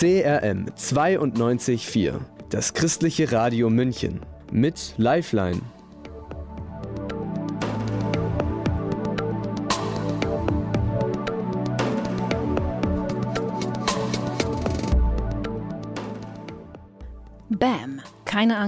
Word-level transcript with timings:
CRM 0.00 0.66
92.4, 0.78 2.14
das 2.48 2.72
christliche 2.72 3.32
Radio 3.32 3.68
München 3.68 4.20
mit 4.50 4.94
Lifeline. 4.96 5.60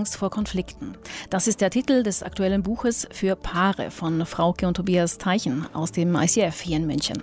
Angst 0.02 0.16
vor 0.16 0.30
Konflikten. 0.30 0.96
Das 1.30 1.46
ist 1.46 1.60
der 1.60 1.70
Titel 1.70 2.02
des 2.02 2.24
aktuellen 2.24 2.64
Buches 2.64 3.06
für 3.12 3.36
Paare 3.36 3.92
von 3.92 4.26
Frauke 4.26 4.66
und 4.66 4.74
Tobias 4.74 5.16
Teichen 5.16 5.64
aus 5.74 5.92
dem 5.92 6.16
ICF 6.16 6.60
hier 6.60 6.78
in 6.78 6.88
München. 6.88 7.22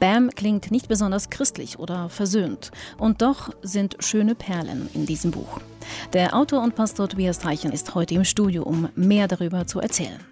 Bam 0.00 0.30
klingt 0.30 0.70
nicht 0.70 0.88
besonders 0.88 1.28
christlich 1.28 1.78
oder 1.78 2.08
versöhnt. 2.08 2.70
Und 2.96 3.20
doch 3.20 3.50
sind 3.60 3.96
schöne 4.00 4.34
Perlen 4.34 4.88
in 4.94 5.04
diesem 5.04 5.30
Buch. 5.30 5.60
Der 6.14 6.34
Autor 6.34 6.62
und 6.62 6.74
Pastor 6.74 7.06
Tobias 7.06 7.38
Teichen 7.38 7.70
ist 7.70 7.94
heute 7.94 8.14
im 8.14 8.24
Studio, 8.24 8.62
um 8.62 8.88
mehr 8.94 9.28
darüber 9.28 9.66
zu 9.66 9.80
erzählen. 9.80 10.24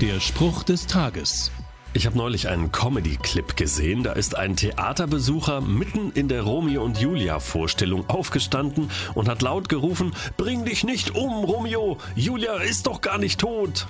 Der 0.00 0.20
Spruch 0.20 0.62
des 0.62 0.86
Tages. 0.86 1.50
Ich 1.98 2.06
habe 2.06 2.16
neulich 2.16 2.46
einen 2.46 2.70
Comedy-Clip 2.70 3.56
gesehen. 3.56 4.04
Da 4.04 4.12
ist 4.12 4.36
ein 4.36 4.54
Theaterbesucher 4.54 5.60
mitten 5.60 6.12
in 6.12 6.28
der 6.28 6.42
Romeo 6.42 6.84
und 6.84 7.00
Julia-Vorstellung 7.00 8.08
aufgestanden 8.08 8.88
und 9.14 9.28
hat 9.28 9.42
laut 9.42 9.68
gerufen: 9.68 10.14
Bring 10.36 10.64
dich 10.64 10.84
nicht 10.84 11.16
um, 11.16 11.42
Romeo! 11.42 11.98
Julia 12.14 12.54
ist 12.58 12.86
doch 12.86 13.00
gar 13.00 13.18
nicht 13.18 13.40
tot! 13.40 13.88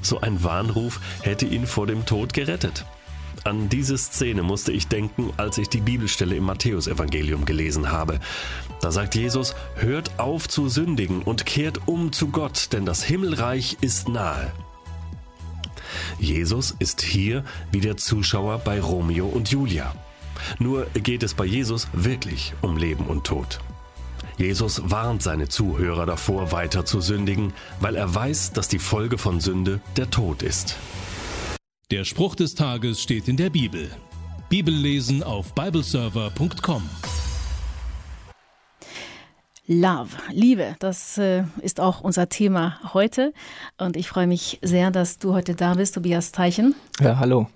So 0.00 0.22
ein 0.22 0.42
Warnruf 0.42 1.00
hätte 1.20 1.44
ihn 1.44 1.66
vor 1.66 1.86
dem 1.86 2.06
Tod 2.06 2.32
gerettet. 2.32 2.86
An 3.44 3.68
diese 3.68 3.98
Szene 3.98 4.42
musste 4.42 4.72
ich 4.72 4.88
denken, 4.88 5.34
als 5.36 5.58
ich 5.58 5.68
die 5.68 5.82
Bibelstelle 5.82 6.34
im 6.34 6.44
Matthäusevangelium 6.44 7.44
gelesen 7.44 7.92
habe. 7.92 8.20
Da 8.80 8.90
sagt 8.90 9.16
Jesus, 9.16 9.54
hört 9.74 10.18
auf 10.18 10.48
zu 10.48 10.70
sündigen 10.70 11.20
und 11.20 11.44
kehrt 11.44 11.80
um 11.84 12.10
zu 12.10 12.28
Gott, 12.28 12.72
denn 12.72 12.86
das 12.86 13.04
Himmelreich 13.04 13.76
ist 13.82 14.08
nahe. 14.08 14.50
Jesus 16.18 16.74
ist 16.78 17.02
hier 17.02 17.44
wie 17.70 17.80
der 17.80 17.96
Zuschauer 17.96 18.58
bei 18.58 18.80
Romeo 18.80 19.26
und 19.26 19.50
Julia. 19.50 19.94
Nur 20.58 20.86
geht 20.94 21.22
es 21.22 21.34
bei 21.34 21.44
Jesus 21.44 21.88
wirklich 21.92 22.54
um 22.62 22.76
Leben 22.76 23.06
und 23.06 23.24
Tod. 23.24 23.60
Jesus 24.38 24.82
warnt 24.84 25.22
seine 25.22 25.48
Zuhörer 25.48 26.06
davor, 26.06 26.52
weiter 26.52 26.84
zu 26.84 27.00
sündigen, 27.00 27.52
weil 27.80 27.96
er 27.96 28.14
weiß, 28.14 28.52
dass 28.52 28.68
die 28.68 28.78
Folge 28.78 29.18
von 29.18 29.40
Sünde 29.40 29.80
der 29.96 30.10
Tod 30.10 30.42
ist. 30.42 30.76
Der 31.90 32.04
Spruch 32.04 32.34
des 32.34 32.54
Tages 32.54 33.02
steht 33.02 33.28
in 33.28 33.36
der 33.36 33.50
Bibel. 33.50 33.90
Bibellesen 34.48 35.22
auf 35.22 35.54
bibleserver.com. 35.54 36.82
Love, 39.68 40.16
Liebe, 40.30 40.74
das 40.80 41.18
äh, 41.18 41.44
ist 41.60 41.78
auch 41.78 42.00
unser 42.00 42.28
Thema 42.28 42.80
heute. 42.94 43.32
Und 43.78 43.96
ich 43.96 44.08
freue 44.08 44.26
mich 44.26 44.58
sehr, 44.60 44.90
dass 44.90 45.18
du 45.18 45.34
heute 45.34 45.54
da 45.54 45.74
bist, 45.74 45.94
Tobias 45.94 46.32
Teichen. 46.32 46.74
Ja, 47.00 47.18
hallo. 47.20 47.46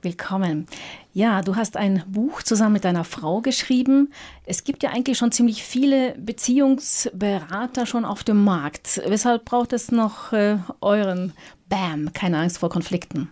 Willkommen. 0.00 0.66
Ja, 1.12 1.42
du 1.42 1.56
hast 1.56 1.76
ein 1.76 2.02
Buch 2.08 2.42
zusammen 2.42 2.72
mit 2.72 2.84
deiner 2.84 3.04
Frau 3.04 3.42
geschrieben. 3.42 4.12
Es 4.46 4.64
gibt 4.64 4.82
ja 4.82 4.90
eigentlich 4.90 5.18
schon 5.18 5.30
ziemlich 5.30 5.62
viele 5.62 6.14
Beziehungsberater 6.18 7.84
schon 7.84 8.06
auf 8.06 8.24
dem 8.24 8.42
Markt. 8.42 9.02
Weshalb 9.06 9.44
braucht 9.44 9.74
es 9.74 9.92
noch 9.92 10.32
äh, 10.32 10.56
euren 10.80 11.34
Bam, 11.68 12.14
keine 12.14 12.38
Angst 12.38 12.58
vor 12.58 12.70
Konflikten? 12.70 13.30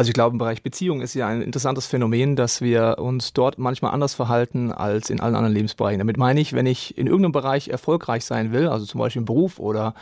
Also 0.00 0.08
ich 0.08 0.14
glaube, 0.14 0.32
im 0.32 0.38
Bereich 0.38 0.62
Beziehung 0.62 1.02
ist 1.02 1.12
ja 1.12 1.28
ein 1.28 1.42
interessantes 1.42 1.84
Phänomen, 1.84 2.34
dass 2.34 2.62
wir 2.62 2.96
uns 3.00 3.34
dort 3.34 3.58
manchmal 3.58 3.92
anders 3.92 4.14
verhalten 4.14 4.72
als 4.72 5.10
in 5.10 5.20
allen 5.20 5.34
anderen 5.34 5.54
Lebensbereichen. 5.54 5.98
Damit 5.98 6.16
meine 6.16 6.40
ich, 6.40 6.54
wenn 6.54 6.64
ich 6.64 6.96
in 6.96 7.06
irgendeinem 7.06 7.32
Bereich 7.32 7.68
erfolgreich 7.68 8.24
sein 8.24 8.50
will, 8.50 8.66
also 8.66 8.86
zum 8.86 8.98
Beispiel 8.98 9.20
im 9.20 9.26
Beruf 9.26 9.58
oder 9.58 9.92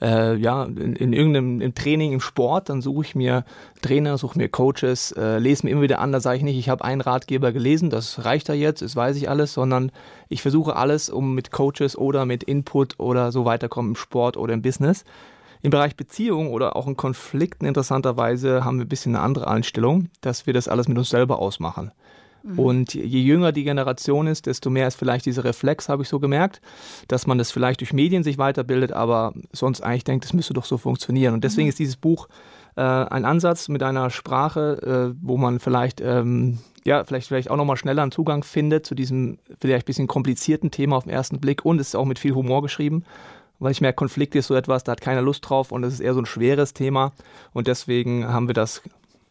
äh, 0.00 0.36
ja, 0.36 0.62
in, 0.62 0.94
in 0.94 1.12
irgendeinem 1.12 1.60
im 1.60 1.74
Training, 1.74 2.12
im 2.12 2.20
Sport, 2.20 2.68
dann 2.68 2.82
suche 2.82 3.04
ich 3.04 3.16
mir 3.16 3.44
Trainer, 3.82 4.16
suche 4.16 4.38
mir 4.38 4.48
Coaches, 4.48 5.10
äh, 5.10 5.40
lese 5.40 5.66
mir 5.66 5.72
immer 5.72 5.82
wieder 5.82 5.98
an, 5.98 6.12
da 6.12 6.20
sage 6.20 6.36
ich 6.36 6.44
nicht, 6.44 6.56
ich 6.56 6.68
habe 6.68 6.84
einen 6.84 7.00
Ratgeber 7.00 7.50
gelesen, 7.50 7.90
das 7.90 8.24
reicht 8.24 8.48
da 8.48 8.52
jetzt, 8.52 8.82
das 8.82 8.94
weiß 8.94 9.16
ich 9.16 9.28
alles, 9.28 9.54
sondern 9.54 9.90
ich 10.28 10.40
versuche 10.40 10.76
alles, 10.76 11.10
um 11.10 11.34
mit 11.34 11.50
Coaches 11.50 11.98
oder 11.98 12.26
mit 12.26 12.44
Input 12.44 13.00
oder 13.00 13.32
so 13.32 13.44
weiterkommen 13.44 13.90
im 13.90 13.96
Sport 13.96 14.36
oder 14.36 14.54
im 14.54 14.62
Business. 14.62 15.04
Im 15.62 15.70
Bereich 15.70 15.96
Beziehung 15.96 16.50
oder 16.50 16.76
auch 16.76 16.86
in 16.86 16.96
Konflikten 16.96 17.66
interessanterweise 17.66 18.64
haben 18.64 18.78
wir 18.78 18.84
ein 18.84 18.88
bisschen 18.88 19.14
eine 19.14 19.24
andere 19.24 19.48
Einstellung, 19.48 20.08
dass 20.20 20.46
wir 20.46 20.54
das 20.54 20.68
alles 20.68 20.88
mit 20.88 20.98
uns 20.98 21.10
selber 21.10 21.40
ausmachen. 21.40 21.92
Mhm. 22.42 22.58
Und 22.58 22.94
je 22.94 23.20
jünger 23.20 23.52
die 23.52 23.64
Generation 23.64 24.26
ist, 24.26 24.46
desto 24.46 24.70
mehr 24.70 24.88
ist 24.88 24.96
vielleicht 24.96 25.26
dieser 25.26 25.44
Reflex, 25.44 25.88
habe 25.88 26.02
ich 26.02 26.08
so 26.08 26.20
gemerkt, 26.20 26.60
dass 27.08 27.26
man 27.26 27.38
das 27.38 27.50
vielleicht 27.50 27.80
durch 27.80 27.92
Medien 27.92 28.22
sich 28.22 28.38
weiterbildet, 28.38 28.92
aber 28.92 29.34
sonst 29.52 29.80
eigentlich 29.80 30.04
denkt, 30.04 30.24
das 30.24 30.32
müsste 30.32 30.54
doch 30.54 30.64
so 30.64 30.78
funktionieren. 30.78 31.34
Und 31.34 31.44
deswegen 31.44 31.66
mhm. 31.66 31.70
ist 31.70 31.78
dieses 31.78 31.96
Buch 31.96 32.28
äh, 32.76 32.82
ein 32.82 33.24
Ansatz 33.24 33.68
mit 33.68 33.82
einer 33.82 34.10
Sprache, 34.10 35.12
äh, 35.14 35.18
wo 35.20 35.36
man 35.36 35.58
vielleicht 35.58 36.00
ähm, 36.00 36.58
ja, 36.84 37.04
vielleicht, 37.04 37.28
vielleicht 37.28 37.50
auch 37.50 37.56
nochmal 37.56 37.76
schneller 37.76 38.02
einen 38.02 38.12
Zugang 38.12 38.44
findet 38.44 38.86
zu 38.86 38.94
diesem 38.94 39.38
vielleicht 39.60 39.84
ein 39.84 39.86
bisschen 39.86 40.06
komplizierten 40.06 40.70
Thema 40.70 40.96
auf 40.96 41.04
den 41.04 41.12
ersten 41.12 41.38
Blick 41.38 41.64
und 41.64 41.80
es 41.80 41.88
ist 41.88 41.96
auch 41.96 42.06
mit 42.06 42.18
viel 42.18 42.34
Humor 42.34 42.62
geschrieben 42.62 43.04
weil 43.58 43.72
ich 43.72 43.80
merke, 43.80 43.96
Konflikt 43.96 44.34
ist 44.34 44.46
so 44.46 44.54
etwas, 44.54 44.84
da 44.84 44.92
hat 44.92 45.00
keiner 45.00 45.22
Lust 45.22 45.48
drauf 45.48 45.72
und 45.72 45.84
es 45.84 45.94
ist 45.94 46.00
eher 46.00 46.14
so 46.14 46.20
ein 46.20 46.26
schweres 46.26 46.74
Thema 46.74 47.12
und 47.52 47.66
deswegen 47.66 48.28
haben 48.28 48.48
wir 48.48 48.54
das 48.54 48.82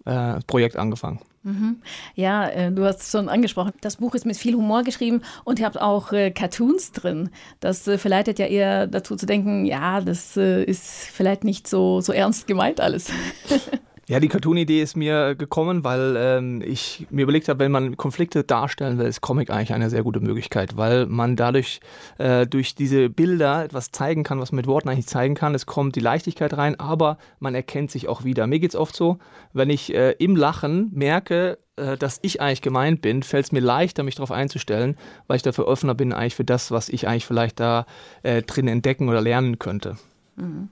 äh, 0.05 0.39
Projekt 0.47 0.77
angefangen. 0.77 1.19
Mhm. 1.43 1.77
Ja, 2.15 2.47
äh, 2.49 2.71
du 2.71 2.83
hast 2.83 3.01
es 3.01 3.11
schon 3.11 3.29
angesprochen. 3.29 3.71
Das 3.79 3.97
Buch 3.97 4.15
ist 4.15 4.25
mit 4.25 4.35
viel 4.35 4.55
Humor 4.55 4.83
geschrieben 4.83 5.21
und 5.45 5.59
ihr 5.59 5.65
habt 5.65 5.79
auch 5.79 6.11
äh, 6.11 6.31
Cartoons 6.31 6.91
drin. 6.91 7.29
Das 7.61 7.87
äh, 7.87 7.97
verleitet 7.97 8.37
ja 8.37 8.47
eher 8.47 8.87
dazu 8.87 9.15
zu 9.15 9.25
denken, 9.25 9.65
ja, 9.65 10.01
das 10.01 10.35
ist 10.35 11.07
vielleicht 11.11 11.43
nicht 11.43 11.67
so, 11.67 12.01
so 12.01 12.11
ernst 12.11 12.47
gemeint 12.47 12.81
alles. 12.81 13.11
Ja, 14.09 14.21
die 14.21 14.29
Cartoon-Idee 14.29 14.81
ist 14.81 14.95
mir 14.95 15.35
gekommen, 15.35 15.83
weil 15.83 16.15
ähm, 16.17 16.63
ich 16.65 17.05
mir 17.09 17.23
überlegt 17.23 17.49
habe, 17.49 17.59
wenn 17.59 17.73
man 17.73 17.97
Konflikte 17.97 18.45
darstellen 18.45 18.97
will, 18.97 19.05
ist 19.05 19.19
Comic 19.19 19.49
eigentlich 19.49 19.73
eine 19.73 19.89
sehr 19.89 20.01
gute 20.03 20.21
Möglichkeit, 20.21 20.77
weil 20.77 21.07
man 21.07 21.35
dadurch 21.35 21.81
äh, 22.17 22.47
durch 22.47 22.73
diese 22.73 23.09
Bilder 23.09 23.65
etwas 23.65 23.91
zeigen 23.91 24.23
kann, 24.23 24.39
was 24.39 24.53
man 24.53 24.57
mit 24.57 24.67
Worten 24.67 24.87
eigentlich 24.87 25.07
zeigen 25.07 25.35
kann. 25.35 25.53
Es 25.53 25.65
kommt 25.65 25.97
die 25.97 25.99
Leichtigkeit 25.99 26.55
rein, 26.55 26.79
aber 26.79 27.17
man 27.41 27.53
erkennt 27.53 27.91
sich 27.91 28.07
auch 28.07 28.23
wieder. 28.23 28.47
Mir 28.47 28.59
geht 28.59 28.71
es 28.71 28.75
oft 28.77 28.95
so, 28.95 29.17
wenn 29.51 29.69
ich 29.69 29.93
äh, 29.93 30.11
im 30.19 30.37
Lachen 30.37 30.89
merke, 30.93 31.57
äh, 31.75 31.97
dass 31.97 32.19
ich 32.21 32.39
eigentlich 32.39 32.61
gemeint 32.61 33.01
bin, 33.01 33.23
fällt 33.23 33.47
es 33.47 33.51
mir 33.51 33.59
leichter, 33.59 34.03
mich 34.03 34.15
darauf 34.15 34.31
einzustellen, 34.31 34.95
weil 35.27 35.35
ich 35.35 35.43
dafür 35.43 35.67
offener 35.67 35.95
bin 35.95 36.13
eigentlich 36.13 36.35
für 36.35 36.45
das, 36.45 36.71
was 36.71 36.87
ich 36.87 37.09
eigentlich 37.09 37.25
vielleicht 37.25 37.59
da 37.59 37.85
äh, 38.23 38.41
drin 38.41 38.69
entdecken 38.69 39.09
oder 39.09 39.19
lernen 39.19 39.59
könnte. 39.59 39.97
Mhm. 40.37 40.69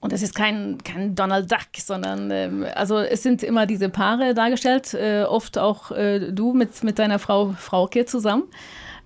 Und 0.00 0.12
es 0.12 0.22
ist 0.22 0.34
kein, 0.34 0.78
kein 0.84 1.14
Donald 1.14 1.50
Duck, 1.50 1.66
sondern 1.76 2.30
ähm, 2.30 2.66
also 2.74 2.98
es 2.98 3.22
sind 3.22 3.42
immer 3.42 3.66
diese 3.66 3.88
Paare 3.88 4.32
dargestellt, 4.32 4.94
äh, 4.94 5.24
oft 5.24 5.58
auch 5.58 5.90
äh, 5.90 6.30
du 6.30 6.52
mit, 6.52 6.84
mit 6.84 6.98
deiner 6.98 7.18
Frau 7.18 7.54
Frauke 7.58 8.06
zusammen. 8.06 8.44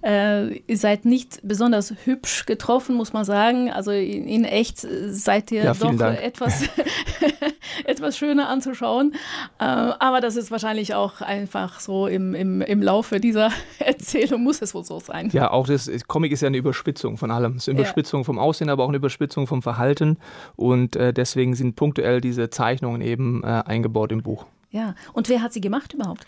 Äh, 0.05 0.59
ihr 0.59 0.77
seid 0.77 1.05
nicht 1.05 1.41
besonders 1.43 1.95
hübsch 2.05 2.47
getroffen, 2.47 2.97
muss 2.97 3.13
man 3.13 3.25
sagen. 3.25 3.71
Also 3.71 3.93
in, 3.93 4.27
in 4.27 4.45
echt 4.45 4.79
seid 4.79 5.53
ihr 5.53 5.65
ja, 5.65 5.75
doch 5.75 5.93
etwas, 6.01 6.65
etwas 7.85 8.17
schöner 8.17 8.49
anzuschauen. 8.49 9.15
Äh, 9.59 9.65
aber 9.65 10.21
das 10.21 10.37
ist 10.37 10.51
wahrscheinlich 10.51 10.95
auch 10.95 11.21
einfach 11.21 11.81
so 11.81 12.07
im, 12.07 12.35
im, 12.35 12.63
im 12.63 12.83
Laufe 12.83 13.21
dieser 13.21 13.51
Erzählung 13.79 14.43
muss 14.43 14.61
es 14.63 14.75
wohl 14.75 14.85
so 14.85 15.01
sein. 15.01 15.31
Ja, 15.33 15.51
auch 15.51 15.67
das 15.67 15.91
Comic 16.09 16.33
ist 16.33 16.43
ja 16.43 16.49
eine 16.49 16.57
Überspitzung 16.57 17.17
von 17.17 17.31
allem. 17.31 17.57
Es 17.57 17.65
ist 17.65 17.69
eine 17.69 17.79
Überspitzung 17.79 18.21
ja. 18.21 18.25
vom 18.25 18.39
Aussehen, 18.39 18.71
aber 18.71 18.85
auch 18.85 18.89
eine 18.89 18.97
Überspitzung 18.97 19.47
vom 19.47 19.63
Verhalten. 19.63 20.19
Und 20.57 20.97
äh, 20.97 21.13
deswegen 21.13 21.55
sind 21.55 21.77
punktuell 21.77 22.21
diese 22.21 22.51
Zeichnungen 22.51 23.01
eben 23.03 23.43
äh, 23.45 23.63
eingebaut 23.65 24.13
im 24.13 24.23
Buch. 24.23 24.47
Ja, 24.73 24.95
und 25.13 25.29
wer 25.29 25.43
hat 25.43 25.53
sie 25.53 25.61
gemacht 25.61 25.93
überhaupt? 25.93 26.27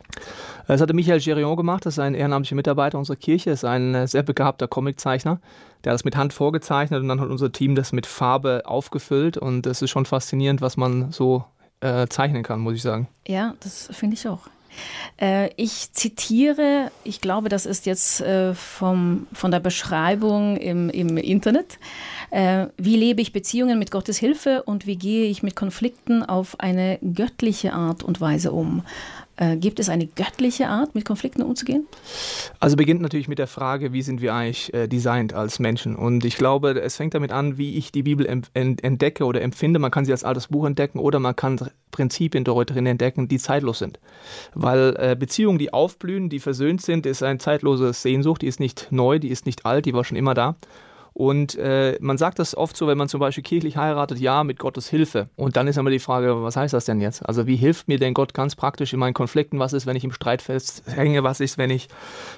Das 0.67 0.83
hatte 0.83 0.93
Michael 0.93 1.19
Gerion 1.19 1.57
gemacht, 1.57 1.87
das 1.87 1.95
ist 1.95 1.99
ein 1.99 2.15
ehrenamtlicher 2.15 2.57
Mitarbeiter 2.57 2.99
unserer 2.99 3.17
Kirche, 3.17 3.51
ist 3.51 3.65
ein 3.65 3.95
äh, 3.95 4.07
sehr 4.07 4.23
begabter 4.23 4.69
Comiczeichner. 4.69 5.41
Der 5.83 5.93
hat 5.93 5.95
das 5.95 6.05
mit 6.05 6.15
Hand 6.15 6.35
vorgezeichnet 6.35 7.01
und 7.01 7.09
dann 7.09 7.21
hat 7.21 7.31
unser 7.31 7.53
Team 7.53 7.75
das 7.75 7.93
mit 7.93 8.07
Farbe 8.07 8.63
aufgefüllt 8.67 9.39
und 9.39 9.67
es 9.67 9.81
ist 9.81 9.91
schon 9.91 10.05
faszinierend, 10.05 10.61
was 10.61 10.77
man 10.77 11.11
so 11.11 11.45
äh, 11.81 12.07
zeichnen 12.09 12.43
kann, 12.43 12.61
muss 12.61 12.75
ich 12.75 12.83
sagen. 12.83 13.09
Ja, 13.27 13.55
das 13.61 13.89
finde 13.93 14.15
ich 14.15 14.29
auch. 14.29 14.49
Äh, 15.21 15.51
ich 15.57 15.93
zitiere, 15.93 16.91
ich 17.05 17.21
glaube, 17.21 17.49
das 17.49 17.67
ist 17.67 17.87
jetzt 17.87 18.21
äh, 18.21 18.55
vom, 18.55 19.27
von 19.33 19.51
der 19.51 19.61
Beschreibung 19.61 20.57
im, 20.57 20.91
im 20.91 21.17
Internet. 21.17 21.79
Äh, 22.31 22.67
wie 22.77 22.97
lebe 22.97 23.21
ich 23.21 23.33
Beziehungen 23.33 23.79
mit 23.79 23.91
Gottes 23.91 24.19
Hilfe 24.19 24.63
und 24.65 24.87
wie 24.87 24.97
gehe 24.97 25.27
ich 25.27 25.43
mit 25.43 25.57
Konflikten 25.57 26.23
auf 26.23 26.59
eine 26.61 26.99
göttliche 27.01 27.73
Art 27.73 28.03
und 28.03 28.21
Weise 28.21 28.53
um? 28.53 28.83
Äh, 29.37 29.57
gibt 29.57 29.81
es 29.81 29.89
eine 29.89 30.07
göttliche 30.07 30.69
Art, 30.69 30.95
mit 30.95 31.05
Konflikten 31.05 31.43
umzugehen? 31.43 31.87
Also 32.61 32.77
beginnt 32.77 33.01
natürlich 33.01 33.27
mit 33.27 33.39
der 33.39 33.49
Frage, 33.49 33.93
wie 33.93 34.03
sind 34.03 34.21
wir 34.21 34.33
eigentlich 34.33 34.73
äh, 34.73 34.87
designt 34.87 35.35
als 35.35 35.59
Menschen? 35.59 35.97
Und 35.97 36.25
ich 36.25 36.37
glaube, 36.37 36.81
es 36.81 36.97
fängt 36.97 37.15
damit 37.15 37.33
an, 37.33 37.59
wie 37.59 37.77
ich 37.77 37.91
die 37.91 38.05
Bibel 38.05 38.27
entdecke 38.55 39.25
oder 39.25 39.43
empfinde. 39.43 39.81
Man 39.81 39.91
kann 39.91 40.05
sie 40.05 40.13
als 40.13 40.23
altes 40.23 40.49
Buch 40.49 40.67
entdecken 40.67 41.01
oder 41.01 41.19
man 41.19 41.35
kann 41.35 41.59
Prinzipien 41.91 42.45
drin 42.45 42.87
entdecken, 42.87 43.27
die 43.27 43.39
zeitlos 43.39 43.81
sind. 43.81 43.99
Weil 44.55 44.95
äh, 44.99 45.17
Beziehungen, 45.19 45.59
die 45.59 45.73
aufblühen, 45.73 46.29
die 46.29 46.41
versöhnt 46.41 46.83
sind, 46.83 47.05
ist 47.05 47.23
eine 47.23 47.39
zeitlose 47.39 47.93
Sehnsucht, 47.93 48.43
die 48.43 48.47
ist 48.47 48.61
nicht 48.61 48.89
neu, 48.91 49.19
die 49.19 49.29
ist 49.29 49.47
nicht 49.47 49.67
alt, 49.67 49.87
die 49.87 49.95
war 49.95 50.05
schon 50.05 50.17
immer 50.17 50.35
da. 50.35 50.57
Und 51.15 51.55
äh, 51.55 51.97
man 52.01 52.19
sagt 52.19 52.41
das 52.41 52.57
oft 52.57 52.77
so, 52.77 52.89
wenn 52.89 52.99
man 52.99 53.09
zum 53.09 53.21
Beispiel 53.21 53.45
kirchlich 53.45 53.77
heiratet, 53.77 54.19
ja, 54.19 54.43
mit 54.43 54.59
Gottes 54.59 54.89
Hilfe. 54.89 55.29
Und 55.37 55.57
dann 55.57 55.69
ist 55.69 55.79
immer 55.79 55.91
die 55.91 56.01
Frage, 56.01 56.43
was 56.43 56.57
heißt 56.57 56.75
das 56.75 56.87
denn 56.87 57.01
jetzt? 57.01 57.25
Also 57.25 57.47
wie 57.47 57.55
hilft 57.55 57.87
mir 57.87 58.01
denn 58.01 58.15
Gott 58.15 58.35
ganz 58.35 58.57
praktisch 58.57 58.93
in 58.93 58.99
meinen 58.99 59.15
Konflikten? 59.15 59.61
Was 59.61 59.73
ist, 59.73 59.87
wenn 59.87 59.95
ich 59.95 60.03
im 60.03 60.11
Streit 60.11 60.43
festhänge? 60.43 61.23
Was 61.23 61.39
ist, 61.39 61.57
wenn 61.57 61.71
ich 61.71 61.87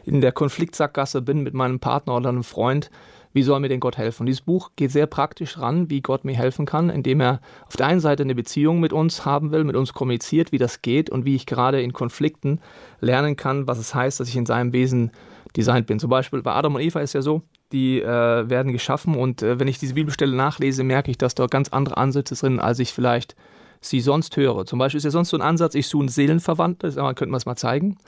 in 0.05 0.20
der 0.20 0.32
Konfliktsackgasse 0.32 1.23
bin 1.23 1.43
mit 1.43 1.55
meinem 1.55 1.81
Partner 1.81 2.17
oder 2.17 2.28
einem 2.28 2.44
Freund? 2.44 2.90
Wie 3.32 3.43
soll 3.43 3.61
mir 3.61 3.69
denn 3.69 3.81
Gott 3.81 3.96
helfen? 3.96 4.26
Dieses 4.26 4.43
Buch 4.43 4.70
geht 4.76 4.90
sehr 4.90 5.06
praktisch 5.06 5.58
ran, 5.58 5.88
wie 5.88 6.02
Gott 6.02 6.26
mir 6.26 6.37
helfen 6.37 6.67
kann, 6.67 6.90
indem 6.90 7.20
er 7.20 7.40
auf 7.67 7.76
der 7.76 7.87
einen 7.87 8.00
Seite 8.00 8.25
eine 8.25 8.34
Beziehung 8.34 8.81
mit 8.81 8.93
uns 8.93 9.25
haben 9.25 9.52
will, 9.52 9.64
mit 9.64 9.76
uns 9.76 9.94
kommuniziert, 9.94 10.52
wie 10.52 10.58
das 10.58 10.82
geht 10.82 11.08
und 11.08 11.25
wie 11.25 11.34
ich 11.34 11.46
gerade 11.46 11.81
in 11.81 11.94
Konflikten 11.94 12.61
lernen 13.00 13.37
kann, 13.37 13.67
was 13.67 13.78
es 13.78 13.94
heißt, 13.94 14.20
dass 14.20 14.28
ich 14.28 14.37
in 14.37 14.46
seinem 14.46 14.75
Wesen 14.75 15.12
designt 15.56 15.87
bin. 15.87 15.99
Zum 15.99 16.11
Beispiel 16.11 16.43
bei 16.43 16.52
Adam 16.52 16.75
und 16.75 16.81
Eva 16.82 17.00
ist 17.00 17.12
ja 17.14 17.23
so, 17.23 17.43
die 17.72 18.00
äh, 18.00 18.48
werden 18.48 18.72
geschaffen 18.72 19.16
und 19.16 19.42
äh, 19.42 19.58
wenn 19.58 19.68
ich 19.68 19.78
diese 19.78 19.94
Bibelstelle 19.94 20.36
nachlese, 20.36 20.84
merke 20.84 21.10
ich, 21.10 21.18
dass 21.18 21.34
dort 21.34 21.50
ganz 21.50 21.68
andere 21.68 21.96
Ansätze 21.96 22.34
sind, 22.34 22.60
als 22.60 22.78
ich 22.78 22.92
vielleicht 22.92 23.34
sie 23.80 24.00
sonst 24.00 24.36
höre. 24.36 24.66
Zum 24.66 24.78
Beispiel 24.78 24.98
ist 24.98 25.04
ja 25.04 25.10
sonst 25.10 25.30
so 25.30 25.36
ein 25.36 25.42
Ansatz, 25.42 25.74
ich 25.74 25.88
suche 25.88 26.02
einen 26.02 26.08
Seelenverwandten, 26.08 26.94
das 26.94 26.96
könnte 27.16 27.26
man 27.26 27.38
es 27.38 27.46
mal 27.46 27.56
zeigen. 27.56 27.98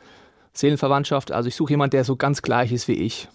Seelenverwandtschaft, 0.52 1.32
also 1.32 1.48
ich 1.48 1.56
suche 1.56 1.72
jemanden, 1.72 1.92
der 1.92 2.04
so 2.04 2.16
ganz 2.16 2.42
gleich 2.42 2.72
ist 2.72 2.88
wie 2.88 2.94
ich. 2.94 3.28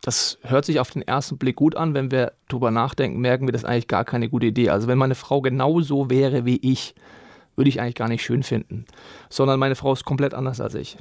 Das 0.00 0.38
hört 0.42 0.66
sich 0.66 0.80
auf 0.80 0.90
den 0.90 1.02
ersten 1.02 1.38
Blick 1.38 1.56
gut 1.56 1.76
an. 1.76 1.94
Wenn 1.94 2.10
wir 2.10 2.32
drüber 2.48 2.70
nachdenken, 2.70 3.20
merken 3.20 3.46
wir, 3.46 3.52
das 3.52 3.64
eigentlich 3.64 3.88
gar 3.88 4.04
keine 4.04 4.28
gute 4.28 4.46
Idee. 4.46 4.68
Also 4.68 4.86
wenn 4.86 4.98
meine 4.98 5.14
Frau 5.14 5.40
genauso 5.40 6.10
wäre 6.10 6.44
wie 6.44 6.56
ich, 6.56 6.94
würde 7.56 7.70
ich 7.70 7.80
eigentlich 7.80 7.94
gar 7.94 8.08
nicht 8.08 8.22
schön 8.22 8.42
finden. 8.42 8.84
Sondern 9.30 9.58
meine 9.58 9.76
Frau 9.76 9.94
ist 9.94 10.04
komplett 10.04 10.34
anders 10.34 10.60
als 10.60 10.74
ich. 10.74 10.98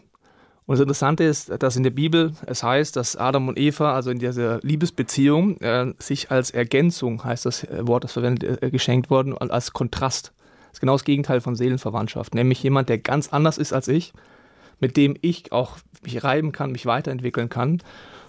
Und 0.66 0.74
das 0.74 0.82
Interessante 0.82 1.24
ist, 1.26 1.52
dass 1.62 1.76
in 1.76 1.84
der 1.84 1.92
Bibel 1.92 2.34
es 2.46 2.64
heißt, 2.64 2.96
dass 2.96 3.18
Adam 3.18 3.50
und 3.50 3.60
Eva, 3.60 3.94
also 3.94 4.12
in 4.12 4.20
dieser 4.20 4.60
Liebesbeziehung, 4.62 5.60
äh, 5.60 5.94
sich 6.00 6.32
als 6.32 6.52
Ergänzung, 6.52 7.24
heißt 7.24 7.46
das 7.46 7.66
äh, 7.66 7.86
Wort, 7.86 8.06
das 8.06 8.14
verwendet, 8.14 8.64
äh, 8.64 8.72
geschenkt 8.72 9.10
worden, 9.10 9.38
als 9.38 9.74
Kontrast. 9.74 10.32
Das 10.68 10.78
ist 10.78 10.80
genau 10.80 10.94
das 10.94 11.04
Gegenteil 11.04 11.42
von 11.42 11.56
Seelenverwandtschaft. 11.56 12.34
Nämlich 12.34 12.64
jemand, 12.64 12.90
der 12.90 12.98
ganz 12.98 13.30
anders 13.30 13.58
ist 13.58 13.74
als 13.74 13.88
ich, 13.90 14.14
mit 14.80 14.96
dem 14.96 15.18
ich 15.22 15.52
auch 15.52 15.78
mich 16.04 16.24
reiben 16.24 16.52
kann, 16.52 16.72
mich 16.72 16.86
weiterentwickeln 16.86 17.50
kann 17.50 17.82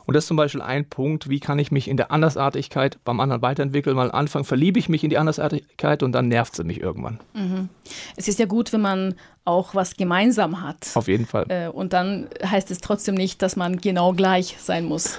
und 0.07 0.15
das 0.15 0.25
ist 0.25 0.29
zum 0.29 0.37
Beispiel 0.37 0.61
ein 0.61 0.85
Punkt, 0.85 1.29
wie 1.29 1.41
kann 1.41 1.59
ich 1.59 1.71
mich 1.71 1.89
in 1.89 1.97
der 1.97 2.11
Andersartigkeit 2.11 2.99
beim 3.05 3.21
anderen 3.21 3.43
weiterentwickeln, 3.43 3.97
weil 3.97 4.11
am 4.11 4.17
Anfang 4.17 4.45
verliebe 4.45 4.79
ich 4.79 4.89
mich 4.89 5.03
in 5.03 5.11
die 5.11 5.19
Andersartigkeit 5.19 6.03
und 6.03 6.13
dann 6.13 6.29
nervt 6.29 6.55
sie 6.55 6.65
mich 6.65 6.81
irgendwann. 6.81 7.21
Mhm. 7.33 7.69
Es 8.17 8.29
ist 8.29 8.39
ja 8.39 8.47
gut, 8.47 8.73
wenn 8.73 8.83
man 8.83 9.15
auch 9.44 9.75
was 9.75 9.96
gemeinsam 9.96 10.62
hat. 10.62 10.91
Auf 10.94 11.08
jeden 11.08 11.26
Fall. 11.26 11.46
Äh, 11.49 11.69
und 11.69 11.93
dann 11.93 12.29
heißt 12.44 12.70
es 12.70 12.81
trotzdem 12.81 13.14
nicht, 13.14 13.43
dass 13.43 13.56
man 13.56 13.79
genau 13.79 14.12
gleich 14.12 14.56
sein 14.58 14.85
muss. 14.85 15.19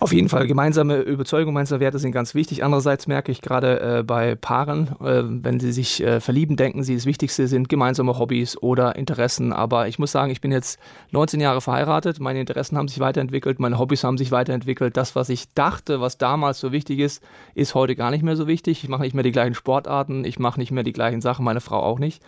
Auf 0.00 0.12
jeden 0.12 0.28
Fall, 0.28 0.46
gemeinsame 0.46 0.98
Überzeugung, 0.98 1.54
gemeinsame 1.54 1.80
Werte 1.80 1.98
sind 1.98 2.12
ganz 2.12 2.34
wichtig. 2.34 2.62
Andererseits 2.62 3.06
merke 3.06 3.32
ich 3.32 3.40
gerade 3.40 4.00
äh, 4.00 4.02
bei 4.02 4.34
Paaren, 4.34 4.88
äh, 5.00 5.22
wenn 5.24 5.60
sie 5.60 5.72
sich 5.72 6.02
äh, 6.02 6.20
verlieben, 6.20 6.56
denken 6.56 6.82
sie, 6.82 6.94
das 6.94 7.06
Wichtigste 7.06 7.46
sind 7.46 7.68
gemeinsame 7.68 8.18
Hobbys 8.18 8.58
oder 8.58 8.96
Interessen. 8.96 9.52
Aber 9.52 9.88
ich 9.88 9.98
muss 9.98 10.12
sagen, 10.12 10.30
ich 10.30 10.40
bin 10.40 10.52
jetzt 10.52 10.78
19 11.12 11.40
Jahre 11.40 11.60
verheiratet, 11.60 12.20
meine 12.20 12.40
Interessen 12.40 12.76
haben 12.76 12.88
sich 12.88 13.00
weiterentwickelt, 13.00 13.60
meine 13.60 13.78
Hobbys 13.78 14.04
haben 14.04 14.18
sich 14.18 14.30
weiterentwickelt. 14.30 14.96
Das, 14.96 15.16
was 15.16 15.30
ich 15.30 15.52
dachte, 15.54 16.00
was 16.00 16.18
damals 16.18 16.60
so 16.60 16.70
wichtig 16.70 16.98
ist, 16.98 17.22
ist 17.54 17.74
heute 17.74 17.96
gar 17.96 18.10
nicht 18.10 18.22
mehr 18.22 18.36
so 18.36 18.46
wichtig. 18.46 18.82
Ich 18.84 18.90
mache 18.90 19.02
nicht 19.02 19.14
mehr 19.14 19.24
die 19.24 19.32
gleichen 19.32 19.54
Sportarten, 19.54 20.24
ich 20.24 20.38
mache 20.38 20.60
nicht 20.60 20.70
mehr 20.70 20.84
die 20.84 20.92
gleichen 20.92 21.22
Sachen, 21.22 21.44
meine 21.44 21.60
Frau 21.60 21.80
auch 21.80 21.98
nicht. 21.98 22.22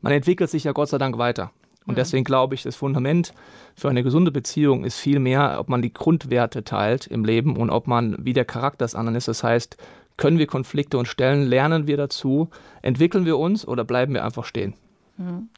Man 0.00 0.12
entwickelt 0.12 0.50
sich 0.50 0.64
ja 0.64 0.72
Gott 0.72 0.88
sei 0.88 0.98
Dank 0.98 1.18
weiter. 1.18 1.50
Und 1.86 1.96
deswegen 1.96 2.24
glaube 2.24 2.54
ich, 2.54 2.62
das 2.62 2.76
Fundament 2.76 3.32
für 3.74 3.88
eine 3.88 4.02
gesunde 4.02 4.30
Beziehung 4.30 4.84
ist 4.84 4.98
viel 4.98 5.18
mehr, 5.20 5.56
ob 5.58 5.70
man 5.70 5.80
die 5.80 5.92
Grundwerte 5.92 6.62
teilt 6.62 7.06
im 7.06 7.24
Leben 7.24 7.56
und 7.56 7.70
ob 7.70 7.86
man, 7.86 8.14
wie 8.20 8.34
der 8.34 8.44
Charakter 8.44 8.84
des 8.84 8.94
anderen 8.94 9.16
ist. 9.16 9.26
Das 9.26 9.42
heißt, 9.42 9.78
können 10.18 10.38
wir 10.38 10.46
Konflikte 10.46 10.98
und 10.98 11.08
Stellen, 11.08 11.46
lernen 11.46 11.86
wir 11.86 11.96
dazu, 11.96 12.50
entwickeln 12.82 13.24
wir 13.24 13.38
uns 13.38 13.66
oder 13.66 13.84
bleiben 13.84 14.12
wir 14.12 14.22
einfach 14.22 14.44
stehen? 14.44 14.74
Mhm. 15.16 15.48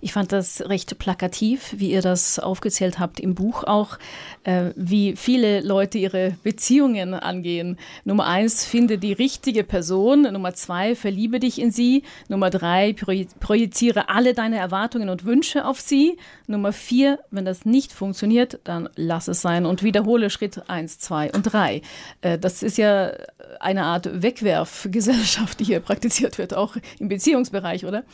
Ich 0.00 0.12
fand 0.12 0.32
das 0.32 0.60
recht 0.68 0.98
plakativ, 0.98 1.74
wie 1.76 1.90
ihr 1.90 2.02
das 2.02 2.38
aufgezählt 2.38 2.98
habt 2.98 3.20
im 3.20 3.34
Buch 3.34 3.64
auch, 3.64 3.98
äh, 4.44 4.70
wie 4.76 5.16
viele 5.16 5.60
Leute 5.60 5.98
ihre 5.98 6.36
Beziehungen 6.42 7.14
angehen. 7.14 7.78
Nummer 8.04 8.26
eins, 8.26 8.64
finde 8.64 8.98
die 8.98 9.12
richtige 9.12 9.64
Person. 9.64 10.22
Nummer 10.22 10.54
zwei, 10.54 10.94
verliebe 10.94 11.40
dich 11.40 11.60
in 11.60 11.70
sie. 11.70 12.02
Nummer 12.28 12.50
drei, 12.50 12.94
projiziere 13.40 14.08
alle 14.08 14.34
deine 14.34 14.58
Erwartungen 14.58 15.08
und 15.08 15.24
Wünsche 15.24 15.64
auf 15.64 15.80
sie. 15.80 16.16
Nummer 16.46 16.72
vier, 16.72 17.18
wenn 17.30 17.44
das 17.44 17.64
nicht 17.64 17.92
funktioniert, 17.92 18.60
dann 18.64 18.88
lass 18.96 19.28
es 19.28 19.40
sein 19.40 19.66
und 19.66 19.82
wiederhole 19.82 20.30
Schritt 20.30 20.68
eins, 20.68 20.98
zwei 20.98 21.30
und 21.32 21.44
drei. 21.44 21.82
Äh, 22.20 22.38
das 22.38 22.62
ist 22.62 22.78
ja 22.78 23.12
eine 23.60 23.84
Art 23.84 24.22
Wegwerfgesellschaft, 24.22 25.60
die 25.60 25.64
hier 25.64 25.80
praktiziert 25.80 26.38
wird, 26.38 26.54
auch 26.54 26.76
im 26.98 27.08
Beziehungsbereich, 27.08 27.86
oder? 27.86 28.04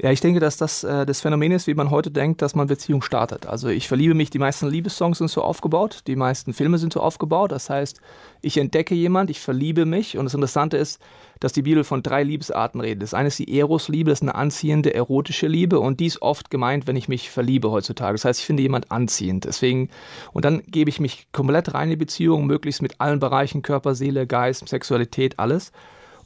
Ja, 0.00 0.10
ich 0.10 0.20
denke, 0.20 0.40
dass 0.40 0.56
das 0.56 0.84
äh, 0.92 1.06
das 1.06 1.20
Phänomen 1.20 1.52
ist, 1.52 1.66
wie 1.66 1.74
man 1.74 1.90
heute 1.90 2.10
denkt, 2.10 2.42
dass 2.42 2.54
man 2.54 2.66
Beziehung 2.66 3.02
startet. 3.02 3.46
Also 3.46 3.68
ich 3.68 3.88
verliebe 3.88 4.14
mich, 4.14 4.30
die 4.30 4.38
meisten 4.38 4.68
Liebessongs 4.68 5.18
sind 5.18 5.28
so 5.28 5.42
aufgebaut, 5.42 6.02
die 6.06 6.16
meisten 6.16 6.52
Filme 6.52 6.78
sind 6.78 6.92
so 6.92 7.00
aufgebaut. 7.00 7.52
Das 7.52 7.70
heißt, 7.70 8.00
ich 8.42 8.58
entdecke 8.58 8.94
jemand, 8.94 9.30
ich 9.30 9.40
verliebe 9.40 9.86
mich 9.86 10.18
und 10.18 10.24
das 10.24 10.34
Interessante 10.34 10.76
ist, 10.76 11.00
dass 11.40 11.52
die 11.52 11.62
Bibel 11.62 11.82
von 11.82 12.02
drei 12.02 12.22
Liebesarten 12.22 12.80
redet. 12.80 13.02
Das 13.02 13.14
eine 13.14 13.28
ist 13.28 13.38
die 13.38 13.58
Eros-Liebe, 13.58 14.10
das 14.10 14.18
ist 14.18 14.22
eine 14.22 14.34
anziehende, 14.34 14.94
erotische 14.94 15.48
Liebe 15.48 15.80
und 15.80 15.98
die 15.98 16.06
ist 16.06 16.22
oft 16.22 16.50
gemeint, 16.50 16.86
wenn 16.86 16.96
ich 16.96 17.08
mich 17.08 17.30
verliebe 17.30 17.70
heutzutage. 17.70 18.14
Das 18.14 18.24
heißt, 18.24 18.40
ich 18.40 18.46
finde 18.46 18.62
jemand 18.62 18.92
anziehend. 18.92 19.44
Deswegen, 19.44 19.88
und 20.32 20.44
dann 20.44 20.62
gebe 20.66 20.90
ich 20.90 21.00
mich 21.00 21.26
komplett 21.32 21.74
rein 21.74 21.84
in 21.84 21.90
die 21.90 21.96
Beziehung, 21.96 22.46
möglichst 22.46 22.82
mit 22.82 23.00
allen 23.00 23.18
Bereichen, 23.18 23.62
Körper, 23.62 23.94
Seele, 23.94 24.26
Geist, 24.26 24.68
Sexualität, 24.68 25.38
alles 25.38 25.72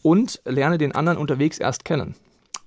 und 0.03 0.41
lerne 0.45 0.79
den 0.79 0.93
anderen 0.93 1.19
unterwegs 1.19 1.59
erst 1.59 1.85
kennen. 1.85 2.15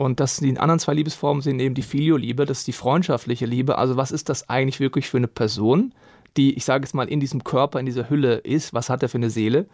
Und 0.02 0.22
das 0.22 0.38
die 0.38 0.58
anderen 0.58 0.80
zwei 0.80 0.94
Liebesformen 0.94 1.42
sind 1.42 1.60
eben 1.60 1.76
die 1.76 1.82
Filio-Liebe, 1.82 2.46
das 2.46 2.60
ist 2.60 2.68
die 2.68 2.74
freundschaftliche 2.74 3.46
Liebe. 3.46 3.78
Also 3.78 3.98
was 3.98 4.12
ist 4.12 4.30
das 4.30 4.48
eigentlich 4.48 4.80
wirklich 4.80 5.10
für 5.10 5.18
eine 5.18 5.28
Person, 5.28 5.94
die, 6.38 6.54
ich 6.54 6.64
sage 6.64 6.86
es 6.86 6.94
mal, 6.94 7.10
in 7.10 7.20
diesem 7.20 7.44
Körper, 7.44 7.82
in 7.82 7.86
dieser 7.86 8.10
Hülle 8.10 8.36
ist? 8.36 8.74
Was 8.74 8.90
hat 8.90 9.04
er 9.04 9.10
für 9.10 9.18
eine 9.18 9.30
Seele? 9.30 9.68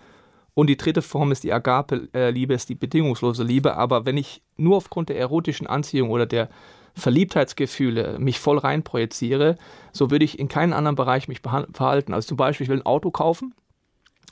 Und 0.56 0.66
die 0.66 0.78
dritte 0.78 1.04
Form 1.04 1.32
ist 1.32 1.44
die 1.44 1.54
Agape-Liebe, 1.54 2.56
ist 2.56 2.70
die 2.70 2.76
bedingungslose 2.76 3.44
Liebe. 3.44 3.78
Aber 3.78 4.08
wenn 4.08 4.18
ich 4.18 4.42
nur 4.58 4.78
aufgrund 4.78 5.10
der 5.10 5.20
erotischen 5.20 5.68
Anziehung 5.68 6.10
oder 6.10 6.26
der 6.26 6.50
Verliebtheitsgefühle 6.96 8.18
mich 8.18 8.40
voll 8.40 8.58
reinprojiziere, 8.58 9.58
so 9.92 10.10
würde 10.10 10.26
ich 10.26 10.40
in 10.40 10.48
keinen 10.48 10.74
anderen 10.74 10.96
Bereich 10.96 11.28
mich 11.28 11.42
verhalten. 11.42 12.16
Also 12.16 12.30
zum 12.30 12.38
Beispiel, 12.38 12.64
ich 12.64 12.72
will 12.72 12.80
ein 12.80 12.86
Auto 12.88 13.12
kaufen. 13.12 13.54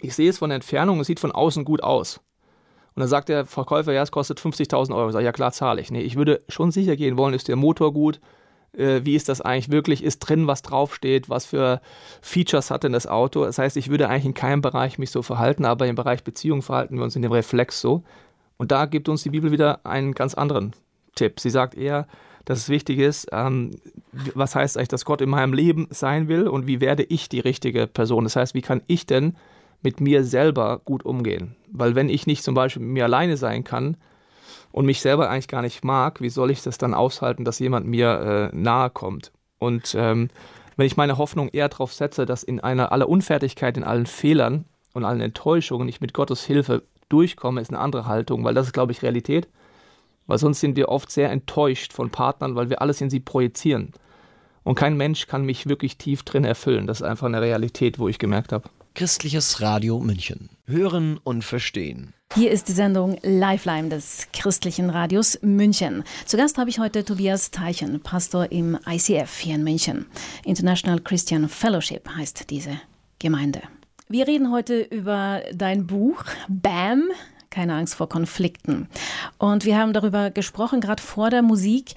Ich 0.02 0.16
sehe 0.16 0.32
es 0.32 0.40
von 0.40 0.50
der 0.50 0.56
Entfernung, 0.56 1.00
es 1.02 1.06
sieht 1.06 1.20
von 1.20 1.32
außen 1.32 1.64
gut 1.66 1.84
aus. 1.84 2.20
Und 2.96 3.00
dann 3.00 3.08
sagt 3.08 3.30
der 3.30 3.46
Verkäufer, 3.46 3.92
ja, 3.92 4.04
es 4.04 4.12
kostet 4.12 4.40
50.000 4.40 4.96
Euro. 4.96 5.08
Ich 5.08 5.14
sage, 5.14 5.26
ja 5.26 5.32
klar, 5.32 5.52
zahle 5.52 5.82
ich. 5.82 5.90
Nee, 5.90 6.02
ich 6.02 6.16
würde 6.16 6.42
schon 6.48 6.72
sicher 6.72 6.96
gehen 6.96 7.18
wollen, 7.18 7.34
ist 7.34 7.48
der 7.48 7.56
Motor 7.56 7.92
gut? 7.92 8.20
Äh, 8.78 9.02
wie 9.04 9.16
ist 9.16 9.30
das 9.30 9.42
eigentlich 9.42 9.72
wirklich? 9.72 10.04
Ist 10.04 10.20
drin, 10.20 10.48
was 10.48 10.62
draufsteht? 10.62 11.30
Was 11.30 11.46
für 11.46 11.82
Features 12.22 12.70
hat 12.70 12.84
denn 12.84 12.94
das 12.94 13.08
Auto? 13.08 13.46
Das 13.46 13.58
heißt, 13.58 13.78
ich 13.78 13.90
würde 13.90 14.10
eigentlich 14.10 14.26
in 14.26 14.34
keinem 14.34 14.62
Bereich 14.62 15.00
mich 15.00 15.12
so 15.12 15.22
verhalten, 15.22 15.66
aber 15.66 15.88
im 15.88 15.96
Bereich 15.96 16.24
Beziehung 16.24 16.62
verhalten 16.62 16.98
wir 16.98 17.04
uns 17.04 17.16
in 17.16 17.22
dem 17.22 17.32
Reflex 17.32 17.82
so. 17.82 18.04
Und 18.58 18.72
da 18.72 18.86
gibt 18.86 19.10
uns 19.10 19.24
die 19.24 19.30
Bibel 19.30 19.52
wieder 19.52 19.86
einen 19.86 20.14
ganz 20.14 20.36
anderen 20.36 20.74
Tipp. 21.16 21.40
Sie 21.40 21.50
sagt 21.50 21.76
eher, 21.76 22.08
dass 22.46 22.60
es 22.60 22.70
wichtig 22.70 23.00
ist, 23.00 23.28
ähm, 23.32 23.72
was 24.12 24.56
heißt 24.56 24.78
eigentlich, 24.78 24.90
dass 24.90 25.06
Gott 25.06 25.22
in 25.22 25.30
meinem 25.30 25.54
Leben 25.54 25.88
sein 25.90 26.28
will 26.28 26.48
und 26.48 26.68
wie 26.68 26.82
werde 26.82 27.04
ich 27.04 27.30
die 27.30 27.40
richtige 27.40 27.88
Person? 27.88 28.26
Das 28.26 28.36
heißt, 28.36 28.54
wie 28.54 28.62
kann 28.62 28.82
ich 28.88 29.06
denn 29.06 29.36
mit 29.84 30.02
mir 30.02 30.24
selber 30.24 30.82
gut 30.84 31.06
umgehen. 31.06 31.56
Weil 31.72 31.96
wenn 31.96 32.10
ich 32.10 32.28
nicht 32.28 32.44
zum 32.44 32.56
Beispiel 32.56 32.82
mit 32.82 32.94
mir 32.94 33.04
alleine 33.06 33.38
sein 33.38 33.63
kann 33.63 33.98
und 34.72 34.86
mich 34.86 35.02
selber 35.02 35.30
eigentlich 35.30 35.48
gar 35.48 35.62
nicht 35.62 35.84
mag, 35.84 36.22
wie 36.22 36.30
soll 36.30 36.52
ich 36.52 36.63
das 36.63 36.78
dann 36.78 36.94
aushalten, 36.94 37.46
dass 37.46 37.60
jemand 37.60 37.86
mir 37.86 38.52
äh, 38.54 38.56
nahe 38.56 38.90
kommt? 38.90 39.32
Und 39.60 39.96
ähm, 39.98 40.30
wenn 40.75 40.88
ich 40.88 40.98
meine 40.98 41.18
Hoffnung 41.18 41.50
eher 41.50 41.70
darauf 41.70 41.94
setze, 41.94 42.25
dass 42.25 42.44
in 42.44 42.60
einer 42.60 42.92
aller 42.92 43.08
Unfertigkeit, 43.08 43.78
in 43.78 43.84
allen 43.84 44.06
Fehlern 44.06 44.66
und 44.94 45.06
allen 45.06 45.22
Enttäuschungen 45.22 45.88
ich 45.88 46.02
mit 46.02 46.13
Gottes 46.13 46.44
Hilfe 46.44 46.84
durchkomme, 47.10 47.62
ist 47.62 47.70
eine 47.70 47.80
andere 47.80 48.08
Haltung, 48.08 48.44
weil 48.44 48.54
das 48.54 48.68
ist, 48.68 48.74
glaube 48.74 48.92
ich, 48.92 49.04
Realität. 49.04 49.48
Weil 50.25 50.38
sonst 50.38 50.62
sind 50.62 50.75
wir 50.78 50.90
oft 50.90 51.12
sehr 51.12 51.32
enttäuscht 51.32 51.94
von 51.94 52.10
Partnern, 52.10 52.56
weil 52.56 52.70
wir 52.70 52.82
alles 52.82 53.02
in 53.02 53.10
sie 53.10 53.20
projizieren. 53.20 53.92
Und 54.63 54.75
kein 54.75 54.96
Mensch 54.96 55.28
kann 55.28 55.46
mich 55.46 55.68
wirklich 55.68 55.98
tief 55.98 56.24
drin 56.24 56.46
erfüllen. 56.46 56.88
Das 56.88 57.02
ist 57.02 57.08
einfach 57.08 57.28
eine 57.28 57.42
Realität, 57.42 58.00
wo 58.00 58.08
ich 58.08 58.20
gemerkt 58.20 58.54
habe. 58.54 58.70
Christliches 58.96 59.60
Radio 59.60 60.00
München. 60.00 60.50
Hören 60.68 61.20
und 61.24 61.44
verstehen. 61.44 62.14
Hier 62.36 62.52
ist 62.52 62.68
die 62.68 62.74
Sendung 62.74 63.18
Lifeline 63.24 63.90
des 63.90 64.28
christlichen 64.34 64.92
Radios 64.92 65.40
München. 65.42 66.04
Zu 66.28 66.38
Gast 66.38 66.60
habe 66.60 66.70
ich 66.70 66.78
heute 66.78 67.04
Tobias 67.04 67.50
Teichen, 67.50 68.02
Pastor 68.02 68.52
im 68.52 68.78
ICF 68.88 69.40
hier 69.40 69.56
in 69.56 69.64
München. 69.64 70.06
International 70.46 71.00
Christian 71.00 71.50
Fellowship 71.50 72.08
heißt 72.08 72.52
diese 72.52 72.80
Gemeinde. 73.18 73.64
Wir 74.10 74.28
reden 74.28 74.52
heute 74.52 74.82
über 74.82 75.42
dein 75.52 75.88
Buch 75.88 76.24
BAM, 76.48 77.10
keine 77.50 77.74
Angst 77.74 77.96
vor 77.96 78.10
Konflikten. 78.10 78.90
Und 79.40 79.66
wir 79.66 79.80
haben 79.80 79.94
darüber 79.94 80.30
gesprochen, 80.30 80.82
gerade 80.82 81.02
vor 81.02 81.32
der 81.32 81.42
Musik, 81.42 81.96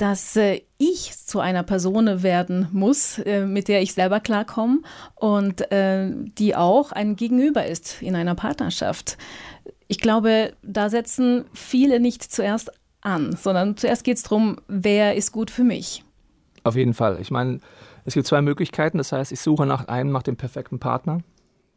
dass 0.00 0.34
äh, 0.36 0.62
ich 0.78 1.12
zu 1.26 1.40
einer 1.40 1.62
Person 1.62 2.22
werden 2.22 2.68
muss, 2.72 3.18
äh, 3.18 3.44
mit 3.44 3.68
der 3.68 3.82
ich 3.82 3.92
selber 3.92 4.18
klarkomme 4.20 4.78
und 5.14 5.70
äh, 5.70 6.10
die 6.38 6.56
auch 6.56 6.92
ein 6.92 7.16
Gegenüber 7.16 7.66
ist 7.66 8.00
in 8.00 8.16
einer 8.16 8.34
Partnerschaft. 8.34 9.18
Ich 9.88 9.98
glaube, 9.98 10.54
da 10.62 10.88
setzen 10.88 11.44
viele 11.52 12.00
nicht 12.00 12.22
zuerst 12.22 12.70
an, 13.02 13.36
sondern 13.36 13.76
zuerst 13.76 14.04
geht 14.04 14.16
es 14.16 14.22
darum, 14.22 14.56
wer 14.68 15.16
ist 15.16 15.32
gut 15.32 15.50
für 15.50 15.64
mich. 15.64 16.02
Auf 16.64 16.76
jeden 16.76 16.94
Fall. 16.94 17.18
Ich 17.20 17.30
meine, 17.30 17.60
es 18.06 18.14
gibt 18.14 18.26
zwei 18.26 18.40
Möglichkeiten. 18.40 18.96
Das 18.96 19.12
heißt, 19.12 19.32
ich 19.32 19.40
suche 19.40 19.66
nach 19.66 19.88
einem, 19.88 20.12
nach 20.12 20.22
dem 20.22 20.36
perfekten 20.36 20.78
Partner. 20.78 21.18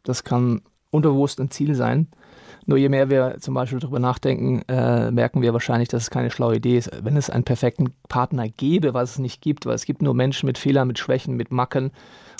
Das 0.02 0.24
kann 0.24 0.62
unterbewusst 0.90 1.40
ein 1.40 1.50
Ziel 1.50 1.74
sein. 1.74 2.08
Nur 2.66 2.78
je 2.78 2.88
mehr 2.88 3.10
wir 3.10 3.36
zum 3.40 3.54
Beispiel 3.54 3.78
darüber 3.78 3.98
nachdenken, 3.98 4.62
äh, 4.68 5.10
merken 5.10 5.42
wir 5.42 5.52
wahrscheinlich, 5.52 5.88
dass 5.88 6.04
es 6.04 6.10
keine 6.10 6.30
schlaue 6.30 6.56
Idee 6.56 6.78
ist. 6.78 6.90
Wenn 7.02 7.16
es 7.16 7.28
einen 7.28 7.44
perfekten 7.44 7.92
Partner 8.08 8.48
gäbe, 8.48 8.94
was 8.94 9.12
es 9.12 9.18
nicht 9.18 9.42
gibt, 9.42 9.66
weil 9.66 9.74
es 9.74 9.84
gibt 9.84 10.00
nur 10.02 10.14
Menschen 10.14 10.46
mit 10.46 10.56
Fehlern, 10.56 10.88
mit 10.88 10.98
Schwächen, 10.98 11.36
mit 11.36 11.50
Macken. 11.50 11.90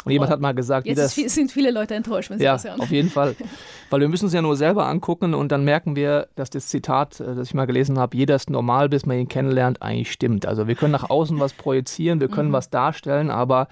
Und 0.04 0.12
jemand 0.12 0.30
hat 0.30 0.40
mal 0.40 0.52
gesagt, 0.52 0.86
jetzt 0.86 0.98
das, 0.98 1.14
viel, 1.14 1.28
sind 1.30 1.50
viele 1.50 1.70
Leute 1.70 1.94
enttäuscht, 1.94 2.28
wenn 2.28 2.38
sie 2.38 2.44
ja, 2.44 2.52
das 2.52 2.64
hören. 2.64 2.80
auf 2.80 2.90
jeden 2.90 3.08
Fall. 3.08 3.34
Weil 3.90 4.00
wir 4.00 4.08
müssen 4.08 4.26
es 4.26 4.34
ja 4.34 4.42
nur 4.42 4.54
selber 4.54 4.86
angucken 4.86 5.32
und 5.32 5.50
dann 5.50 5.64
merken 5.64 5.96
wir, 5.96 6.28
dass 6.36 6.50
das 6.50 6.68
Zitat, 6.68 7.20
äh, 7.20 7.34
das 7.34 7.48
ich 7.48 7.54
mal 7.54 7.66
gelesen 7.66 7.98
habe, 7.98 8.16
jeder 8.16 8.34
ist 8.34 8.50
normal, 8.50 8.90
bis 8.90 9.06
man 9.06 9.18
ihn 9.18 9.28
kennenlernt, 9.28 9.80
eigentlich 9.80 10.12
stimmt. 10.12 10.46
Also 10.46 10.68
wir 10.68 10.74
können 10.74 10.92
nach 10.92 11.08
außen 11.08 11.40
was 11.40 11.54
projizieren, 11.54 12.20
wir 12.20 12.28
können 12.28 12.50
mhm. 12.50 12.54
was 12.54 12.68
darstellen, 12.68 13.30
aber 13.30 13.68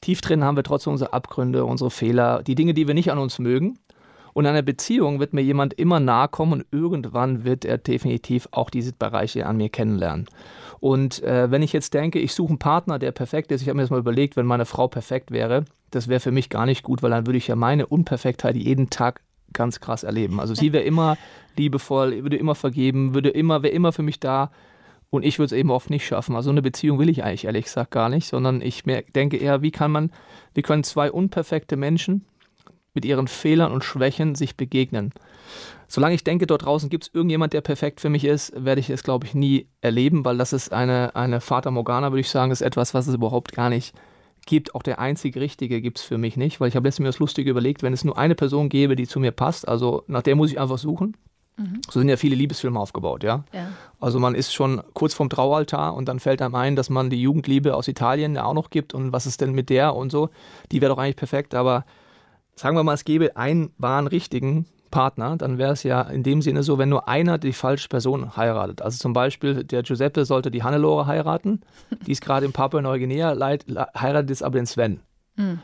tief 0.00 0.22
drin 0.22 0.44
haben 0.44 0.56
wir 0.56 0.62
trotzdem 0.62 0.92
unsere 0.92 1.12
Abgründe, 1.12 1.64
unsere 1.64 1.90
Fehler, 1.90 2.42
die 2.42 2.54
Dinge, 2.54 2.72
die 2.72 2.86
wir 2.86 2.94
nicht 2.94 3.10
an 3.10 3.18
uns 3.18 3.38
mögen. 3.38 3.78
Und 4.36 4.44
in 4.44 4.50
einer 4.50 4.60
Beziehung 4.60 5.18
wird 5.18 5.32
mir 5.32 5.40
jemand 5.40 5.72
immer 5.72 5.98
nahe 5.98 6.28
kommen 6.28 6.52
und 6.52 6.66
irgendwann 6.70 7.44
wird 7.44 7.64
er 7.64 7.78
definitiv 7.78 8.46
auch 8.50 8.68
diese 8.68 8.92
Bereiche 8.92 9.46
an 9.46 9.56
mir 9.56 9.70
kennenlernen. 9.70 10.26
Und 10.78 11.22
äh, 11.22 11.50
wenn 11.50 11.62
ich 11.62 11.72
jetzt 11.72 11.94
denke, 11.94 12.18
ich 12.18 12.34
suche 12.34 12.50
einen 12.50 12.58
Partner, 12.58 12.98
der 12.98 13.12
perfekt 13.12 13.50
ist, 13.50 13.62
ich 13.62 13.68
habe 13.68 13.76
mir 13.76 13.84
das 13.84 13.90
mal 13.90 13.98
überlegt, 13.98 14.36
wenn 14.36 14.44
meine 14.44 14.66
Frau 14.66 14.88
perfekt 14.88 15.30
wäre, 15.30 15.64
das 15.90 16.08
wäre 16.08 16.20
für 16.20 16.32
mich 16.32 16.50
gar 16.50 16.66
nicht 16.66 16.82
gut, 16.82 17.02
weil 17.02 17.12
dann 17.12 17.26
würde 17.26 17.38
ich 17.38 17.46
ja 17.46 17.56
meine 17.56 17.86
Unperfektheit 17.86 18.56
jeden 18.56 18.90
Tag 18.90 19.22
ganz 19.54 19.80
krass 19.80 20.02
erleben. 20.02 20.38
Also 20.38 20.54
sie 20.54 20.74
wäre 20.74 20.84
immer 20.84 21.16
liebevoll, 21.56 22.22
würde 22.22 22.36
immer 22.36 22.54
vergeben, 22.54 23.14
würde 23.14 23.30
immer, 23.30 23.62
wäre 23.62 23.72
immer 23.72 23.92
für 23.92 24.02
mich 24.02 24.20
da. 24.20 24.50
Und 25.08 25.24
ich 25.24 25.38
würde 25.38 25.46
es 25.46 25.52
eben 25.52 25.70
oft 25.70 25.88
nicht 25.88 26.06
schaffen. 26.06 26.36
Also 26.36 26.50
eine 26.50 26.60
Beziehung 26.60 26.98
will 26.98 27.08
ich 27.08 27.24
eigentlich 27.24 27.46
ehrlich 27.46 27.64
gesagt 27.64 27.90
gar 27.90 28.10
nicht, 28.10 28.26
sondern 28.26 28.60
ich 28.60 28.82
denke 29.14 29.38
eher, 29.38 29.62
wie 29.62 29.70
kann 29.70 29.92
man, 29.92 30.10
wie 30.52 30.60
können 30.60 30.84
zwei 30.84 31.10
unperfekte 31.10 31.78
Menschen, 31.78 32.26
mit 32.96 33.04
ihren 33.04 33.28
Fehlern 33.28 33.70
und 33.70 33.84
Schwächen 33.84 34.34
sich 34.34 34.56
begegnen. 34.56 35.12
Solange 35.86 36.16
ich 36.16 36.24
denke, 36.24 36.48
dort 36.48 36.64
draußen 36.64 36.90
gibt 36.90 37.04
es 37.04 37.14
irgendjemand, 37.14 37.52
der 37.52 37.60
perfekt 37.60 38.00
für 38.00 38.08
mich 38.08 38.24
ist, 38.24 38.52
werde 38.56 38.80
ich 38.80 38.90
es, 38.90 39.04
glaube 39.04 39.26
ich, 39.26 39.34
nie 39.34 39.68
erleben, 39.80 40.24
weil 40.24 40.36
das 40.36 40.52
ist 40.52 40.72
eine, 40.72 41.14
eine 41.14 41.40
Fata 41.40 41.70
Morgana, 41.70 42.10
würde 42.10 42.20
ich 42.20 42.30
sagen, 42.30 42.50
ist 42.50 42.62
etwas, 42.62 42.92
was 42.92 43.06
es 43.06 43.14
überhaupt 43.14 43.52
gar 43.52 43.68
nicht 43.68 43.94
gibt. 44.46 44.74
Auch 44.74 44.82
der 44.82 44.98
einzig 44.98 45.36
Richtige 45.36 45.80
gibt 45.80 45.98
es 45.98 46.04
für 46.04 46.18
mich 46.18 46.36
nicht, 46.36 46.60
weil 46.60 46.68
ich 46.68 46.74
habe 46.74 46.88
letztens 46.88 47.04
mir 47.04 47.08
das 47.08 47.20
Lustige 47.20 47.50
überlegt, 47.50 47.82
wenn 47.82 47.92
es 47.92 48.02
nur 48.02 48.18
eine 48.18 48.34
Person 48.34 48.68
gäbe, 48.68 48.96
die 48.96 49.06
zu 49.06 49.20
mir 49.20 49.30
passt, 49.30 49.68
also 49.68 50.02
nach 50.08 50.22
der 50.22 50.34
muss 50.34 50.50
ich 50.50 50.58
einfach 50.58 50.78
suchen. 50.78 51.16
Mhm. 51.56 51.80
So 51.88 52.00
sind 52.00 52.08
ja 52.08 52.16
viele 52.16 52.36
Liebesfilme 52.36 52.78
aufgebaut, 52.78 53.22
ja? 53.22 53.44
ja? 53.52 53.68
Also 54.00 54.18
man 54.18 54.34
ist 54.34 54.52
schon 54.52 54.82
kurz 54.92 55.14
vorm 55.14 55.30
Traualtar 55.30 55.94
und 55.94 56.06
dann 56.08 56.20
fällt 56.20 56.42
einem 56.42 56.54
ein, 56.54 56.76
dass 56.76 56.90
man 56.90 57.10
die 57.10 57.20
Jugendliebe 57.20 57.74
aus 57.74 57.88
Italien 57.88 58.34
ja 58.34 58.44
auch 58.44 58.54
noch 58.54 58.70
gibt 58.70 58.92
und 58.92 59.12
was 59.12 59.26
ist 59.26 59.40
denn 59.40 59.52
mit 59.52 59.70
der 59.70 59.94
und 59.94 60.10
so. 60.10 60.30
Die 60.72 60.80
wäre 60.80 60.92
doch 60.92 60.98
eigentlich 60.98 61.16
perfekt, 61.16 61.54
aber 61.54 61.84
sagen 62.56 62.76
wir 62.76 62.82
mal, 62.82 62.94
es 62.94 63.04
gäbe 63.04 63.36
einen 63.36 63.70
wahren 63.78 64.06
richtigen 64.06 64.66
Partner, 64.90 65.36
dann 65.36 65.58
wäre 65.58 65.72
es 65.72 65.82
ja 65.82 66.02
in 66.02 66.22
dem 66.22 66.42
Sinne 66.42 66.62
so, 66.62 66.78
wenn 66.78 66.88
nur 66.88 67.08
einer 67.08 67.38
die 67.38 67.52
falsche 67.52 67.88
Person 67.88 68.36
heiratet. 68.36 68.82
Also 68.82 68.98
zum 68.98 69.12
Beispiel 69.12 69.64
der 69.64 69.82
Giuseppe 69.82 70.24
sollte 70.24 70.50
die 70.50 70.62
Hannelore 70.62 71.06
heiraten, 71.06 71.60
die 72.06 72.12
ist 72.12 72.22
gerade 72.22 72.46
in 72.46 72.52
Papua-Neuguinea, 72.52 73.36
heiratet 73.98 74.30
jetzt 74.30 74.42
aber 74.42 74.58
den 74.58 74.66
Sven. 74.66 75.00
Mhm. 75.36 75.60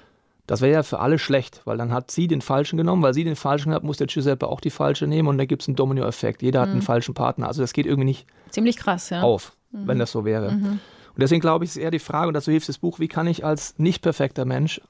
Das 0.47 0.61
wäre 0.61 0.73
ja 0.73 0.83
für 0.83 0.99
alle 0.99 1.19
schlecht, 1.19 1.63
weil 1.65 1.79
dann 1.79 1.93
hat 1.93 2.11
sie 2.11 2.27
den 2.27 2.43
Falschen 2.43 2.77
genommen, 2.77 3.03
weil 3.03 3.15
sie 3.15 3.25
den 3.25 3.37
Falschen 3.37 3.73
hat, 3.73 3.85
muss 3.85 3.97
der 3.97 4.09
Giuseppe 4.09 4.49
auch 4.49 4.61
die 4.61 4.71
Falsche 4.71 5.07
nehmen 5.07 5.29
und 5.29 5.39
dann 5.39 5.47
gibt 5.47 5.63
es 5.63 5.69
einen 5.69 5.77
Domino-Effekt. 5.77 6.43
Jeder 6.43 6.61
hat 6.61 6.69
mhm. 6.69 6.75
einen 6.75 6.83
falschen 6.83 7.15
Partner. 7.15 7.47
Also 7.47 7.63
das 7.63 7.73
geht 7.73 7.87
irgendwie 7.87 8.07
nicht 8.07 8.27
Ziemlich 8.51 8.77
krass, 8.77 9.11
ja. 9.11 9.23
auf, 9.23 9.57
mhm. 9.71 9.87
wenn 9.87 9.99
das 9.99 10.11
so 10.11 10.25
wäre. 10.25 10.51
Mhm. 10.51 10.81
Und 11.15 11.21
deswegen 11.21 11.41
glaube 11.41 11.65
ich, 11.65 11.71
ist 11.71 11.77
eher 11.77 11.91
die 11.91 12.01
Frage, 12.01 12.29
und 12.29 12.35
dazu 12.35 12.51
hilft 12.51 12.69
das 12.69 12.79
Buch, 12.79 12.99
wie 12.99 13.09
kann 13.09 13.27
ich 13.27 13.45
als 13.45 13.79
nicht 13.79 14.03
perfekter 14.03 14.45
Mensch 14.45 14.81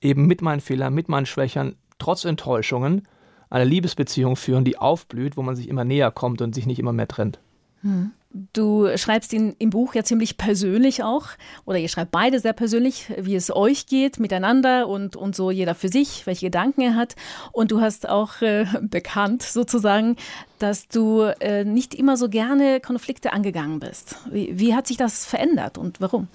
eben 0.00 0.26
mit 0.26 0.42
meinen 0.42 0.60
Fehlern, 0.60 0.94
mit 0.94 1.08
meinen 1.08 1.26
Schwächern, 1.26 1.76
trotz 1.98 2.24
Enttäuschungen 2.24 3.02
eine 3.50 3.64
Liebesbeziehung 3.64 4.36
führen, 4.36 4.64
die 4.64 4.78
aufblüht, 4.78 5.36
wo 5.36 5.42
man 5.42 5.56
sich 5.56 5.68
immer 5.68 5.84
näher 5.84 6.10
kommt 6.10 6.42
und 6.42 6.54
sich 6.54 6.66
nicht 6.66 6.78
immer 6.78 6.92
mehr 6.92 7.08
trennt. 7.08 7.38
Hm. 7.82 8.12
Du 8.52 8.88
schreibst 8.98 9.32
ihn 9.32 9.54
im 9.58 9.70
Buch 9.70 9.94
ja 9.94 10.04
ziemlich 10.04 10.36
persönlich 10.36 11.02
auch, 11.02 11.28
oder 11.64 11.78
ihr 11.78 11.88
schreibt 11.88 12.10
beide 12.10 12.38
sehr 12.38 12.52
persönlich, 12.52 13.10
wie 13.18 13.34
es 13.34 13.54
euch 13.54 13.86
geht, 13.86 14.20
miteinander 14.20 14.88
und, 14.88 15.16
und 15.16 15.34
so 15.34 15.50
jeder 15.50 15.74
für 15.74 15.88
sich, 15.88 16.26
welche 16.26 16.46
Gedanken 16.46 16.82
er 16.82 16.96
hat. 16.96 17.14
Und 17.52 17.70
du 17.70 17.80
hast 17.80 18.06
auch 18.06 18.42
äh, 18.42 18.66
bekannt 18.82 19.42
sozusagen, 19.42 20.16
dass 20.58 20.88
du 20.88 21.22
äh, 21.40 21.64
nicht 21.64 21.94
immer 21.94 22.18
so 22.18 22.28
gerne 22.28 22.80
Konflikte 22.80 23.32
angegangen 23.32 23.80
bist. 23.80 24.16
Wie, 24.30 24.58
wie 24.58 24.74
hat 24.74 24.86
sich 24.86 24.98
das 24.98 25.24
verändert 25.24 25.78
und 25.78 26.00
warum? 26.02 26.28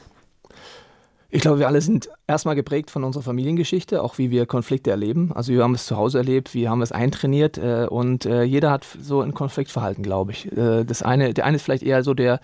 Ich 1.34 1.42
glaube, 1.42 1.60
wir 1.60 1.68
alle 1.68 1.80
sind 1.80 2.10
erstmal 2.28 2.56
geprägt 2.56 2.92
von 2.92 3.06
unserer 3.06 3.24
Familiengeschichte, 3.24 4.04
auch 4.04 4.18
wie 4.18 4.32
wir 4.32 4.46
Konflikte 4.46 4.92
erleben. 4.92 5.32
Also 5.34 5.54
wir 5.54 5.64
haben 5.64 5.74
es 5.74 5.86
zu 5.86 5.96
Hause 5.96 6.18
erlebt, 6.18 6.54
wir 6.54 6.70
haben 6.70 6.82
es 6.82 6.92
eintrainiert 6.92 7.58
äh, 7.58 7.88
und 7.90 8.26
äh, 8.26 8.44
jeder 8.44 8.70
hat 8.70 8.86
so 9.00 9.22
ein 9.22 9.34
Konfliktverhalten, 9.34 10.04
glaube 10.04 10.34
ich. 10.34 10.52
Äh, 10.52 10.84
das 10.84 11.02
eine, 11.02 11.34
der 11.34 11.46
eine 11.46 11.56
ist 11.56 11.64
vielleicht 11.64 11.84
eher 11.84 12.04
so 12.04 12.14
der 12.14 12.42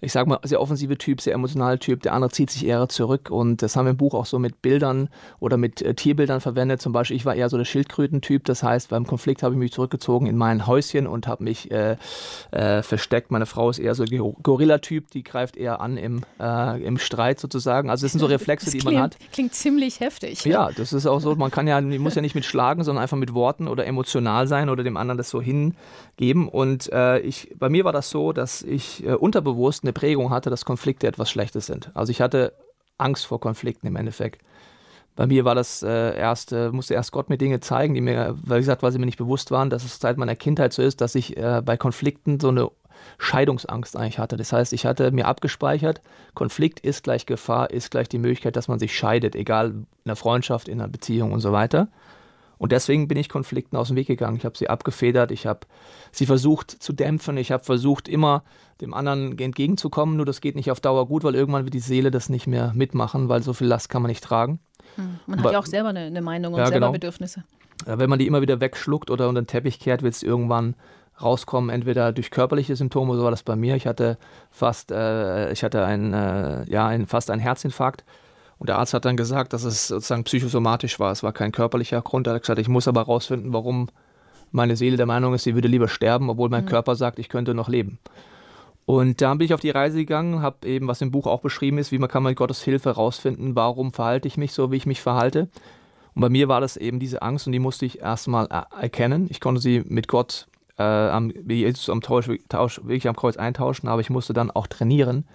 ich 0.00 0.12
sage 0.12 0.28
mal, 0.28 0.38
sehr 0.42 0.60
offensive 0.60 0.96
Typ, 0.96 1.20
sehr 1.20 1.34
emotionale 1.34 1.78
Typ. 1.78 2.02
Der 2.02 2.14
andere 2.14 2.30
zieht 2.30 2.50
sich 2.50 2.66
eher 2.66 2.88
zurück 2.88 3.30
und 3.30 3.62
das 3.62 3.76
haben 3.76 3.86
wir 3.86 3.90
im 3.90 3.96
Buch 3.96 4.14
auch 4.14 4.26
so 4.26 4.38
mit 4.38 4.62
Bildern 4.62 5.08
oder 5.38 5.56
mit 5.56 5.82
äh, 5.82 5.94
Tierbildern 5.94 6.40
verwendet. 6.40 6.80
Zum 6.80 6.92
Beispiel, 6.92 7.16
ich 7.16 7.26
war 7.26 7.34
eher 7.34 7.48
so 7.48 7.58
der 7.58 7.64
Schildkrötentyp. 7.64 8.44
Das 8.44 8.62
heißt, 8.62 8.90
beim 8.90 9.06
Konflikt 9.06 9.42
habe 9.42 9.54
ich 9.54 9.58
mich 9.58 9.72
zurückgezogen 9.72 10.26
in 10.26 10.36
mein 10.36 10.66
Häuschen 10.66 11.06
und 11.06 11.26
habe 11.26 11.44
mich 11.44 11.70
äh, 11.70 11.96
äh, 12.50 12.82
versteckt. 12.82 13.30
Meine 13.30 13.46
Frau 13.46 13.70
ist 13.70 13.78
eher 13.78 13.94
so 13.94 14.04
Gorilla-Typ, 14.04 15.10
die 15.10 15.22
greift 15.22 15.56
eher 15.56 15.80
an 15.80 15.96
im, 15.96 16.22
im 16.38 16.98
Streit 16.98 17.40
sozusagen. 17.40 17.90
Also 17.90 18.04
das 18.04 18.12
sind 18.12 18.20
so 18.20 18.26
Reflexe, 18.30 18.66
das 18.66 18.72
die 18.72 18.78
klingt, 18.78 18.94
man 18.94 19.02
hat. 19.04 19.16
Klingt 19.32 19.54
ziemlich 19.54 20.00
heftig. 20.00 20.44
Ja, 20.44 20.70
das 20.70 20.92
ist 20.92 21.06
auch 21.06 21.20
so. 21.20 21.34
Man 21.34 21.50
kann 21.50 21.66
ja, 21.66 21.80
man 21.80 21.98
muss 21.98 22.14
ja 22.14 22.22
nicht 22.22 22.34
mit 22.34 22.44
schlagen, 22.44 22.84
sondern 22.84 23.02
einfach 23.02 23.16
mit 23.16 23.34
Worten 23.34 23.68
oder 23.68 23.86
emotional 23.86 24.46
sein 24.46 24.68
oder 24.68 24.82
dem 24.82 24.96
anderen 24.96 25.18
das 25.18 25.30
so 25.30 25.40
hingeben. 25.40 26.48
Und 26.48 26.92
äh, 26.92 27.18
ich, 27.20 27.54
bei 27.58 27.68
mir 27.68 27.84
war 27.84 27.92
das 27.92 28.10
so, 28.10 28.32
dass 28.32 28.62
ich 28.62 29.04
äh, 29.04 29.14
unterbewusst 29.14 29.84
eine 29.84 29.92
Prägung 29.92 30.30
hatte, 30.30 30.50
dass 30.50 30.64
Konflikte 30.64 31.06
etwas 31.06 31.30
Schlechtes 31.30 31.66
sind. 31.66 31.90
Also 31.94 32.10
ich 32.10 32.20
hatte 32.20 32.52
Angst 32.98 33.26
vor 33.26 33.40
Konflikten 33.40 33.86
im 33.86 33.96
Endeffekt. 33.96 34.42
Bei 35.16 35.26
mir 35.26 35.44
war 35.44 35.54
das 35.54 35.82
äh, 35.82 36.16
erst, 36.16 36.52
äh, 36.52 36.70
musste 36.70 36.94
erst 36.94 37.12
Gott 37.12 37.28
mir 37.28 37.36
Dinge 37.36 37.60
zeigen, 37.60 37.94
die 37.94 38.00
mir, 38.00 38.36
wie 38.42 38.54
gesagt, 38.54 38.82
weil 38.82 38.92
sie 38.92 38.98
mir 38.98 39.06
nicht 39.06 39.18
bewusst 39.18 39.50
waren, 39.50 39.68
dass 39.68 39.84
es 39.84 39.98
seit 39.98 40.16
meiner 40.16 40.36
Kindheit 40.36 40.72
so 40.72 40.82
ist, 40.82 41.00
dass 41.00 41.14
ich 41.14 41.36
äh, 41.36 41.60
bei 41.64 41.76
Konflikten 41.76 42.40
so 42.40 42.48
eine 42.48 42.70
Scheidungsangst 43.18 43.96
eigentlich 43.96 44.18
hatte. 44.18 44.36
Das 44.36 44.52
heißt, 44.52 44.72
ich 44.72 44.86
hatte 44.86 45.10
mir 45.10 45.26
abgespeichert, 45.26 46.00
Konflikt 46.34 46.80
ist 46.80 47.04
gleich 47.04 47.26
Gefahr, 47.26 47.70
ist 47.70 47.90
gleich 47.90 48.08
die 48.08 48.18
Möglichkeit, 48.18 48.56
dass 48.56 48.68
man 48.68 48.78
sich 48.78 48.96
scheidet, 48.96 49.34
egal 49.34 49.70
in 49.70 49.86
einer 50.04 50.16
Freundschaft, 50.16 50.68
in 50.68 50.80
einer 50.80 50.88
Beziehung 50.88 51.32
und 51.32 51.40
so 51.40 51.52
weiter. 51.52 51.88
Und 52.60 52.72
deswegen 52.72 53.08
bin 53.08 53.16
ich 53.16 53.30
Konflikten 53.30 53.76
aus 53.76 53.88
dem 53.88 53.96
Weg 53.96 54.06
gegangen. 54.06 54.36
Ich 54.36 54.44
habe 54.44 54.58
sie 54.58 54.68
abgefedert, 54.68 55.30
ich 55.30 55.46
habe 55.46 55.60
sie 56.12 56.26
versucht 56.26 56.70
zu 56.70 56.92
dämpfen, 56.92 57.38
ich 57.38 57.52
habe 57.52 57.64
versucht 57.64 58.06
immer 58.06 58.44
dem 58.82 58.92
anderen 58.92 59.38
entgegenzukommen, 59.38 60.16
nur 60.16 60.26
das 60.26 60.42
geht 60.42 60.56
nicht 60.56 60.70
auf 60.70 60.78
Dauer 60.78 61.06
gut, 61.06 61.24
weil 61.24 61.34
irgendwann 61.34 61.64
wird 61.64 61.72
die 61.72 61.80
Seele 61.80 62.10
das 62.10 62.28
nicht 62.28 62.46
mehr 62.46 62.72
mitmachen, 62.74 63.30
weil 63.30 63.42
so 63.42 63.54
viel 63.54 63.66
Last 63.66 63.88
kann 63.88 64.02
man 64.02 64.10
nicht 64.10 64.22
tragen. 64.22 64.60
Hm. 64.96 65.20
Man 65.26 65.38
Aber, 65.38 65.48
hat 65.48 65.52
ja 65.54 65.58
auch 65.58 65.66
selber 65.66 65.88
eine, 65.88 66.00
eine 66.00 66.20
Meinung 66.20 66.52
und 66.52 66.58
ja, 66.58 66.66
selber 66.66 66.88
genau. 66.88 66.92
Bedürfnisse. 66.92 67.44
Wenn 67.86 68.10
man 68.10 68.18
die 68.18 68.26
immer 68.26 68.42
wieder 68.42 68.60
wegschluckt 68.60 69.10
oder 69.10 69.30
unter 69.30 69.40
den 69.40 69.46
Teppich 69.46 69.80
kehrt, 69.80 70.02
wird 70.02 70.12
es 70.12 70.22
irgendwann 70.22 70.74
rauskommen, 71.22 71.70
entweder 71.70 72.12
durch 72.12 72.30
körperliche 72.30 72.76
Symptome, 72.76 73.16
so 73.16 73.24
war 73.24 73.30
das 73.30 73.42
bei 73.42 73.56
mir. 73.56 73.76
Ich 73.76 73.86
hatte 73.86 74.18
fast, 74.50 74.90
äh, 74.90 75.52
ich 75.52 75.62
hatte 75.64 75.84
ein, 75.84 76.12
äh, 76.12 76.64
ja, 76.70 76.86
ein, 76.86 77.06
fast 77.06 77.30
einen 77.30 77.40
Herzinfarkt 77.40 78.04
und 78.60 78.68
der 78.68 78.78
Arzt 78.78 78.92
hat 78.92 79.06
dann 79.06 79.16
gesagt, 79.16 79.54
dass 79.54 79.64
es 79.64 79.88
sozusagen 79.88 80.24
psychosomatisch 80.24 81.00
war. 81.00 81.12
Es 81.12 81.22
war 81.22 81.32
kein 81.32 81.50
körperlicher 81.50 82.02
Grund. 82.02 82.26
Er 82.26 82.34
hat 82.34 82.42
gesagt, 82.42 82.58
ich 82.58 82.68
muss 82.68 82.88
aber 82.88 83.00
herausfinden, 83.00 83.54
warum 83.54 83.88
meine 84.52 84.76
Seele 84.76 84.98
der 84.98 85.06
Meinung 85.06 85.32
ist, 85.32 85.44
sie 85.44 85.54
würde 85.54 85.68
lieber 85.68 85.88
sterben, 85.88 86.28
obwohl 86.28 86.50
mein 86.50 86.64
mhm. 86.64 86.68
Körper 86.68 86.94
sagt, 86.94 87.18
ich 87.18 87.30
könnte 87.30 87.54
noch 87.54 87.70
leben. 87.70 87.98
Und 88.84 89.22
dann 89.22 89.38
bin 89.38 89.46
ich 89.46 89.54
auf 89.54 89.60
die 89.60 89.70
Reise 89.70 89.96
gegangen, 89.96 90.42
habe 90.42 90.66
eben, 90.68 90.88
was 90.88 91.00
im 91.00 91.10
Buch 91.10 91.26
auch 91.26 91.40
beschrieben 91.40 91.78
ist, 91.78 91.90
wie 91.90 91.98
man 91.98 92.10
kann 92.10 92.22
mit 92.22 92.36
Gottes 92.36 92.62
Hilfe 92.62 92.90
herausfinden, 92.90 93.54
warum 93.54 93.92
verhalte 93.92 94.28
ich 94.28 94.36
mich 94.36 94.52
so, 94.52 94.70
wie 94.72 94.76
ich 94.76 94.86
mich 94.86 95.00
verhalte. 95.00 95.48
Und 96.14 96.20
bei 96.20 96.28
mir 96.28 96.48
war 96.48 96.60
das 96.60 96.76
eben 96.76 96.98
diese 96.98 97.22
Angst 97.22 97.46
und 97.46 97.52
die 97.52 97.60
musste 97.60 97.86
ich 97.86 98.00
erstmal 98.00 98.48
erkennen. 98.78 99.28
Ich 99.30 99.40
konnte 99.40 99.60
sie 99.60 99.84
mit 99.86 100.06
Gott 100.06 100.48
äh, 100.80 101.10
am, 101.10 101.30
Jesus 101.46 101.90
am 101.90 102.00
Tausch, 102.00 102.30
Tausch, 102.48 102.78
wirklich 102.78 103.06
am 103.06 103.14
Kreuz 103.16 103.36
eintauschen, 103.36 103.88
aber 103.88 104.00
ich 104.00 104.08
musste 104.08 104.32
dann 104.32 104.50
auch 104.50 104.66
trainieren, 104.66 105.26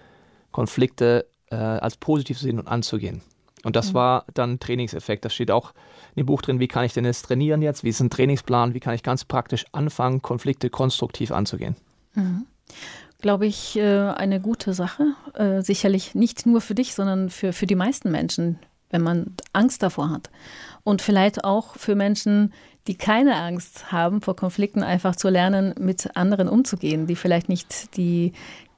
Konflikte 0.52 1.28
äh, 1.52 1.56
als 1.56 1.98
positiv 1.98 2.40
zu 2.40 2.46
sehen 2.46 2.60
und 2.60 2.68
anzugehen. 2.68 3.22
Und 3.64 3.76
das 3.76 3.90
mhm. 3.90 3.96
war 3.96 4.26
dann 4.34 4.60
Trainingseffekt. 4.60 5.24
Das 5.24 5.34
steht 5.34 5.52
auch 5.52 5.74
in 6.16 6.22
dem 6.22 6.26
Buch 6.26 6.42
drin, 6.42 6.60
wie 6.60 6.68
kann 6.68 6.84
ich 6.84 6.94
denn 6.94 7.06
jetzt 7.06 7.24
trainieren 7.24 7.62
jetzt? 7.62 7.84
Wie 7.84 7.90
ist 7.90 8.00
ein 8.00 8.10
Trainingsplan? 8.10 8.74
Wie 8.74 8.80
kann 8.80 8.96
ich 8.96 9.04
ganz 9.04 9.26
praktisch 9.26 9.66
anfangen, 9.72 10.22
Konflikte 10.22 10.70
konstruktiv 10.70 11.32
anzugehen? 11.32 11.76
Mhm. 12.14 12.46
Glaube 13.22 13.46
ich, 13.46 13.76
äh, 13.78 14.10
eine 14.10 14.40
gute 14.40 14.74
Sache. 14.74 15.14
Äh, 15.34 15.62
sicherlich 15.62 16.16
nicht 16.16 16.46
nur 16.46 16.62
für 16.62 16.76
dich, 16.76 16.96
sondern 16.96 17.30
für, 17.30 17.54
für 17.54 17.66
die 17.68 17.76
meisten 17.76 18.12
Menschen, 18.12 18.60
wenn 18.90 19.02
man 19.02 19.36
Angst 19.54 19.84
davor 19.84 20.10
hat. 20.10 20.30
Und 20.84 21.02
vielleicht 21.02 21.44
auch 21.44 21.76
für 21.76 21.96
Menschen, 21.96 22.54
die 22.88 22.96
keine 22.96 23.36
Angst 23.36 23.92
haben 23.92 24.22
vor 24.22 24.36
Konflikten, 24.36 24.84
einfach 24.84 25.16
zu 25.16 25.30
lernen, 25.30 25.74
mit 25.80 26.16
anderen 26.16 26.48
umzugehen, 26.48 27.08
die 27.08 27.16
vielleicht 27.16 27.50
nicht 27.50 27.98
die, 27.98 28.34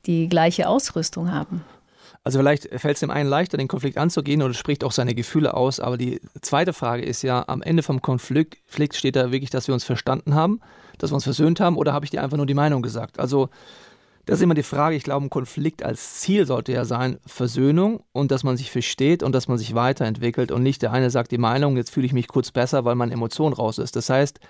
die 0.06 0.30
gleiche 0.30 0.70
Ausrüstung 0.70 1.32
haben. 1.32 1.64
Also 2.24 2.40
vielleicht 2.40 2.68
fällt 2.78 2.96
es 2.96 3.00
dem 3.00 3.10
einen 3.10 3.30
leichter, 3.30 3.58
den 3.58 3.70
Konflikt 3.70 3.98
anzugehen 3.98 4.42
oder 4.42 4.54
spricht 4.54 4.84
auch 4.84 4.92
seine 4.92 5.16
Gefühle 5.16 5.54
aus. 5.54 5.80
Aber 5.80 5.98
die 5.98 6.20
zweite 6.42 6.74
Frage 6.74 7.04
ist 7.04 7.22
ja, 7.22 7.46
am 7.48 7.62
Ende 7.62 7.84
vom 7.84 8.02
Konflikt 8.02 8.58
steht 8.96 9.16
da 9.16 9.32
wirklich, 9.32 9.50
dass 9.50 9.68
wir 9.68 9.74
uns 9.74 9.86
verstanden 9.86 10.36
haben, 10.36 10.60
dass 10.98 11.12
wir 11.12 11.16
uns 11.16 11.24
versöhnt 11.24 11.62
haben 11.62 11.78
oder 11.78 11.94
habe 11.94 12.04
ich 12.04 12.12
dir 12.12 12.22
einfach 12.22 12.36
nur 12.36 12.46
die 12.46 12.54
Meinung 12.54 12.82
gesagt? 12.82 13.18
Also 13.18 13.50
das 14.28 14.40
ist 14.40 14.44
immer 14.44 14.54
die 14.54 14.64
Frage. 14.64 14.96
Ich 14.96 15.04
glaube, 15.04 15.26
ein 15.26 15.30
Konflikt 15.30 15.84
als 15.84 16.20
Ziel 16.20 16.46
sollte 16.46 16.74
ja 16.74 16.84
sein, 16.84 17.18
Versöhnung 17.26 18.04
und 18.12 18.30
dass 18.30 18.44
man 18.44 18.58
sich 18.58 18.70
versteht 18.70 19.24
und 19.24 19.34
dass 19.34 19.48
man 19.48 19.58
sich 19.58 19.74
weiterentwickelt 19.74 20.52
und 20.52 20.64
nicht 20.64 20.82
der 20.82 20.92
eine 20.92 21.10
sagt 21.10 21.32
die 21.32 21.38
Meinung, 21.38 21.78
jetzt 21.78 21.92
fühle 21.92 22.06
ich 22.06 22.14
mich 22.14 22.28
kurz 22.28 22.52
besser, 22.52 22.84
weil 22.84 22.96
meine 22.96 23.14
Emotion 23.14 23.54
raus 23.54 23.78
ist. 23.78 23.96
Das 23.96 24.10
heißt, 24.10 24.42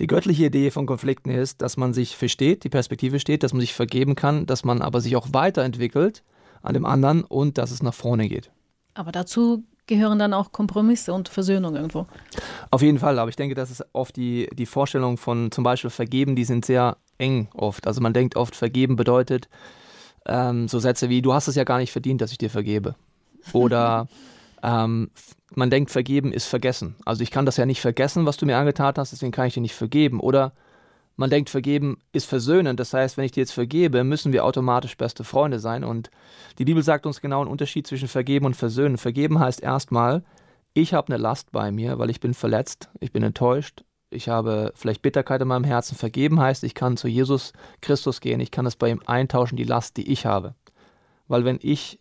die 0.00 0.08
göttliche 0.08 0.46
Idee 0.46 0.72
von 0.72 0.84
Konflikten 0.84 1.30
ist, 1.30 1.62
dass 1.62 1.76
man 1.76 1.94
sich 1.94 2.16
versteht, 2.16 2.64
die 2.64 2.68
Perspektive 2.68 3.20
steht, 3.20 3.44
dass 3.44 3.52
man 3.52 3.60
sich 3.60 3.72
vergeben 3.72 4.16
kann, 4.16 4.46
dass 4.46 4.64
man 4.64 4.82
aber 4.82 5.00
sich 5.00 5.14
auch 5.14 5.28
weiterentwickelt 5.30 6.24
an 6.62 6.74
dem 6.74 6.84
anderen 6.84 7.22
und 7.22 7.56
dass 7.56 7.70
es 7.70 7.84
nach 7.84 7.94
vorne 7.94 8.28
geht. 8.28 8.50
Aber 8.94 9.12
dazu 9.12 9.62
gehören 9.90 10.18
dann 10.20 10.32
auch 10.32 10.52
Kompromisse 10.52 11.12
und 11.12 11.28
Versöhnung 11.28 11.74
irgendwo. 11.74 12.06
Auf 12.70 12.80
jeden 12.80 12.98
Fall, 12.98 13.18
aber 13.18 13.28
ich 13.28 13.36
denke, 13.36 13.56
dass 13.56 13.70
es 13.70 13.84
oft 13.92 14.16
die, 14.16 14.48
die 14.54 14.64
Vorstellung 14.64 15.18
von 15.18 15.50
zum 15.50 15.64
Beispiel 15.64 15.90
Vergeben, 15.90 16.36
die 16.36 16.44
sind 16.44 16.64
sehr 16.64 16.96
eng 17.18 17.48
oft. 17.54 17.86
Also 17.88 18.00
man 18.00 18.14
denkt 18.14 18.36
oft, 18.36 18.54
Vergeben 18.54 18.94
bedeutet 18.94 19.48
ähm, 20.26 20.68
so 20.68 20.78
Sätze 20.78 21.08
wie, 21.08 21.22
du 21.22 21.34
hast 21.34 21.48
es 21.48 21.56
ja 21.56 21.64
gar 21.64 21.78
nicht 21.78 21.90
verdient, 21.90 22.20
dass 22.20 22.30
ich 22.30 22.38
dir 22.38 22.50
vergebe. 22.50 22.94
Oder 23.52 24.06
ähm, 24.62 25.10
man 25.54 25.70
denkt, 25.70 25.90
Vergeben 25.90 26.32
ist 26.32 26.46
Vergessen. 26.46 26.94
Also 27.04 27.22
ich 27.24 27.32
kann 27.32 27.44
das 27.44 27.56
ja 27.56 27.66
nicht 27.66 27.80
vergessen, 27.80 28.26
was 28.26 28.36
du 28.36 28.46
mir 28.46 28.56
angetan 28.56 28.94
hast, 28.96 29.10
deswegen 29.12 29.32
kann 29.32 29.48
ich 29.48 29.54
dir 29.54 29.60
nicht 29.60 29.74
vergeben. 29.74 30.20
Oder 30.20 30.52
man 31.16 31.30
denkt, 31.30 31.50
vergeben 31.50 31.98
ist 32.12 32.26
versöhnen. 32.26 32.76
Das 32.76 32.94
heißt, 32.94 33.16
wenn 33.16 33.24
ich 33.24 33.32
dir 33.32 33.40
jetzt 33.40 33.52
vergebe, 33.52 34.04
müssen 34.04 34.32
wir 34.32 34.44
automatisch 34.44 34.96
beste 34.96 35.24
Freunde 35.24 35.58
sein. 35.58 35.84
Und 35.84 36.10
die 36.58 36.64
Bibel 36.64 36.82
sagt 36.82 37.06
uns 37.06 37.20
genau 37.20 37.42
einen 37.42 37.50
Unterschied 37.50 37.86
zwischen 37.86 38.08
vergeben 38.08 38.46
und 38.46 38.56
versöhnen. 38.56 38.96
Vergeben 38.96 39.38
heißt 39.38 39.62
erstmal, 39.62 40.22
ich 40.72 40.94
habe 40.94 41.12
eine 41.12 41.22
Last 41.22 41.52
bei 41.52 41.70
mir, 41.70 41.98
weil 41.98 42.10
ich 42.10 42.20
bin 42.20 42.32
verletzt, 42.32 42.88
ich 43.00 43.12
bin 43.12 43.22
enttäuscht, 43.22 43.84
ich 44.10 44.28
habe 44.28 44.72
vielleicht 44.74 45.02
Bitterkeit 45.02 45.40
in 45.40 45.48
meinem 45.48 45.64
Herzen. 45.64 45.96
Vergeben 45.96 46.40
heißt, 46.40 46.64
ich 46.64 46.74
kann 46.74 46.96
zu 46.96 47.06
Jesus 47.06 47.52
Christus 47.80 48.20
gehen, 48.20 48.40
ich 48.40 48.50
kann 48.50 48.66
es 48.66 48.76
bei 48.76 48.90
ihm 48.90 49.02
eintauschen, 49.06 49.56
die 49.56 49.64
Last, 49.64 49.96
die 49.96 50.10
ich 50.10 50.26
habe. 50.26 50.54
Weil 51.28 51.44
wenn 51.44 51.58
ich 51.62 52.00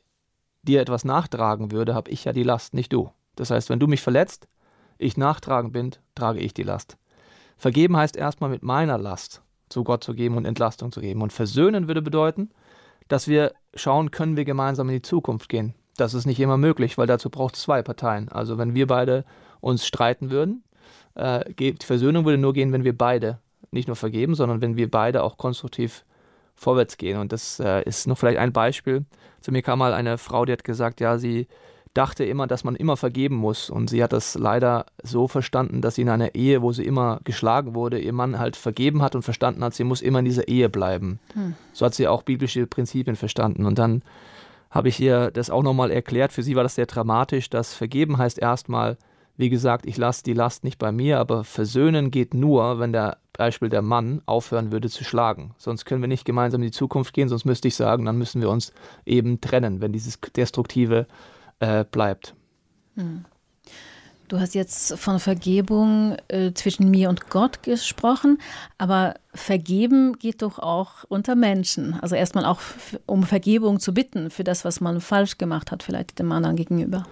dir 0.64 0.82
etwas 0.82 1.06
nachtragen 1.06 1.72
würde, 1.72 1.94
habe 1.94 2.10
ich 2.10 2.26
ja 2.26 2.34
die 2.34 2.44
Last, 2.44 2.74
nicht 2.74 2.92
du. 2.94 3.12
Das 3.36 3.52
heißt, 3.52 3.70
wenn 3.70 3.80
du 3.80 3.88
mich 3.88 4.02
verletzt, 4.02 4.48
ich 4.98 5.18
nachtragen 5.18 5.72
bin, 5.72 5.92
trage 6.16 6.40
ich 6.40 6.54
die 6.54 6.64
Last. 6.64 6.98
Vergeben 7.60 7.98
heißt 7.98 8.16
erstmal 8.16 8.50
mit 8.50 8.64
meiner 8.64 8.98
Last 8.98 9.44
zu 9.68 9.84
Gott 9.84 10.04
zu 10.04 10.16
geben 10.16 10.38
und 10.38 10.46
Entlastung 10.46 10.92
zu 10.92 11.02
geben. 11.02 11.22
Und 11.22 11.34
versöhnen 11.34 11.88
würde 11.88 12.02
bedeuten, 12.02 12.50
dass 13.10 13.28
wir 13.28 13.54
schauen, 13.76 14.12
können 14.12 14.38
wir 14.38 14.46
gemeinsam 14.46 14.90
in 14.90 14.96
die 14.96 15.02
Zukunft 15.02 15.50
gehen. 15.50 15.76
Das 15.98 16.14
ist 16.14 16.26
nicht 16.26 16.40
immer 16.40 16.58
möglich, 16.58 16.98
weil 16.98 17.06
dazu 17.06 17.30
braucht 17.30 17.56
es 17.56 17.62
zwei 17.62 17.84
Parteien. 17.84 18.30
Also 18.30 18.58
wenn 18.58 18.74
wir 18.74 18.88
beide 18.88 19.26
uns 19.60 19.86
streiten 19.86 20.32
würden, 20.32 20.64
äh, 21.16 21.54
die 21.54 21.76
Versöhnung 21.84 22.26
würde 22.26 22.38
nur 22.38 22.54
gehen, 22.54 22.72
wenn 22.72 22.86
wir 22.86 22.98
beide 22.98 23.40
nicht 23.72 23.88
nur 23.88 23.98
vergeben, 23.98 24.36
sondern 24.36 24.62
wenn 24.62 24.78
wir 24.78 24.90
beide 24.90 25.22
auch 25.22 25.38
konstruktiv 25.38 26.06
vorwärts 26.56 26.98
gehen. 26.98 27.20
Und 27.20 27.34
das 27.34 27.60
äh, 27.60 27.84
ist 27.84 28.08
noch 28.08 28.18
vielleicht 28.18 28.40
ein 28.40 28.54
Beispiel. 28.54 29.06
Zu 29.42 29.52
mir 29.52 29.62
kam 29.62 29.80
mal 29.80 29.94
eine 29.94 30.18
Frau, 30.18 30.46
die 30.46 30.54
hat 30.54 30.64
gesagt, 30.64 31.02
ja, 31.02 31.18
sie 31.18 31.48
dachte 31.94 32.24
immer, 32.24 32.48
dass 32.48 32.64
man 32.64 32.76
immer 32.76 32.98
vergeben 32.98 33.36
muss. 33.36 33.70
Und 33.70 33.90
sie 33.90 34.04
hat 34.04 34.14
das 34.14 34.36
leider 34.36 34.86
so 35.04 35.28
verstanden, 35.28 35.82
dass 35.82 35.96
sie 35.96 36.04
in 36.04 36.10
einer 36.10 36.36
Ehe, 36.36 36.62
wo 36.62 36.72
sie 36.72 36.86
immer 36.86 37.20
geschlagen 37.24 37.74
wurde, 37.74 38.00
ihr 38.00 38.14
Mann 38.14 38.40
halt 38.40 38.56
vergeben 38.56 39.02
hat 39.02 39.16
und 39.16 39.24
verstanden 39.24 39.64
hat, 39.64 39.74
sie 39.74 39.84
muss 39.84 40.02
immer 40.02 40.20
in 40.20 40.26
dieser 40.26 40.48
Ehe 40.48 40.70
bleiben. 40.70 41.20
Hm. 41.34 41.56
So 41.74 41.86
hat 41.86 41.96
sie 41.96 42.08
auch 42.08 42.24
biblische 42.24 42.68
Prinzipien 42.68 43.16
verstanden. 43.16 43.66
Und 43.66 43.80
dann 43.80 44.04
habe 44.70 44.90
ich 44.90 45.00
ihr 45.00 45.32
das 45.32 45.50
auch 45.50 45.64
nochmal 45.64 45.92
erklärt. 45.92 46.32
Für 46.32 46.44
sie 46.44 46.56
war 46.56 46.64
das 46.64 46.76
sehr 46.76 46.86
dramatisch. 46.86 47.50
dass 47.50 47.74
vergeben 47.74 48.18
heißt 48.18 48.40
erstmal, 48.40 48.98
wie 49.36 49.50
gesagt, 49.50 49.86
ich 49.86 49.98
lasse 49.98 50.24
die 50.24 50.34
Last 50.34 50.64
nicht 50.64 50.78
bei 50.78 50.92
mir, 50.92 51.18
aber 51.18 51.44
versöhnen 51.44 52.12
geht 52.12 52.34
nur, 52.34 52.78
wenn 52.80 52.92
der 52.92 53.18
Beispiel 53.32 53.70
der 53.70 53.82
Mann 53.82 54.22
aufhören 54.26 54.74
würde 54.74 54.90
zu 54.90 55.06
schlagen. 55.06 55.56
Sonst 55.58 55.86
können 55.86 56.02
wir 56.02 56.10
nicht 56.10 56.26
gemeinsam 56.26 56.62
in 56.62 56.68
die 56.68 56.78
Zukunft 56.78 57.14
gehen, 57.14 57.30
sonst 57.30 57.46
müsste 57.46 57.70
ich 57.70 57.76
sagen, 57.76 58.04
dann 58.04 58.18
müssen 58.18 58.42
wir 58.42 58.50
uns 58.50 58.74
eben 59.06 59.40
trennen, 59.40 59.80
wenn 59.80 59.94
dieses 59.94 60.20
destruktive 60.36 61.08
äh, 61.60 61.86
bleibt. 61.86 62.36
Hm. 62.96 63.26
Du 64.30 64.40
hast 64.40 64.54
jetzt 64.54 64.96
von 65.00 65.20
Vergebung 65.20 66.16
äh, 66.28 66.54
zwischen 66.54 66.92
mir 66.92 67.10
und 67.10 67.32
Gott 67.32 67.64
gesprochen, 67.64 68.38
aber 68.78 69.16
vergeben 69.34 70.20
geht 70.20 70.44
doch 70.44 70.60
auch 70.60 71.04
unter 71.08 71.34
Menschen. 71.34 71.96
Also 72.00 72.16
erstmal 72.16 72.46
auch 72.46 72.62
um 73.08 73.24
Vergebung 73.24 73.80
zu 73.80 73.92
bitten 73.92 74.30
für 74.30 74.44
das, 74.44 74.64
was 74.66 74.82
man 74.82 75.02
falsch 75.02 75.40
gemacht 75.40 75.72
hat, 75.72 75.82
vielleicht 75.82 76.20
dem 76.20 76.32
anderen 76.32 76.56
gegenüber. 76.56 77.08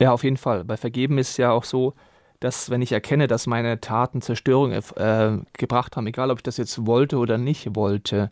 Ja, 0.00 0.12
auf 0.12 0.22
jeden 0.22 0.36
Fall. 0.36 0.64
Bei 0.64 0.76
Vergeben 0.76 1.16
ist 1.16 1.30
es 1.30 1.36
ja 1.38 1.50
auch 1.50 1.64
so, 1.64 1.94
dass 2.40 2.68
wenn 2.68 2.82
ich 2.82 2.92
erkenne, 2.92 3.26
dass 3.26 3.46
meine 3.46 3.80
Taten 3.80 4.20
Zerstörung 4.20 4.72
äh, 4.72 5.38
gebracht 5.54 5.96
haben, 5.96 6.06
egal 6.06 6.30
ob 6.30 6.40
ich 6.40 6.42
das 6.42 6.58
jetzt 6.58 6.86
wollte 6.86 7.16
oder 7.16 7.38
nicht 7.38 7.74
wollte, 7.74 8.30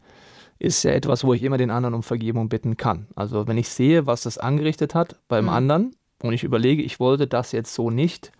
ist 0.59 0.83
ja 0.83 0.90
etwas, 0.90 1.25
wo 1.25 1.35
ich 1.35 1.42
immer 1.42 1.59
den 1.59 1.71
anderen 1.71 1.94
um 1.94 2.03
Vergebung 2.03 2.49
bitten 2.49 2.77
kann. 2.77 3.07
Also 3.14 3.47
wenn 3.47 3.59
ich 3.59 3.68
sehe, 3.68 4.07
was 4.07 4.23
das 4.23 4.38
angerichtet 4.38 4.94
hat 4.94 5.16
beim 5.29 5.44
mhm. 5.44 5.51
anderen 5.51 5.97
und 6.23 6.33
ich 6.33 6.42
überlege, 6.42 6.83
ich 6.83 6.99
wollte 6.99 7.27
das 7.27 7.53
jetzt 7.53 7.75
so 7.75 7.90
nicht, 7.90 8.33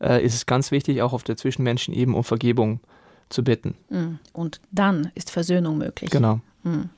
äh, 0.00 0.24
ist 0.24 0.34
es 0.34 0.46
ganz 0.46 0.70
wichtig, 0.70 1.02
auch 1.02 1.12
auf 1.12 1.24
der 1.24 1.36
Zwischenmenschen 1.36 1.92
eben 1.92 2.14
um 2.14 2.24
Vergebung 2.24 2.80
zu 3.28 3.42
bitten. 3.42 3.74
Mhm. 3.88 4.18
Und 4.32 4.60
dann 4.70 5.10
ist 5.14 5.30
Versöhnung 5.30 5.78
möglich. 5.78 6.10
Genau. 6.10 6.40
Mhm. 6.62 6.90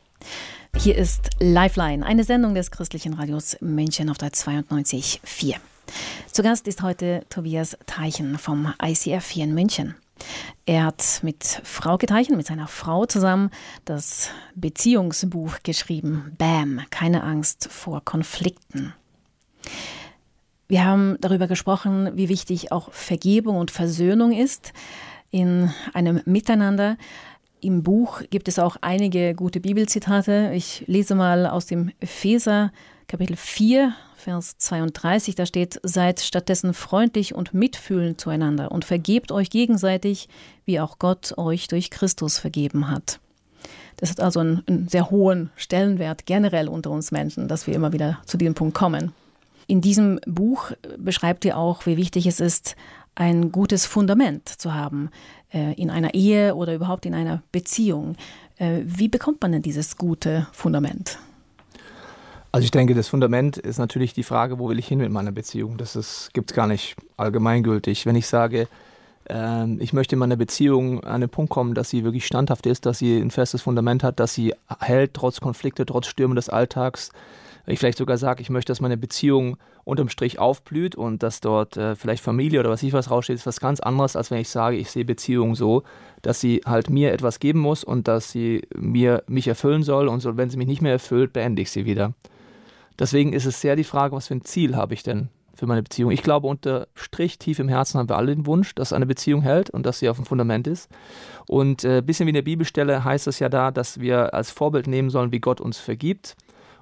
Hier 0.76 0.96
ist 0.96 1.30
Lifeline, 1.40 2.04
eine 2.04 2.24
Sendung 2.24 2.54
des 2.54 2.70
christlichen 2.70 3.14
Radios 3.14 3.56
München 3.60 4.10
auf 4.10 4.18
der 4.18 4.30
92.4. 4.32 5.56
Zu 6.30 6.42
Gast 6.42 6.68
ist 6.68 6.82
heute 6.82 7.24
Tobias 7.30 7.76
Teichen 7.86 8.36
vom 8.38 8.72
ICF 8.82 9.26
hier 9.30 9.44
in 9.44 9.54
München. 9.54 9.94
Er 10.66 10.84
hat 10.84 11.20
mit 11.22 11.60
Frau 11.64 11.98
Geteichen, 11.98 12.36
mit 12.36 12.46
seiner 12.46 12.68
Frau 12.68 13.06
zusammen, 13.06 13.50
das 13.84 14.30
Beziehungsbuch 14.54 15.58
geschrieben. 15.62 16.34
Bam, 16.38 16.80
keine 16.90 17.22
Angst 17.22 17.68
vor 17.70 18.02
Konflikten. 18.04 18.94
Wir 20.68 20.84
haben 20.84 21.16
darüber 21.20 21.46
gesprochen, 21.46 22.10
wie 22.14 22.28
wichtig 22.28 22.72
auch 22.72 22.92
Vergebung 22.92 23.56
und 23.56 23.70
Versöhnung 23.70 24.32
ist 24.32 24.72
in 25.30 25.72
einem 25.94 26.20
Miteinander. 26.26 26.98
Im 27.60 27.82
Buch 27.82 28.22
gibt 28.30 28.46
es 28.46 28.58
auch 28.58 28.76
einige 28.82 29.34
gute 29.34 29.58
Bibelzitate. 29.58 30.52
Ich 30.54 30.84
lese 30.86 31.14
mal 31.16 31.46
aus 31.46 31.66
dem 31.66 31.90
Epheser 31.98 32.72
Kapitel 33.08 33.36
4, 33.36 33.94
Vers 34.16 34.58
32, 34.58 35.34
da 35.34 35.46
steht, 35.46 35.80
seid 35.82 36.20
stattdessen 36.20 36.74
freundlich 36.74 37.34
und 37.34 37.54
mitfühlend 37.54 38.20
zueinander 38.20 38.70
und 38.70 38.84
vergebt 38.84 39.32
euch 39.32 39.48
gegenseitig, 39.48 40.28
wie 40.66 40.78
auch 40.78 40.98
Gott 40.98 41.36
euch 41.38 41.68
durch 41.68 41.90
Christus 41.90 42.38
vergeben 42.38 42.90
hat. 42.90 43.18
Das 43.96 44.10
hat 44.10 44.20
also 44.20 44.40
einen, 44.40 44.62
einen 44.68 44.88
sehr 44.88 45.10
hohen 45.10 45.50
Stellenwert 45.56 46.26
generell 46.26 46.68
unter 46.68 46.90
uns 46.90 47.10
Menschen, 47.10 47.48
dass 47.48 47.66
wir 47.66 47.74
immer 47.74 47.92
wieder 47.92 48.18
zu 48.26 48.36
diesem 48.36 48.54
Punkt 48.54 48.74
kommen. 48.74 49.12
In 49.66 49.80
diesem 49.80 50.20
Buch 50.26 50.72
beschreibt 50.98 51.44
ihr 51.44 51.56
auch, 51.56 51.86
wie 51.86 51.96
wichtig 51.96 52.26
es 52.26 52.40
ist, 52.40 52.76
ein 53.18 53.50
gutes 53.50 53.84
Fundament 53.84 54.48
zu 54.48 54.74
haben 54.74 55.10
äh, 55.52 55.72
in 55.74 55.90
einer 55.90 56.14
Ehe 56.14 56.54
oder 56.54 56.74
überhaupt 56.74 57.04
in 57.04 57.14
einer 57.14 57.42
Beziehung. 57.50 58.16
Äh, 58.58 58.82
wie 58.84 59.08
bekommt 59.08 59.42
man 59.42 59.52
denn 59.52 59.62
dieses 59.62 59.96
gute 59.96 60.46
Fundament? 60.52 61.18
Also 62.52 62.64
ich 62.64 62.70
denke, 62.70 62.94
das 62.94 63.08
Fundament 63.08 63.56
ist 63.58 63.78
natürlich 63.78 64.14
die 64.14 64.22
Frage, 64.22 64.58
wo 64.58 64.68
will 64.68 64.78
ich 64.78 64.86
hin 64.86 64.98
mit 64.98 65.10
meiner 65.10 65.32
Beziehung? 65.32 65.76
Das 65.76 66.30
gibt 66.32 66.50
es 66.50 66.56
gar 66.56 66.68
nicht 66.68 66.96
allgemeingültig. 67.16 68.06
Wenn 68.06 68.14
ich 68.14 68.28
sage, 68.28 68.68
äh, 69.28 69.74
ich 69.78 69.92
möchte 69.92 70.14
in 70.14 70.20
meiner 70.20 70.36
Beziehung 70.36 71.02
an 71.02 71.20
den 71.20 71.28
Punkt 71.28 71.50
kommen, 71.50 71.74
dass 71.74 71.90
sie 71.90 72.04
wirklich 72.04 72.24
standhaft 72.24 72.66
ist, 72.66 72.86
dass 72.86 72.98
sie 72.98 73.18
ein 73.18 73.32
festes 73.32 73.62
Fundament 73.62 74.04
hat, 74.04 74.20
dass 74.20 74.32
sie 74.32 74.54
hält, 74.78 75.14
trotz 75.14 75.40
Konflikte, 75.40 75.84
trotz 75.86 76.06
Stürme 76.06 76.36
des 76.36 76.48
Alltags, 76.48 77.10
Wenn 77.68 77.74
ich 77.74 77.80
vielleicht 77.80 77.98
sogar 77.98 78.16
sage, 78.16 78.40
ich 78.40 78.48
möchte, 78.48 78.70
dass 78.70 78.80
meine 78.80 78.96
Beziehung 78.96 79.58
unterm 79.84 80.08
Strich 80.08 80.38
aufblüht 80.38 80.94
und 80.94 81.22
dass 81.22 81.42
dort 81.42 81.76
äh, 81.76 81.96
vielleicht 81.96 82.22
Familie 82.22 82.60
oder 82.60 82.70
was 82.70 82.82
ich 82.82 82.94
was 82.94 83.10
raussteht, 83.10 83.36
ist 83.36 83.44
was 83.44 83.60
ganz 83.60 83.78
anderes, 83.78 84.16
als 84.16 84.30
wenn 84.30 84.40
ich 84.40 84.48
sage, 84.48 84.78
ich 84.78 84.90
sehe 84.90 85.04
Beziehungen 85.04 85.54
so, 85.54 85.82
dass 86.22 86.40
sie 86.40 86.62
halt 86.64 86.88
mir 86.88 87.12
etwas 87.12 87.40
geben 87.40 87.58
muss 87.58 87.84
und 87.84 88.08
dass 88.08 88.30
sie 88.30 88.62
mir 88.74 89.22
mich 89.26 89.48
erfüllen 89.48 89.82
soll 89.82 90.08
und 90.08 90.20
so, 90.20 90.38
wenn 90.38 90.48
sie 90.48 90.56
mich 90.56 90.66
nicht 90.66 90.80
mehr 90.80 90.92
erfüllt, 90.92 91.34
beende 91.34 91.60
ich 91.60 91.70
sie 91.70 91.84
wieder. 91.84 92.14
Deswegen 92.98 93.34
ist 93.34 93.44
es 93.44 93.60
sehr 93.60 93.76
die 93.76 93.84
Frage, 93.84 94.16
was 94.16 94.28
für 94.28 94.34
ein 94.36 94.46
Ziel 94.46 94.74
habe 94.74 94.94
ich 94.94 95.02
denn 95.02 95.28
für 95.52 95.66
meine 95.66 95.82
Beziehung? 95.82 96.10
Ich 96.10 96.22
glaube, 96.22 96.46
unter 96.46 96.88
Strich 96.94 97.38
tief 97.38 97.58
im 97.58 97.68
Herzen 97.68 97.98
haben 97.98 98.08
wir 98.08 98.16
alle 98.16 98.34
den 98.34 98.46
Wunsch, 98.46 98.74
dass 98.76 98.94
eine 98.94 99.04
Beziehung 99.04 99.42
hält 99.42 99.68
und 99.68 99.84
dass 99.84 99.98
sie 99.98 100.08
auf 100.08 100.16
dem 100.16 100.24
Fundament 100.24 100.66
ist. 100.66 100.88
Und 101.46 101.84
ein 101.84 101.98
äh, 101.98 102.00
bisschen 102.00 102.24
wie 102.24 102.30
in 102.30 102.34
der 102.34 102.40
Bibelstelle 102.40 103.04
heißt 103.04 103.26
es 103.26 103.40
ja 103.40 103.50
da, 103.50 103.70
dass 103.70 104.00
wir 104.00 104.32
als 104.32 104.50
Vorbild 104.50 104.86
nehmen 104.86 105.10
sollen, 105.10 105.32
wie 105.32 105.40
Gott 105.40 105.60
uns 105.60 105.76
vergibt 105.76 106.34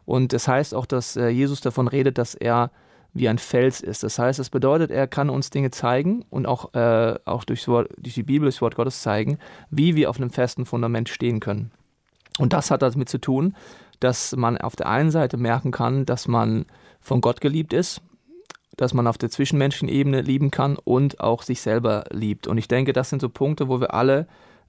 und 0.06 0.32
es 0.32 0.44
das 0.44 0.48
heißt 0.48 0.74
auch, 0.74 0.86
dass 0.86 1.16
äh, 1.16 1.28
Jesus 1.28 1.60
davon 1.60 1.88
redet, 1.88 2.16
dass 2.16 2.34
er 2.34 2.70
wie 3.12 3.28
ein 3.28 3.38
Fels 3.38 3.80
ist. 3.80 4.02
Das 4.02 4.18
heißt, 4.18 4.38
das 4.38 4.50
bedeutet, 4.50 4.90
er 4.90 5.06
kann 5.06 5.30
uns 5.30 5.50
Dinge 5.50 5.70
zeigen 5.70 6.24
und 6.30 6.46
auch, 6.46 6.74
äh, 6.74 7.18
auch 7.24 7.44
durchs 7.44 7.66
Wort, 7.66 7.90
durch 7.98 8.14
die 8.14 8.22
Bibel, 8.22 8.46
das 8.46 8.60
Wort 8.60 8.76
Gottes 8.76 9.02
zeigen, 9.02 9.38
wie 9.70 9.96
wir 9.96 10.10
auf 10.10 10.18
einem 10.18 10.30
festen 10.30 10.64
Fundament 10.66 11.08
stehen 11.08 11.40
können. 11.40 11.72
Und 12.38 12.52
das 12.52 12.70
hat 12.70 12.82
damit 12.82 13.08
zu 13.08 13.18
tun, 13.18 13.56
dass 14.00 14.36
man 14.36 14.58
auf 14.58 14.76
der 14.76 14.88
einen 14.88 15.10
Seite 15.10 15.38
merken 15.38 15.70
kann, 15.70 16.04
dass 16.04 16.28
man 16.28 16.66
von 17.00 17.20
Gott 17.20 17.40
geliebt 17.40 17.72
ist, 17.72 18.02
dass 18.76 18.92
man 18.92 19.06
auf 19.06 19.16
der 19.16 19.30
zwischenmenschlichen 19.30 19.88
Ebene 19.88 20.20
lieben 20.20 20.50
kann 20.50 20.76
und 20.76 21.20
auch 21.20 21.42
sich 21.42 21.62
selber 21.62 22.04
liebt. 22.10 22.46
Und 22.46 22.58
ich 22.58 22.68
denke, 22.68 22.92
das 22.92 23.08
sind 23.08 23.22
so 23.22 23.30
Punkte, 23.30 23.68
wo 23.68 23.80
wir 23.80 23.94
alle 23.94 24.26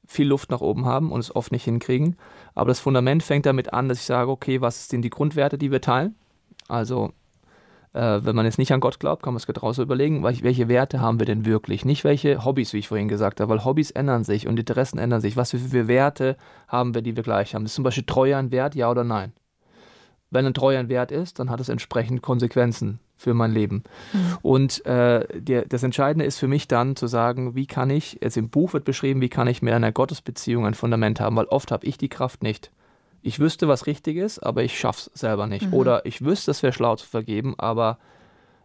viel 0.08 0.28
Luft 0.28 0.50
nach 0.50 0.62
oben 0.62 0.86
haben 0.86 1.12
und 1.12 1.20
es 1.20 1.36
oft 1.36 1.52
nicht 1.52 1.66
hinkriegen. 1.66 2.16
Aber 2.56 2.70
das 2.70 2.80
Fundament 2.80 3.22
fängt 3.24 3.46
damit 3.46 3.74
an, 3.74 3.90
dass 3.90 4.00
ich 4.00 4.06
sage, 4.06 4.32
okay, 4.32 4.62
was 4.62 4.88
sind 4.88 5.02
die 5.02 5.10
Grundwerte, 5.10 5.58
die 5.58 5.72
wir 5.72 5.82
teilen? 5.82 6.16
Also, 6.68 7.12
äh, 7.94 8.20
wenn 8.24 8.36
man 8.36 8.46
jetzt 8.46 8.58
nicht 8.58 8.72
an 8.72 8.80
Gott 8.80 9.00
glaubt, 9.00 9.22
kann 9.22 9.34
man 9.34 9.38
es 9.40 9.48
genauso 9.48 9.84
überlegen, 9.84 10.24
welche 10.24 10.68
Werte 10.70 11.02
haben 11.02 11.20
wir 11.20 11.26
denn 11.26 11.46
wirklich? 11.46 11.86
Nicht 11.86 12.04
welche 12.04 12.46
Hobbys, 12.46 12.74
wie 12.74 12.80
ich 12.80 12.88
vorhin 12.88 13.10
gesagt 13.10 13.42
habe, 13.42 13.50
weil 13.52 13.66
Hobbys 13.66 13.92
ändern 13.92 14.24
sich 14.24 14.48
und 14.48 14.58
Interessen 14.58 14.98
ändern 14.98 15.22
sich. 15.22 15.36
Was 15.36 15.52
für, 15.52 15.60
für 15.60 15.88
Werte 15.88 16.38
haben 16.68 16.96
wir, 16.96 17.02
die 17.02 17.16
wir 17.16 17.24
gleich 17.24 17.54
haben? 17.54 17.66
Ist 17.66 17.76
zum 17.76 17.84
Beispiel 17.84 18.06
Treue 18.06 18.38
ein 18.38 18.52
Wert, 18.52 18.76
ja 18.76 18.90
oder 18.90 19.04
nein? 19.04 19.34
Wenn 20.30 20.46
ein 20.46 20.54
Treue 20.54 20.80
ein 20.80 20.90
Wert 20.90 21.12
ist, 21.12 21.40
dann 21.40 21.50
hat 21.50 21.60
es 21.60 21.70
entsprechend 21.70 22.22
Konsequenzen 22.22 23.00
für 23.18 23.34
mein 23.34 23.52
Leben. 23.52 23.84
Mhm. 24.14 24.38
Und 24.42 24.86
äh, 24.86 25.26
der, 25.42 25.66
das 25.66 25.84
Entscheidende 25.84 26.26
ist 26.26 26.38
für 26.38 26.48
mich 26.48 26.68
dann 26.68 26.96
zu 26.96 27.08
sagen, 27.08 27.56
wie 27.56 27.66
kann 27.66 27.90
ich, 27.90 28.20
jetzt 28.22 28.38
im 28.38 28.50
Buch 28.50 28.74
wird 28.74 28.86
beschrieben, 28.86 29.22
wie 29.22 29.30
kann 29.30 29.48
ich 29.48 29.62
mit 29.62 29.74
einer 29.74 29.92
Gottesbeziehung 29.92 30.66
ein 30.66 30.76
Fundament 30.76 31.20
haben, 31.20 31.36
weil 31.36 31.46
oft 31.46 31.72
habe 31.72 31.86
ich 31.86 31.98
die 31.98 32.10
Kraft 32.10 32.44
nicht. 32.44 32.72
Ich 33.24 33.40
wüsste, 33.40 33.68
was 33.68 33.88
richtig 33.88 34.18
ist, 34.18 34.40
aber 34.40 34.64
ich 34.64 34.80
schaffe 34.80 35.10
es 35.14 35.20
selber 35.20 35.48
nicht. 35.48 35.68
Mhm. 35.68 35.74
Oder 35.74 36.06
ich 36.06 36.24
wüsste, 36.24 36.52
es 36.52 36.64
wäre 36.64 36.74
schlau 36.74 36.96
zu 36.96 37.08
vergeben, 37.08 37.56
aber 37.58 37.98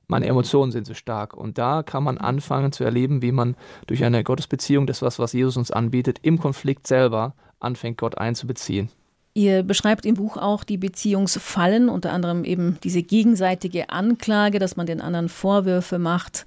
meine 0.06 0.26
Emotionen 0.26 0.70
sind 0.72 0.86
so 0.86 0.94
stark. 0.94 1.34
Und 1.34 1.56
da 1.56 1.82
kann 1.82 2.04
man 2.04 2.18
anfangen 2.18 2.70
zu 2.70 2.84
erleben, 2.84 3.22
wie 3.22 3.32
man 3.32 3.56
durch 3.86 4.04
eine 4.04 4.22
Gottesbeziehung, 4.22 4.86
das 4.86 5.00
was, 5.00 5.18
was 5.18 5.32
Jesus 5.32 5.56
uns 5.56 5.70
anbietet, 5.70 6.18
im 6.22 6.38
Konflikt 6.38 6.86
selber 6.86 7.34
anfängt, 7.60 7.96
Gott 7.98 8.18
einzubeziehen. 8.18 8.90
Ihr 9.34 9.62
beschreibt 9.62 10.04
im 10.04 10.14
Buch 10.14 10.36
auch 10.36 10.62
die 10.62 10.76
Beziehungsfallen, 10.76 11.88
unter 11.88 12.12
anderem 12.12 12.44
eben 12.44 12.78
diese 12.84 13.02
gegenseitige 13.02 13.88
Anklage, 13.88 14.58
dass 14.58 14.76
man 14.76 14.86
den 14.86 15.00
anderen 15.00 15.30
Vorwürfe 15.30 15.98
macht. 15.98 16.44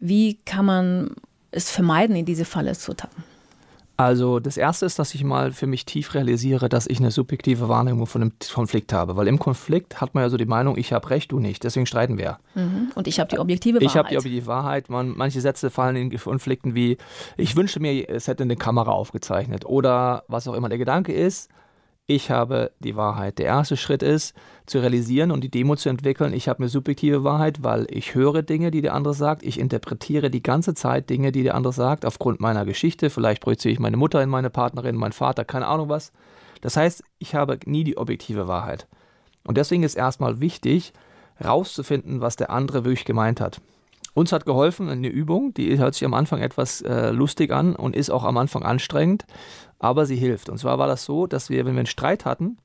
Wie 0.00 0.34
kann 0.44 0.66
man 0.66 1.10
es 1.52 1.70
vermeiden, 1.70 2.16
in 2.16 2.24
diese 2.24 2.44
Falle 2.44 2.74
zu 2.74 2.94
tappen? 2.94 3.22
Also 3.98 4.40
das 4.40 4.58
Erste 4.58 4.84
ist, 4.84 4.98
dass 4.98 5.14
ich 5.14 5.24
mal 5.24 5.52
für 5.52 5.66
mich 5.66 5.86
tief 5.86 6.12
realisiere, 6.14 6.68
dass 6.68 6.86
ich 6.86 6.98
eine 6.98 7.10
subjektive 7.10 7.70
Wahrnehmung 7.70 8.06
von 8.06 8.20
einem 8.20 8.32
Konflikt 8.52 8.92
habe. 8.92 9.16
Weil 9.16 9.26
im 9.26 9.38
Konflikt 9.38 10.02
hat 10.02 10.14
man 10.14 10.24
ja 10.24 10.28
so 10.28 10.36
die 10.36 10.44
Meinung, 10.44 10.76
ich 10.76 10.92
habe 10.92 11.08
recht, 11.08 11.32
du 11.32 11.38
nicht. 11.38 11.64
Deswegen 11.64 11.86
streiten 11.86 12.18
wir. 12.18 12.38
Mhm. 12.54 12.90
Und 12.94 13.06
ich 13.06 13.18
habe 13.20 13.30
die 13.30 13.38
objektive 13.38 13.76
Wahrheit. 13.76 13.90
Ich 13.90 13.96
habe 13.96 14.08
die 14.10 14.18
objektive 14.18 14.46
Wahrheit. 14.46 14.90
Man, 14.90 15.14
manche 15.16 15.40
Sätze 15.40 15.70
fallen 15.70 15.96
in 15.96 16.18
Konflikten 16.18 16.74
wie, 16.74 16.98
ich 17.38 17.56
wünschte 17.56 17.80
mir, 17.80 18.10
es 18.10 18.28
hätte 18.28 18.42
eine 18.42 18.56
Kamera 18.56 18.90
aufgezeichnet. 18.90 19.64
Oder 19.64 20.24
was 20.28 20.46
auch 20.46 20.54
immer 20.54 20.68
der 20.68 20.78
Gedanke 20.78 21.14
ist, 21.14 21.50
ich 22.06 22.30
habe 22.30 22.70
die 22.78 22.96
Wahrheit. 22.96 23.38
Der 23.38 23.46
erste 23.46 23.76
Schritt 23.76 24.02
ist, 24.02 24.34
zu 24.66 24.78
realisieren 24.78 25.30
und 25.30 25.42
die 25.42 25.50
Demo 25.50 25.76
zu 25.76 25.88
entwickeln, 25.88 26.32
ich 26.32 26.48
habe 26.48 26.60
eine 26.60 26.68
subjektive 26.68 27.24
Wahrheit, 27.24 27.62
weil 27.62 27.86
ich 27.90 28.14
höre 28.14 28.42
Dinge, 28.42 28.70
die 28.70 28.82
der 28.82 28.94
andere 28.94 29.14
sagt, 29.14 29.42
ich 29.42 29.58
interpretiere 29.58 30.30
die 30.30 30.42
ganze 30.42 30.74
Zeit 30.74 31.10
Dinge, 31.10 31.32
die 31.32 31.42
der 31.42 31.54
andere 31.54 31.72
sagt, 31.72 32.04
aufgrund 32.04 32.40
meiner 32.40 32.64
Geschichte, 32.64 33.10
vielleicht 33.10 33.42
projiziere 33.42 33.72
ich 33.72 33.80
meine 33.80 33.96
Mutter 33.96 34.22
in 34.22 34.28
meine 34.28 34.50
Partnerin, 34.50 34.96
meinen 34.96 35.12
Vater, 35.12 35.44
keine 35.44 35.66
Ahnung 35.66 35.88
was. 35.88 36.12
Das 36.60 36.76
heißt, 36.76 37.02
ich 37.18 37.34
habe 37.34 37.58
nie 37.66 37.84
die 37.84 37.96
objektive 37.96 38.48
Wahrheit. 38.48 38.86
Und 39.44 39.56
deswegen 39.56 39.82
ist 39.82 39.94
erstmal 39.94 40.40
wichtig, 40.40 40.92
rauszufinden, 41.44 42.20
was 42.20 42.36
der 42.36 42.50
andere 42.50 42.84
wirklich 42.84 43.04
gemeint 43.04 43.40
hat. 43.40 43.60
Uns 44.14 44.32
hat 44.32 44.46
geholfen 44.46 44.88
eine 44.88 45.08
Übung, 45.08 45.52
die 45.52 45.76
hört 45.76 45.92
sich 45.92 46.06
am 46.06 46.14
Anfang 46.14 46.40
etwas 46.40 46.80
äh, 46.80 47.10
lustig 47.10 47.52
an 47.52 47.76
und 47.76 47.94
ist 47.94 48.08
auch 48.08 48.24
am 48.24 48.38
Anfang 48.38 48.62
anstrengend, 48.62 49.26
aber 49.78 50.06
sie 50.06 50.16
hilft. 50.16 50.48
Und 50.48 50.58
zwar 50.58 50.78
war 50.78 50.86
das 50.86 51.04
so, 51.04 51.26
dass 51.26 51.50
wir, 51.50 51.66
wenn 51.66 51.74
wir 51.74 51.80
einen 51.80 51.86
Streit 51.86 52.24
hatten, 52.24 52.58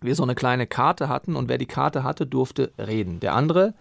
wir 0.00 0.14
so 0.14 0.22
eine 0.22 0.34
kleine 0.34 0.66
Karte 0.66 1.08
hatten 1.08 1.36
und 1.36 1.48
wer 1.48 1.58
die 1.58 1.66
Karte 1.66 2.04
hatte, 2.04 2.26
durfte 2.26 2.72
reden. 2.78 3.20
Der 3.20 3.34
andere 3.34 3.74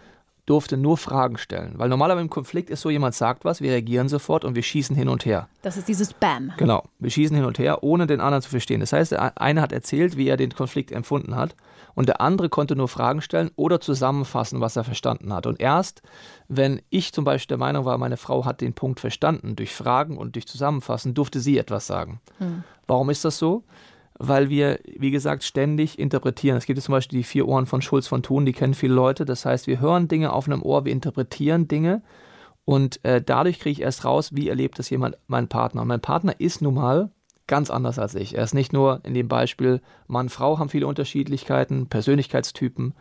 durfte 0.47 0.77
nur 0.77 0.97
Fragen 0.97 1.37
stellen. 1.37 1.73
Weil 1.75 1.89
normalerweise 1.89 2.23
im 2.23 2.29
Konflikt 2.29 2.71
ist 2.71 2.81
so, 2.81 2.89
jemand 2.89 3.13
sagt 3.13 3.45
was, 3.45 3.61
wir 3.61 3.71
reagieren 3.71 4.09
sofort 4.09 4.43
und 4.43 4.55
wir 4.55 4.63
schießen 4.63 4.95
hin 4.95 5.09
und 5.09 5.25
her. 5.25 5.47
Das 5.61 5.77
ist 5.77 5.87
dieses 5.87 6.13
Bam. 6.13 6.53
Genau, 6.57 6.83
wir 6.99 7.11
schießen 7.11 7.35
hin 7.35 7.45
und 7.45 7.59
her, 7.59 7.83
ohne 7.83 8.07
den 8.07 8.21
anderen 8.21 8.41
zu 8.41 8.49
verstehen. 8.49 8.79
Das 8.79 8.93
heißt, 8.93 9.11
der 9.11 9.39
eine 9.39 9.61
hat 9.61 9.71
erzählt, 9.71 10.17
wie 10.17 10.27
er 10.27 10.37
den 10.37 10.55
Konflikt 10.55 10.91
empfunden 10.91 11.35
hat 11.35 11.55
und 11.95 12.07
der 12.07 12.21
andere 12.21 12.47
konnte 12.47 12.75
nur 12.75 12.87
Fragen 12.87 13.21
stellen 13.21 13.51
oder 13.55 13.81
zusammenfassen, 13.81 14.61
was 14.61 14.75
er 14.75 14.85
verstanden 14.85 15.33
hat. 15.33 15.47
Und 15.47 15.59
erst, 15.59 16.01
wenn 16.47 16.81
ich 16.89 17.11
zum 17.11 17.25
Beispiel 17.25 17.57
der 17.57 17.65
Meinung 17.65 17.85
war, 17.85 17.97
meine 17.97 18.17
Frau 18.17 18.45
hat 18.45 18.61
den 18.61 18.73
Punkt 18.73 18.99
verstanden, 18.99 19.55
durch 19.55 19.75
Fragen 19.75 20.17
und 20.17 20.35
durch 20.35 20.47
Zusammenfassen, 20.47 21.13
durfte 21.13 21.39
sie 21.39 21.57
etwas 21.57 21.87
sagen. 21.87 22.21
Hm. 22.37 22.63
Warum 22.85 23.09
ist 23.09 23.25
das 23.25 23.37
so? 23.37 23.63
Weil 24.19 24.49
wir, 24.49 24.79
wie 24.85 25.11
gesagt, 25.11 25.43
ständig 25.43 25.99
interpretieren. 25.99 26.57
Es 26.57 26.65
gibt 26.65 26.81
zum 26.81 26.93
Beispiel 26.93 27.19
die 27.19 27.23
vier 27.23 27.47
Ohren 27.47 27.65
von 27.65 27.81
Schulz 27.81 28.07
von 28.07 28.23
Thun, 28.23 28.45
die 28.45 28.53
kennen 28.53 28.73
viele 28.73 28.93
Leute. 28.93 29.25
Das 29.25 29.45
heißt, 29.45 29.67
wir 29.67 29.79
hören 29.79 30.07
Dinge 30.07 30.33
auf 30.33 30.47
einem 30.47 30.63
Ohr, 30.63 30.85
wir 30.85 30.91
interpretieren 30.91 31.67
Dinge 31.67 32.01
und 32.65 33.03
äh, 33.05 33.21
dadurch 33.21 33.59
kriege 33.59 33.71
ich 33.71 33.81
erst 33.81 34.03
raus, 34.03 34.31
wie 34.33 34.49
erlebt 34.49 34.77
das 34.77 34.89
jemand, 34.89 35.17
mein 35.27 35.47
Partner. 35.47 35.83
Und 35.83 35.87
mein 35.87 36.01
Partner 36.01 36.37
ist 36.39 36.61
nun 36.61 36.73
mal 36.73 37.11
ganz 37.47 37.69
anders 37.69 37.97
als 37.97 38.13
ich. 38.13 38.35
Er 38.35 38.43
ist 38.43 38.53
nicht 38.53 38.73
nur 38.73 38.99
in 39.05 39.13
dem 39.13 39.29
Beispiel, 39.29 39.81
Mann, 40.07 40.27
Frau 40.27 40.59
haben 40.59 40.67
viele 40.67 40.85
Unterschiedlichkeiten, 40.85 41.87
Persönlichkeitstypen. 41.87 42.93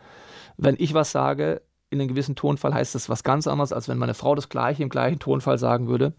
Wenn 0.55 0.75
ich 0.79 0.93
was 0.93 1.11
sage, 1.11 1.61
in 1.89 1.99
einem 1.99 2.07
gewissen 2.07 2.37
Tonfall 2.37 2.73
heißt 2.73 2.95
das 2.95 3.09
was 3.09 3.23
ganz 3.23 3.45
anderes, 3.45 3.73
als 3.73 3.89
wenn 3.89 3.97
meine 3.97 4.13
Frau 4.13 4.35
das 4.35 4.47
gleiche 4.47 4.83
im 4.83 4.89
gleichen 4.89 5.19
Tonfall 5.19 5.57
sagen 5.57 5.89
würde. 5.89 6.13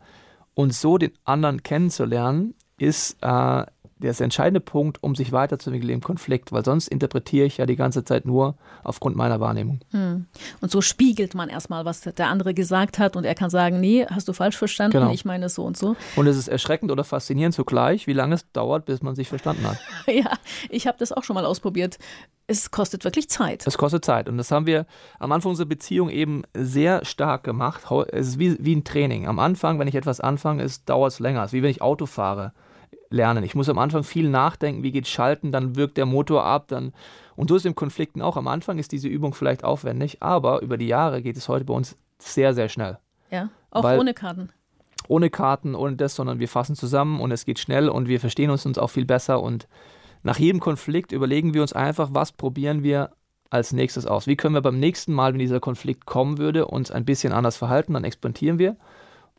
Und 0.52 0.74
so 0.74 0.98
den 0.98 1.12
anderen 1.24 1.62
kennenzulernen, 1.62 2.54
ist 2.76 3.16
äh, 3.22 3.64
der 3.98 4.12
ist 4.12 4.20
der 4.20 4.24
entscheidende 4.24 4.61
Punkt, 4.61 5.02
um 5.02 5.14
sich 5.14 5.32
weiterzuentwickeln 5.32 5.94
im 5.94 6.00
Konflikt, 6.00 6.52
weil 6.52 6.64
sonst 6.64 6.88
interpretiere 6.88 7.46
ich 7.46 7.58
ja 7.58 7.66
die 7.66 7.76
ganze 7.76 8.04
Zeit 8.04 8.26
nur 8.26 8.56
aufgrund 8.84 9.16
meiner 9.16 9.40
Wahrnehmung. 9.40 9.80
Hm. 9.90 10.26
Und 10.61 10.70
so 10.70 10.80
spiegelt 10.80 11.34
man 11.34 11.48
erstmal, 11.48 11.84
was 11.84 12.00
der 12.00 12.28
andere 12.28 12.54
gesagt 12.54 12.98
hat 12.98 13.16
und 13.16 13.24
er 13.24 13.34
kann 13.34 13.50
sagen, 13.50 13.80
nee, 13.80 14.06
hast 14.08 14.28
du 14.28 14.32
falsch 14.32 14.56
verstanden, 14.56 14.98
genau. 14.98 15.12
ich 15.12 15.24
meine 15.24 15.46
es 15.46 15.54
so 15.54 15.64
und 15.64 15.76
so. 15.76 15.96
Und 16.16 16.26
es 16.26 16.37
ist 16.37 16.48
erschreckend 16.48 16.90
oder 16.90 17.04
faszinierend 17.04 17.54
zugleich, 17.54 18.06
wie 18.06 18.12
lange 18.12 18.34
es 18.34 18.50
dauert, 18.52 18.87
bis 18.87 19.02
man 19.02 19.14
sich 19.14 19.28
verstanden 19.28 19.66
hat. 19.66 19.78
ja, 20.06 20.32
ich 20.70 20.87
habe 20.87 20.98
das 20.98 21.12
auch 21.12 21.24
schon 21.24 21.34
mal 21.34 21.44
ausprobiert. 21.44 21.98
Es 22.46 22.70
kostet 22.70 23.04
wirklich 23.04 23.28
Zeit. 23.28 23.66
Es 23.66 23.76
kostet 23.76 24.04
Zeit. 24.04 24.28
Und 24.28 24.38
das 24.38 24.50
haben 24.50 24.66
wir 24.66 24.87
am 25.18 25.32
Anfang 25.32 25.50
unserer 25.50 25.66
Beziehung 25.66 26.08
eben 26.08 26.44
sehr 26.54 27.04
stark 27.04 27.44
gemacht. 27.44 27.82
Es 28.11 28.28
ist 28.28 28.38
wie, 28.38 28.56
wie 28.58 28.74
ein 28.74 28.84
Training. 28.84 29.26
Am 29.26 29.38
Anfang, 29.38 29.78
wenn 29.78 29.88
ich 29.88 29.94
etwas 29.94 30.20
anfange, 30.20 30.66
dauert 30.87 31.12
es 31.12 31.18
länger. 31.18 31.42
Es 31.42 31.48
ist 31.48 31.52
wie 31.52 31.62
wenn 31.62 31.70
ich 31.70 31.82
Auto 31.82 32.06
fahre 32.06 32.52
lernen. 33.11 33.44
Ich 33.44 33.55
muss 33.55 33.68
am 33.68 33.79
Anfang 33.79 34.05
viel 34.05 34.29
nachdenken, 34.29 34.83
wie 34.83 34.92
geht 34.92 35.07
Schalten, 35.07 35.53
dann 35.53 35.77
wirkt 35.77 35.96
der 35.96 36.07
Motor 36.07 36.44
ab, 36.44 36.66
dann 36.68 36.92
und 37.37 37.48
so 37.48 37.57
ist 37.57 37.66
im 37.66 37.74
Konflikten 37.74 38.20
auch. 38.20 38.37
Am 38.37 38.48
Anfang 38.48 38.79
ist 38.79 38.92
diese 38.92 39.09
Übung 39.09 39.33
vielleicht 39.33 39.64
aufwendig, 39.64 40.22
aber 40.22 40.61
über 40.62 40.77
die 40.77 40.88
Jahre 40.88 41.22
geht 41.22 41.37
es 41.37 41.48
heute 41.48 41.64
bei 41.64 41.74
uns 41.74 41.96
sehr, 42.18 42.53
sehr 42.53 42.68
schnell. 42.68 42.98
Ja, 43.31 43.51
auch 43.70 43.85
Weil, 43.85 43.98
ohne 43.98 44.14
Karten. 44.14 44.51
Ohne 45.07 45.31
Karten, 45.31 45.74
ohne 45.74 45.96
das, 45.96 46.14
sondern 46.14 46.40
wir 46.40 46.48
fassen 46.48 46.74
zusammen 46.74 47.20
und 47.20 47.31
es 47.31 47.44
geht 47.44 47.59
schnell 47.59 47.88
und 47.88 48.09
wir 48.09 48.20
verstehen 48.20 48.51
uns, 48.51 48.66
uns 48.66 48.77
auch 48.77 48.90
viel 48.90 49.07
besser 49.07 49.42
und 49.42 49.68
nach 50.22 50.38
jedem 50.38 50.61
Konflikt 50.61 51.12
überlegen 51.12 51.55
wir 51.55 51.62
uns 51.62 51.72
einfach, 51.72 52.11
was 52.12 52.33
probieren 52.33 52.83
wir 52.83 53.12
als 53.51 53.72
nächstes 53.72 54.05
aus. 54.05 54.27
Wie 54.27 54.37
können 54.37 54.55
wir 54.55 54.61
beim 54.61 54.79
nächsten 54.79 55.12
Mal, 55.12 55.33
wenn 55.33 55.38
dieser 55.38 55.61
Konflikt 55.61 56.07
kommen 56.07 56.38
würde, 56.38 56.66
uns 56.66 56.90
ein 56.90 57.05
bisschen 57.05 57.33
anders 57.33 57.57
verhalten, 57.57 57.94
dann 57.94 58.05
experimentieren 58.05 58.59
wir 58.59 58.77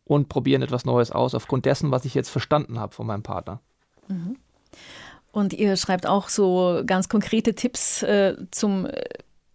und 0.09 0.27
probieren 0.27 0.63
etwas 0.63 0.85
Neues 0.85 1.11
aus, 1.11 1.35
aufgrund 1.35 1.67
dessen, 1.67 1.91
was 1.91 2.03
ich 2.03 2.15
jetzt 2.15 2.29
verstanden 2.29 2.79
habe 2.79 2.95
von 2.95 3.05
meinem 3.05 3.21
Partner. 3.21 3.59
Mhm. 4.07 4.37
Und 5.31 5.53
ihr 5.53 5.77
schreibt 5.77 6.07
auch 6.07 6.29
so 6.29 6.81
ganz 6.83 7.09
konkrete 7.09 7.53
Tipps 7.53 8.01
äh, 8.01 8.35
zum 8.49 8.87
äh, 8.87 9.03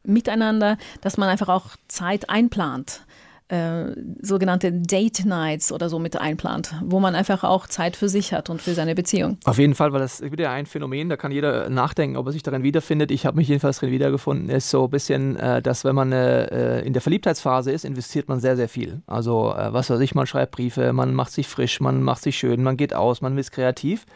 Miteinander, 0.04 0.78
dass 1.00 1.16
man 1.16 1.28
einfach 1.28 1.48
auch 1.48 1.74
Zeit 1.88 2.30
einplant. 2.30 3.04
Äh, 3.48 3.92
sogenannte 4.22 4.72
Date 4.72 5.26
Nights 5.26 5.70
oder 5.70 5.88
so 5.88 5.98
mit 5.98 6.18
einplant, 6.18 6.74
wo 6.82 6.98
man 6.98 7.14
einfach 7.14 7.44
auch 7.44 7.66
Zeit 7.66 7.94
für 7.94 8.08
sich 8.08 8.32
hat 8.32 8.48
und 8.48 8.62
für 8.62 8.72
seine 8.72 8.94
Beziehung. 8.94 9.38
Auf 9.44 9.58
jeden 9.58 9.74
Fall, 9.74 9.92
weil 9.92 10.00
das 10.00 10.20
ist 10.20 10.32
wieder 10.32 10.50
ein 10.50 10.66
Phänomen, 10.66 11.08
da 11.08 11.16
kann 11.16 11.30
jeder 11.30 11.68
nachdenken, 11.68 12.16
ob 12.16 12.26
er 12.26 12.32
sich 12.32 12.42
darin 12.42 12.62
wiederfindet. 12.62 13.10
Ich 13.10 13.26
habe 13.26 13.36
mich 13.36 13.48
jedenfalls 13.48 13.80
darin 13.80 13.92
wiedergefunden, 13.92 14.48
ist 14.48 14.70
so 14.70 14.84
ein 14.84 14.90
bisschen, 14.90 15.36
äh, 15.36 15.60
dass 15.60 15.84
wenn 15.84 15.94
man 15.94 16.12
äh, 16.12 16.80
in 16.80 16.94
der 16.94 17.02
Verliebtheitsphase 17.02 17.70
ist, 17.70 17.84
investiert 17.84 18.28
man 18.28 18.40
sehr, 18.40 18.56
sehr 18.56 18.68
viel. 18.68 19.02
Also 19.06 19.54
was 19.54 19.90
weiß 19.90 20.00
ich, 20.00 20.14
man 20.14 20.26
schreibt 20.26 20.52
Briefe, 20.52 20.92
man 20.92 21.14
macht 21.14 21.32
sich 21.32 21.46
frisch, 21.46 21.80
man 21.80 22.02
macht 22.02 22.22
sich 22.22 22.38
schön, 22.38 22.62
man 22.62 22.76
geht 22.76 22.94
aus, 22.94 23.20
man 23.20 23.36
ist 23.36 23.50
kreativ. 23.50 24.06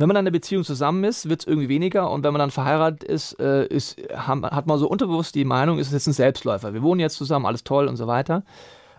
Wenn 0.00 0.08
man 0.08 0.14
dann 0.14 0.24
in 0.24 0.28
einer 0.28 0.32
Beziehung 0.32 0.64
zusammen 0.64 1.04
ist, 1.04 1.28
wird 1.28 1.42
es 1.42 1.46
irgendwie 1.46 1.68
weniger 1.68 2.10
und 2.10 2.24
wenn 2.24 2.32
man 2.32 2.40
dann 2.40 2.50
verheiratet 2.50 3.04
ist, 3.04 3.38
äh, 3.38 3.66
ist 3.66 4.00
hat 4.14 4.66
man 4.66 4.78
so 4.78 4.88
unterbewusst 4.88 5.34
die 5.34 5.44
Meinung, 5.44 5.78
ist 5.78 5.88
es 5.88 5.92
jetzt 5.92 6.06
ein 6.06 6.14
Selbstläufer. 6.14 6.72
Wir 6.72 6.82
wohnen 6.82 7.00
jetzt 7.00 7.16
zusammen, 7.16 7.44
alles 7.44 7.64
toll 7.64 7.86
und 7.86 7.96
so 7.96 8.06
weiter. 8.06 8.42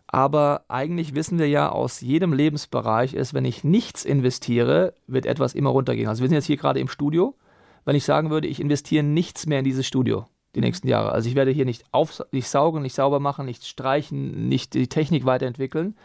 Aber 0.05 0.63
eigentlich 0.67 1.15
wissen 1.15 1.39
wir 1.39 1.49
ja 1.49 1.69
aus 1.69 2.01
jedem 2.01 2.33
Lebensbereich 2.33 3.15
ist, 3.15 3.33
wenn 3.33 3.45
ich 3.45 3.63
nichts 3.63 4.05
investiere, 4.05 4.93
wird 5.07 5.25
etwas 5.25 5.55
immer 5.55 5.71
runtergehen. 5.71 6.07
Also 6.07 6.21
wir 6.21 6.29
sind 6.29 6.35
jetzt 6.35 6.45
hier 6.45 6.57
gerade 6.57 6.79
im 6.79 6.87
Studio. 6.87 7.33
Wenn 7.83 7.95
ich 7.95 8.05
sagen 8.05 8.29
würde, 8.29 8.47
ich 8.47 8.59
investiere 8.59 9.03
nichts 9.03 9.47
mehr 9.47 9.57
in 9.57 9.65
dieses 9.65 9.87
Studio 9.87 10.27
die 10.53 10.59
mhm. 10.59 10.65
nächsten 10.65 10.87
Jahre. 10.87 11.13
Also 11.13 11.27
ich 11.27 11.33
werde 11.33 11.49
hier 11.49 11.65
nicht, 11.65 11.83
auf, 11.91 12.21
nicht 12.31 12.47
saugen, 12.47 12.83
nicht 12.83 12.93
sauber 12.93 13.19
machen, 13.19 13.47
nicht 13.47 13.65
streichen, 13.65 14.49
nicht 14.49 14.75
die 14.75 14.87
Technik 14.87 15.25
weiterentwickeln. 15.25 15.95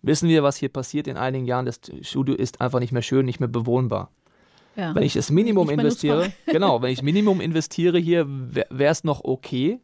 Wissen 0.00 0.30
wir, 0.30 0.42
was 0.42 0.56
hier 0.56 0.70
passiert 0.70 1.06
in 1.06 1.18
einigen 1.18 1.44
Jahren? 1.44 1.66
Das 1.66 1.80
Studio 2.00 2.34
ist 2.34 2.62
einfach 2.62 2.80
nicht 2.80 2.92
mehr 2.92 3.02
schön, 3.02 3.26
nicht 3.26 3.40
mehr 3.40 3.48
bewohnbar. 3.50 4.10
Ja. 4.78 4.94
Wenn 4.94 5.02
ich 5.02 5.14
das 5.14 5.30
Minimum 5.30 5.68
investiere, 5.70 6.32
genau, 6.46 6.80
wenn 6.80 6.92
ich 6.92 7.02
Minimum 7.02 7.40
investiere 7.40 7.98
hier, 7.98 8.26
wäre 8.28 8.92
es 8.92 9.02
noch 9.02 9.24
okay. 9.24 9.80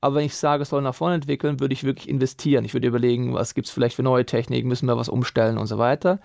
Aber 0.00 0.16
wenn 0.16 0.24
ich 0.24 0.34
sage, 0.34 0.62
es 0.62 0.70
soll 0.70 0.80
nach 0.80 0.94
vorne 0.94 1.16
entwickeln, 1.16 1.60
würde 1.60 1.74
ich 1.74 1.84
wirklich 1.84 2.08
investieren. 2.08 2.64
Ich 2.64 2.72
würde 2.72 2.88
überlegen, 2.88 3.34
was 3.34 3.54
gibt 3.54 3.68
es 3.68 3.72
vielleicht 3.72 3.94
für 3.94 4.02
neue 4.02 4.24
Techniken, 4.24 4.68
müssen 4.68 4.86
wir 4.86 4.96
was 4.96 5.10
umstellen 5.10 5.58
und 5.58 5.66
so 5.66 5.76
weiter. 5.76 6.18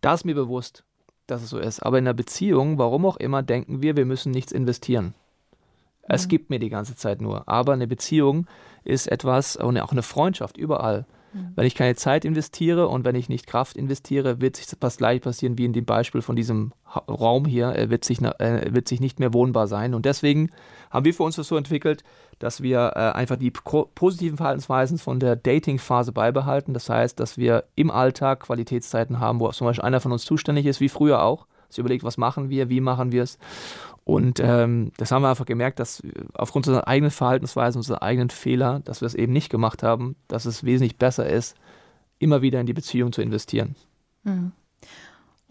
Da 0.00 0.12
ist 0.12 0.24
mir 0.24 0.34
bewusst, 0.34 0.82
dass 1.28 1.40
es 1.40 1.50
so 1.50 1.58
ist. 1.58 1.80
Aber 1.80 1.98
in 1.98 2.04
einer 2.04 2.14
Beziehung, 2.14 2.78
warum 2.78 3.06
auch 3.06 3.16
immer, 3.16 3.44
denken 3.44 3.80
wir, 3.80 3.96
wir 3.96 4.06
müssen 4.06 4.32
nichts 4.32 4.50
investieren. 4.50 5.14
Es 6.02 6.24
mhm. 6.24 6.30
gibt 6.30 6.50
mir 6.50 6.58
die 6.58 6.68
ganze 6.68 6.96
Zeit 6.96 7.20
nur. 7.20 7.48
Aber 7.48 7.72
eine 7.74 7.86
Beziehung 7.86 8.48
ist 8.82 9.06
etwas, 9.06 9.54
und 9.54 9.78
auch 9.78 9.92
eine 9.92 10.02
Freundschaft 10.02 10.56
überall. 10.56 11.06
Mhm. 11.32 11.52
Wenn 11.54 11.66
ich 11.66 11.74
keine 11.74 11.94
Zeit 11.96 12.24
investiere 12.24 12.88
und 12.88 13.04
wenn 13.04 13.14
ich 13.14 13.28
nicht 13.28 13.46
Kraft 13.46 13.76
investiere, 13.76 14.40
wird 14.40 14.56
sich 14.56 14.66
das 14.78 14.96
gleich 14.96 15.20
passieren 15.20 15.58
wie 15.58 15.64
in 15.64 15.72
dem 15.72 15.84
Beispiel 15.84 16.22
von 16.22 16.36
diesem 16.36 16.72
Raum 17.08 17.46
hier. 17.46 17.68
Er 17.68 17.90
wird 17.90 18.04
sich, 18.04 18.20
äh, 18.22 18.74
wird 18.74 18.88
sich 18.88 19.00
nicht 19.00 19.18
mehr 19.18 19.32
wohnbar 19.32 19.66
sein. 19.66 19.94
Und 19.94 20.04
deswegen 20.04 20.50
haben 20.90 21.04
wir 21.04 21.14
für 21.14 21.22
uns 21.22 21.36
das 21.36 21.48
so 21.48 21.56
entwickelt, 21.56 22.04
dass 22.38 22.62
wir 22.62 22.92
äh, 22.96 23.12
einfach 23.12 23.36
die 23.36 23.50
positiven 23.50 24.36
Verhaltensweisen 24.36 24.98
von 24.98 25.20
der 25.20 25.36
Dating-Phase 25.36 26.12
beibehalten. 26.12 26.74
Das 26.74 26.88
heißt, 26.88 27.18
dass 27.18 27.38
wir 27.38 27.64
im 27.74 27.90
Alltag 27.90 28.40
Qualitätszeiten 28.40 29.20
haben, 29.20 29.40
wo 29.40 29.50
zum 29.52 29.66
Beispiel 29.66 29.84
einer 29.84 30.00
von 30.00 30.12
uns 30.12 30.24
zuständig 30.24 30.66
ist, 30.66 30.80
wie 30.80 30.88
früher 30.88 31.22
auch. 31.22 31.46
Sie 31.72 31.80
überlegt, 31.80 32.04
was 32.04 32.18
machen 32.18 32.50
wir, 32.50 32.68
wie 32.68 32.80
machen 32.80 33.12
wir 33.12 33.22
es. 33.22 33.38
Und 34.04 34.40
ähm, 34.40 34.90
das 34.96 35.12
haben 35.12 35.22
wir 35.22 35.28
einfach 35.28 35.46
gemerkt, 35.46 35.78
dass 35.78 36.02
aufgrund 36.34 36.66
unserer 36.66 36.88
eigenen 36.88 37.10
Verhaltensweisen, 37.10 37.78
unserer 37.78 38.02
eigenen 38.02 38.30
Fehler, 38.30 38.80
dass 38.84 39.00
wir 39.00 39.06
es 39.06 39.14
eben 39.14 39.32
nicht 39.32 39.48
gemacht 39.48 39.82
haben, 39.82 40.16
dass 40.28 40.44
es 40.44 40.64
wesentlich 40.64 40.96
besser 40.96 41.28
ist, 41.28 41.56
immer 42.18 42.42
wieder 42.42 42.60
in 42.60 42.66
die 42.66 42.72
Beziehung 42.72 43.12
zu 43.12 43.22
investieren. 43.22 43.76
Mhm. 44.24 44.52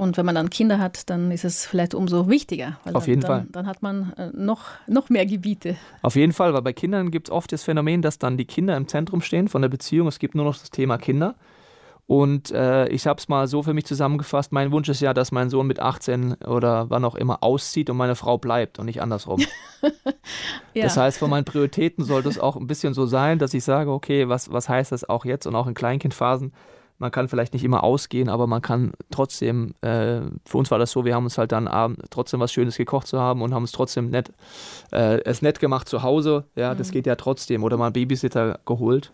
Und 0.02 0.18
wenn 0.18 0.26
man 0.26 0.34
dann 0.34 0.50
Kinder 0.50 0.80
hat, 0.80 1.12
dann 1.12 1.30
ist 1.30 1.46
es 1.46 1.64
vielleicht 1.64 1.94
umso 1.94 2.28
wichtiger. 2.28 2.80
Auf 2.92 3.08
jeden 3.08 3.22
dann, 3.22 3.28
Fall. 3.28 3.48
Dann 3.52 3.68
hat 3.68 3.84
man 3.84 4.14
äh, 4.14 4.32
noch, 4.34 4.66
noch 4.88 5.10
mehr 5.10 5.28
Gebiete. 5.28 5.78
Auf 6.02 6.16
jeden 6.16 6.34
Fall, 6.34 6.56
weil 6.56 6.64
bei 6.64 6.74
Kindern 6.74 7.12
gibt 7.12 7.28
es 7.28 7.32
oft 7.32 7.52
das 7.52 7.62
Phänomen, 7.62 8.02
dass 8.02 8.18
dann 8.18 8.36
die 8.36 8.46
Kinder 8.46 8.76
im 8.76 8.88
Zentrum 8.88 9.22
stehen 9.22 9.48
von 9.48 9.62
der 9.62 9.70
Beziehung. 9.70 10.08
Es 10.08 10.18
gibt 10.18 10.34
nur 10.34 10.44
noch 10.44 10.58
das 10.58 10.72
Thema 10.72 10.98
Kinder. 10.98 11.36
Und 12.12 12.52
äh, 12.52 12.90
ich 12.90 13.08
habe 13.08 13.20
es 13.20 13.30
mal 13.30 13.48
so 13.48 13.64
für 13.64 13.74
mich 13.74 13.86
zusammengefasst. 13.86 14.52
Mein 14.52 14.74
Wunsch 14.74 14.90
ist 14.90 15.00
ja, 15.00 15.14
dass 15.14 15.32
mein 15.32 15.50
Sohn 15.50 15.66
mit 15.66 15.80
18 15.80 16.34
oder 16.44 16.90
wann 16.90 17.06
auch 17.06 17.16
immer 17.16 17.42
auszieht 17.42 17.90
und 17.90 17.96
meine 17.96 18.16
Frau 18.16 18.38
bleibt 18.38 18.80
und 18.80 18.88
nicht 18.88 19.02
andersrum. 19.02 19.40
ja. 20.74 20.84
Das 20.84 20.98
heißt, 20.98 21.20
von 21.20 21.30
meinen 21.30 21.46
Prioritäten 21.46 22.04
sollte 22.04 22.28
es 22.28 22.38
auch 22.38 22.58
ein 22.58 22.68
bisschen 22.68 22.94
so 22.94 23.06
sein, 23.06 23.40
dass 23.40 23.54
ich 23.54 23.64
sage, 23.64 23.90
okay, 23.92 24.28
was, 24.28 24.52
was 24.52 24.68
heißt 24.68 24.92
das 24.92 25.08
auch 25.08 25.24
jetzt 25.24 25.48
und 25.48 25.56
auch 25.56 25.68
in 25.68 25.74
Kleinkindphasen? 25.74 26.52
Man 26.98 27.12
kann 27.12 27.30
vielleicht 27.30 27.54
nicht 27.54 27.64
immer 27.64 27.82
ausgehen, 27.82 28.28
aber 28.28 28.46
man 28.46 28.62
kann 28.62 28.92
trotzdem, 29.10 29.74
äh, 29.80 30.20
für 30.46 30.58
uns 30.58 30.70
war 30.70 30.80
das 30.80 30.92
so, 30.92 31.06
wir 31.06 31.16
haben 31.16 31.24
uns 31.24 31.38
halt 31.38 31.54
dann 31.54 31.70
abend 31.70 32.02
trotzdem 32.10 32.42
was 32.42 32.52
Schönes 32.52 32.76
gekocht 32.76 33.08
zu 33.08 33.22
haben 33.22 33.42
und 33.42 33.54
haben 33.54 33.64
es 33.64 33.72
trotzdem 33.72 34.10
nett, 34.10 34.34
äh, 34.92 35.22
es 35.24 35.42
nett 35.42 35.62
gemacht 35.62 35.88
zu 35.88 36.04
Hause. 36.04 36.44
Ja, 36.58 36.74
mhm. 36.74 36.78
das 36.78 36.92
geht 36.92 37.08
ja 37.08 37.16
trotzdem. 37.16 37.64
Oder 37.64 37.78
mal 37.78 37.86
einen 37.86 37.94
Babysitter 37.94 38.60
geholt 38.66 39.14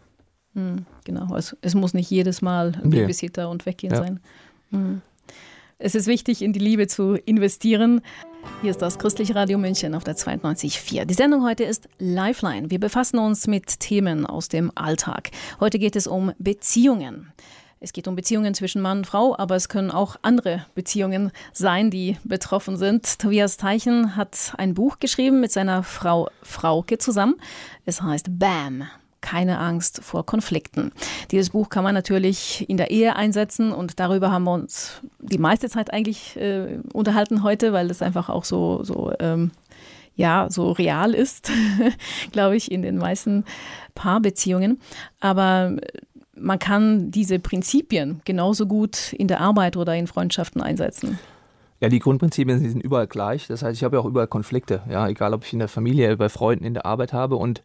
hm, 0.58 0.88
genau, 1.04 1.36
es, 1.36 1.56
es, 1.62 1.76
muss 1.76 1.94
nicht 1.94 2.10
jedes 2.10 2.42
Mal 2.42 2.74
ein 2.82 2.90
nee. 2.90 3.02
Babysitter 3.02 3.48
und 3.48 3.68
weggehen 3.68 3.94
ja. 3.94 4.00
sein. 4.00 4.20
Hm. 4.72 5.02
Es 5.78 5.94
ist 5.94 6.08
wichtig, 6.08 6.42
in 6.42 6.52
die 6.52 6.60
Liebe 6.60 6.88
zu 6.88 7.14
investieren. 7.14 8.02
Hier 8.64 8.72
ist 8.72 8.82
das 8.82 8.98
Christliche 8.98 9.36
Radio 9.36 9.60
München 9.60 9.94
auf 9.94 10.04
der 10.04 10.16
92.4. 10.16 11.06
Die 11.06 11.14
Sendung 11.14 11.46
heute 11.46 11.64
ist 11.64 11.88
Lifeline. 12.00 12.72
Wir 12.72 12.80
befassen 12.80 13.20
uns 13.20 13.46
mit 13.46 13.80
Themen 13.80 14.26
aus 14.26 14.48
dem 14.48 14.72
Alltag. 14.74 15.30
Heute 15.60 15.78
geht 15.78 15.96
es 15.96 16.08
um 16.08 16.32
Beziehungen. 16.40 17.32
Es 17.80 17.94
geht 17.94 18.08
um 18.08 18.16
Beziehungen 18.16 18.56
zwischen 18.56 18.82
Mann 18.82 19.00
und 19.00 19.06
Frau, 19.06 19.38
aber 19.38 19.56
es 19.56 19.70
können 19.70 19.92
auch 19.92 20.16
andere 20.24 20.66
Beziehungen 20.74 21.30
sein, 21.54 21.92
die 21.92 22.18
betroffen 22.24 22.78
sind. 22.78 23.20
Tobias 23.20 23.58
Teichen 23.58 24.16
hat 24.16 24.56
ein 24.58 24.74
Buch 24.74 24.98
geschrieben 24.98 25.40
mit 25.40 25.52
seiner 25.52 25.84
Frau 25.84 26.32
Frauke 26.42 26.98
zusammen. 26.98 27.36
Es 27.86 28.02
heißt 28.02 28.40
BAM 28.40 28.88
keine 29.28 29.60
Angst 29.60 30.00
vor 30.06 30.26
Konflikten. 30.26 30.94
Dieses 31.32 31.50
Buch 31.50 31.68
kann 31.68 31.84
man 31.84 31.94
natürlich 31.94 32.64
in 32.70 32.78
der 32.78 32.92
Ehe 32.92 33.18
einsetzen 33.18 33.74
und 33.74 34.00
darüber 34.00 34.32
haben 34.32 34.46
wir 34.46 34.54
uns 34.54 35.02
die 35.20 35.38
meiste 35.38 35.68
Zeit 35.68 35.92
eigentlich 35.92 36.38
äh, 36.38 36.80
unterhalten 36.94 37.44
heute, 37.44 37.74
weil 37.74 37.92
es 37.92 38.02
einfach 38.02 38.30
auch 38.30 38.46
so, 38.46 38.86
so 38.86 39.12
ähm, 39.20 39.52
ja, 40.16 40.48
so 40.50 40.72
real 40.72 41.14
ist, 41.14 41.52
glaube 42.32 42.56
ich, 42.56 42.72
in 42.72 42.82
den 42.82 42.98
meisten 42.98 43.44
Paarbeziehungen. 43.96 44.80
Aber 45.20 45.76
man 46.34 46.58
kann 46.58 47.12
diese 47.12 47.38
Prinzipien 47.40 48.22
genauso 48.24 48.66
gut 48.66 49.12
in 49.12 49.28
der 49.28 49.42
Arbeit 49.42 49.76
oder 49.76 49.94
in 49.94 50.08
Freundschaften 50.08 50.62
einsetzen. 50.62 51.20
Ja, 51.82 51.90
die 51.90 52.00
Grundprinzipien 52.00 52.60
sind 52.60 52.82
überall 52.82 53.08
gleich. 53.08 53.48
Das 53.48 53.62
heißt, 53.62 53.76
ich 53.78 53.84
habe 53.84 53.98
ja 53.98 54.02
auch 54.02 54.06
überall 54.06 54.28
Konflikte. 54.28 54.84
Ja, 54.90 55.06
egal, 55.10 55.34
ob 55.34 55.44
ich 55.44 55.52
in 55.52 55.60
der 55.60 55.68
Familie, 55.68 56.16
bei 56.16 56.30
Freunden, 56.30 56.64
in 56.64 56.76
der 56.76 56.86
Arbeit 56.86 57.12
habe. 57.12 57.36
Und 57.36 57.62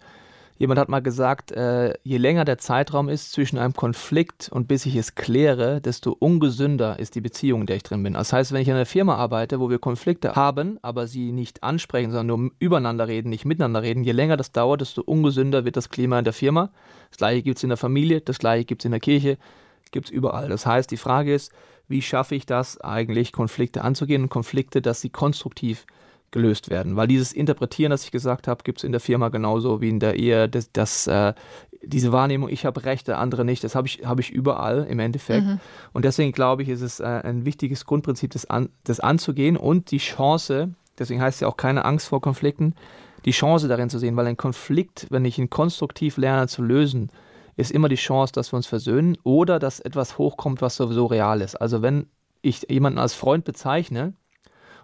Jemand 0.63 0.79
hat 0.79 0.89
mal 0.89 1.03
gesagt, 1.03 1.51
äh, 1.51 1.93
je 2.05 2.19
länger 2.19 2.45
der 2.45 2.57
Zeitraum 2.57 3.09
ist 3.09 3.33
zwischen 3.33 3.59
einem 3.59 3.73
Konflikt 3.75 4.49
und 4.49 4.69
bis 4.69 4.87
ich 4.87 4.95
es 4.95 5.17
kläre, 5.17 5.81
desto 5.81 6.13
ungesünder 6.17 7.01
ist 7.01 7.17
die 7.17 7.21
Beziehung, 7.21 7.63
in 7.63 7.67
der 7.67 7.75
ich 7.75 7.83
drin 7.83 8.05
bin. 8.05 8.13
Das 8.13 8.33
heißt, 8.33 8.53
wenn 8.53 8.63
ich 8.63 8.69
in 8.69 8.75
einer 8.75 8.87
Firma 8.87 9.17
arbeite, 9.17 9.59
wo 9.59 9.71
wir 9.71 9.81
Konflikte 9.81 10.37
haben, 10.37 10.79
aber 10.81 11.09
sie 11.09 11.33
nicht 11.33 11.65
ansprechen, 11.65 12.13
sondern 12.13 12.43
nur 12.43 12.53
übereinander 12.61 13.09
reden, 13.09 13.29
nicht 13.31 13.45
miteinander 13.45 13.83
reden, 13.83 14.05
je 14.05 14.13
länger 14.13 14.37
das 14.37 14.53
dauert, 14.53 14.83
desto 14.83 15.03
ungesünder 15.03 15.65
wird 15.65 15.77
das 15.77 15.89
Klima 15.89 16.21
in 16.21 16.25
der 16.25 16.33
Firma. 16.33 16.71
Das 17.11 17.19
gleiche 17.19 17.43
gibt 17.43 17.57
es 17.57 17.65
in 17.65 17.71
der 17.71 17.77
Familie, 17.77 18.21
das 18.21 18.39
gleiche 18.39 18.65
gibt 18.65 18.83
es 18.83 18.85
in 18.85 18.93
der 18.93 19.01
Kirche, 19.01 19.39
gibt 19.91 20.07
es 20.07 20.13
überall. 20.13 20.49
Das 20.49 20.65
heißt, 20.65 20.93
die 20.93 20.97
Frage 20.97 21.35
ist, 21.35 21.51
wie 21.89 22.03
schaffe 22.03 22.37
ich 22.37 22.47
das 22.47 22.81
eigentlich, 22.81 23.33
Konflikte 23.33 23.83
anzugehen 23.83 24.23
und 24.23 24.29
Konflikte, 24.29 24.81
dass 24.81 25.01
sie 25.01 25.11
konstruktiv 25.11 25.87
gelöst 26.33 26.71
werden. 26.71 26.97
Weil 26.97 27.07
dieses 27.07 27.33
Interpretieren, 27.33 27.91
das 27.91 28.05
ich 28.05 28.11
gesagt 28.11 28.49
habe, 28.49 28.65
gibt 28.65 28.79
es 28.79 28.85
in 28.85 28.93
der 28.93 29.01
Firma 29.01 29.29
genauso 29.29 29.81
wie 29.81 29.91
in 29.91 30.01
der 30.01 30.17
Ehe. 30.17 30.49
Das, 30.49 30.73
das 30.73 31.07
äh, 31.07 31.35
diese 31.85 32.13
Wahrnehmung, 32.13 32.49
ich 32.49 32.65
habe 32.65 32.85
Rechte, 32.85 33.17
andere 33.17 33.45
nicht, 33.45 33.63
das 33.65 33.75
habe 33.75 33.87
ich, 33.87 34.05
hab 34.05 34.19
ich 34.19 34.31
überall 34.31 34.87
im 34.89 34.99
Endeffekt. 34.99 35.47
Mhm. 35.47 35.61
Und 35.93 36.05
deswegen 36.05 36.33
glaube 36.33 36.63
ich, 36.63 36.69
ist 36.69 36.81
es 36.81 37.01
äh, 37.01 37.05
ein 37.05 37.45
wichtiges 37.45 37.87
Grundprinzip, 37.87 38.33
das, 38.33 38.47
an, 38.47 38.71
das 38.85 39.01
anzugehen 39.01 39.57
und 39.57 39.91
die 39.91 39.99
Chance, 39.99 40.75
deswegen 40.99 41.21
heißt 41.21 41.37
es 41.37 41.41
ja 41.41 41.49
auch 41.49 41.57
keine 41.57 41.85
Angst 41.85 42.09
vor 42.09 42.21
Konflikten, 42.21 42.75
die 43.25 43.31
Chance 43.31 43.69
darin 43.69 43.91
zu 43.91 43.99
sehen, 43.99 44.17
weil 44.17 44.27
ein 44.27 44.37
Konflikt, 44.37 45.07
wenn 45.11 45.25
ich 45.25 45.39
ihn 45.39 45.51
konstruktiv 45.51 46.17
lerne 46.17 46.49
zu 46.49 46.63
lösen, 46.63 47.11
ist 47.57 47.71
immer 47.71 47.89
die 47.89 47.97
Chance, 47.97 48.33
dass 48.33 48.53
wir 48.53 48.57
uns 48.57 48.67
versöhnen 48.67 49.17
oder 49.23 49.59
dass 49.59 49.81
etwas 49.81 50.19
hochkommt, 50.19 50.63
was 50.63 50.77
sowieso 50.77 51.07
real 51.07 51.41
ist. 51.41 51.57
Also 51.57 51.83
wenn 51.83 52.07
ich 52.41 52.67
jemanden 52.69 52.99
als 52.99 53.15
Freund 53.15 53.45
bezeichne, 53.45 54.15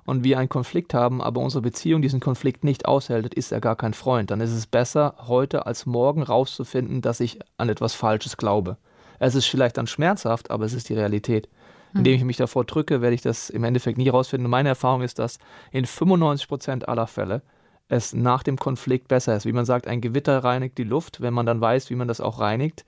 und 0.08 0.24
wir 0.24 0.38
einen 0.38 0.48
Konflikt 0.48 0.94
haben, 0.94 1.20
aber 1.20 1.42
unsere 1.42 1.60
Beziehung 1.60 2.00
diesen 2.00 2.18
Konflikt 2.18 2.64
nicht 2.64 2.86
aushält, 2.86 3.34
ist 3.34 3.52
er 3.52 3.60
gar 3.60 3.76
kein 3.76 3.92
Freund. 3.92 4.30
Dann 4.30 4.40
ist 4.40 4.52
es 4.52 4.66
besser, 4.66 5.14
heute 5.26 5.66
als 5.66 5.84
morgen 5.84 6.22
rauszufinden, 6.22 7.02
dass 7.02 7.20
ich 7.20 7.40
an 7.58 7.68
etwas 7.68 7.92
Falsches 7.92 8.38
glaube. 8.38 8.78
Es 9.18 9.34
ist 9.34 9.44
vielleicht 9.44 9.76
dann 9.76 9.86
schmerzhaft, 9.86 10.50
aber 10.50 10.64
es 10.64 10.72
ist 10.72 10.88
die 10.88 10.94
Realität. 10.94 11.50
Hm. 11.92 11.98
Indem 11.98 12.14
ich 12.14 12.24
mich 12.24 12.36
davor 12.38 12.64
drücke, 12.64 13.02
werde 13.02 13.14
ich 13.14 13.20
das 13.20 13.50
im 13.50 13.64
Endeffekt 13.64 13.98
nie 13.98 14.08
rausfinden. 14.08 14.46
Und 14.46 14.50
meine 14.50 14.70
Erfahrung 14.70 15.02
ist, 15.02 15.18
dass 15.18 15.38
in 15.72 15.84
95 15.84 16.48
Prozent 16.48 16.88
aller 16.88 17.06
Fälle 17.06 17.42
es 17.90 18.14
nach 18.14 18.42
dem 18.42 18.56
Konflikt 18.56 19.08
besser 19.08 19.36
ist. 19.36 19.44
Wie 19.44 19.52
man 19.52 19.66
sagt, 19.66 19.86
ein 19.86 20.00
Gewitter 20.00 20.42
reinigt 20.42 20.78
die 20.78 20.84
Luft. 20.84 21.20
Wenn 21.20 21.34
man 21.34 21.44
dann 21.44 21.60
weiß, 21.60 21.90
wie 21.90 21.96
man 21.96 22.08
das 22.08 22.22
auch 22.22 22.40
reinigt, 22.40 22.86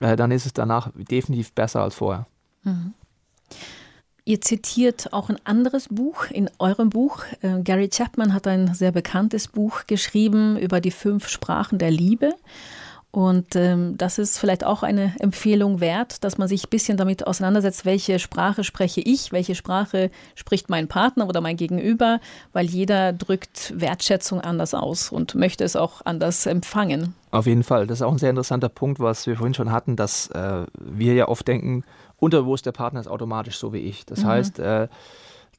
äh, 0.00 0.14
dann 0.14 0.30
ist 0.30 0.44
es 0.44 0.52
danach 0.52 0.90
definitiv 0.94 1.54
besser 1.54 1.80
als 1.80 1.94
vorher. 1.94 2.26
Mhm. 2.64 2.92
Ihr 4.24 4.40
zitiert 4.40 5.12
auch 5.12 5.28
ein 5.28 5.38
anderes 5.44 5.88
Buch 5.88 6.26
in 6.30 6.50
eurem 6.58 6.90
Buch. 6.90 7.24
Äh, 7.42 7.62
Gary 7.62 7.88
Chapman 7.88 8.34
hat 8.34 8.46
ein 8.46 8.74
sehr 8.74 8.92
bekanntes 8.92 9.48
Buch 9.48 9.86
geschrieben 9.86 10.58
über 10.58 10.80
die 10.80 10.90
fünf 10.90 11.28
Sprachen 11.28 11.78
der 11.78 11.90
Liebe. 11.90 12.34
Und 13.12 13.56
ähm, 13.56 13.98
das 13.98 14.18
ist 14.18 14.38
vielleicht 14.38 14.62
auch 14.62 14.84
eine 14.84 15.14
Empfehlung 15.18 15.80
wert, 15.80 16.22
dass 16.22 16.38
man 16.38 16.46
sich 16.46 16.66
ein 16.66 16.70
bisschen 16.70 16.96
damit 16.96 17.26
auseinandersetzt, 17.26 17.84
welche 17.84 18.20
Sprache 18.20 18.62
spreche 18.62 19.00
ich, 19.00 19.32
welche 19.32 19.56
Sprache 19.56 20.12
spricht 20.36 20.70
mein 20.70 20.86
Partner 20.86 21.26
oder 21.26 21.40
mein 21.40 21.56
Gegenüber, 21.56 22.20
weil 22.52 22.66
jeder 22.66 23.12
drückt 23.12 23.72
Wertschätzung 23.74 24.40
anders 24.40 24.74
aus 24.74 25.10
und 25.10 25.34
möchte 25.34 25.64
es 25.64 25.74
auch 25.74 26.02
anders 26.04 26.46
empfangen. 26.46 27.14
Auf 27.32 27.46
jeden 27.46 27.64
Fall. 27.64 27.88
Das 27.88 27.98
ist 27.98 28.02
auch 28.02 28.12
ein 28.12 28.18
sehr 28.18 28.30
interessanter 28.30 28.68
Punkt, 28.68 29.00
was 29.00 29.26
wir 29.26 29.36
vorhin 29.36 29.54
schon 29.54 29.72
hatten, 29.72 29.96
dass 29.96 30.28
äh, 30.28 30.66
wir 30.78 31.14
ja 31.14 31.26
oft 31.26 31.48
denken, 31.48 31.82
unterbewusst 32.20 32.66
der 32.66 32.72
Partner 32.72 33.00
ist 33.00 33.08
automatisch 33.08 33.56
so 33.56 33.72
wie 33.72 33.78
ich. 33.78 34.06
Das 34.06 34.22
mhm. 34.22 34.26
heißt, 34.26 34.58
äh, 34.60 34.88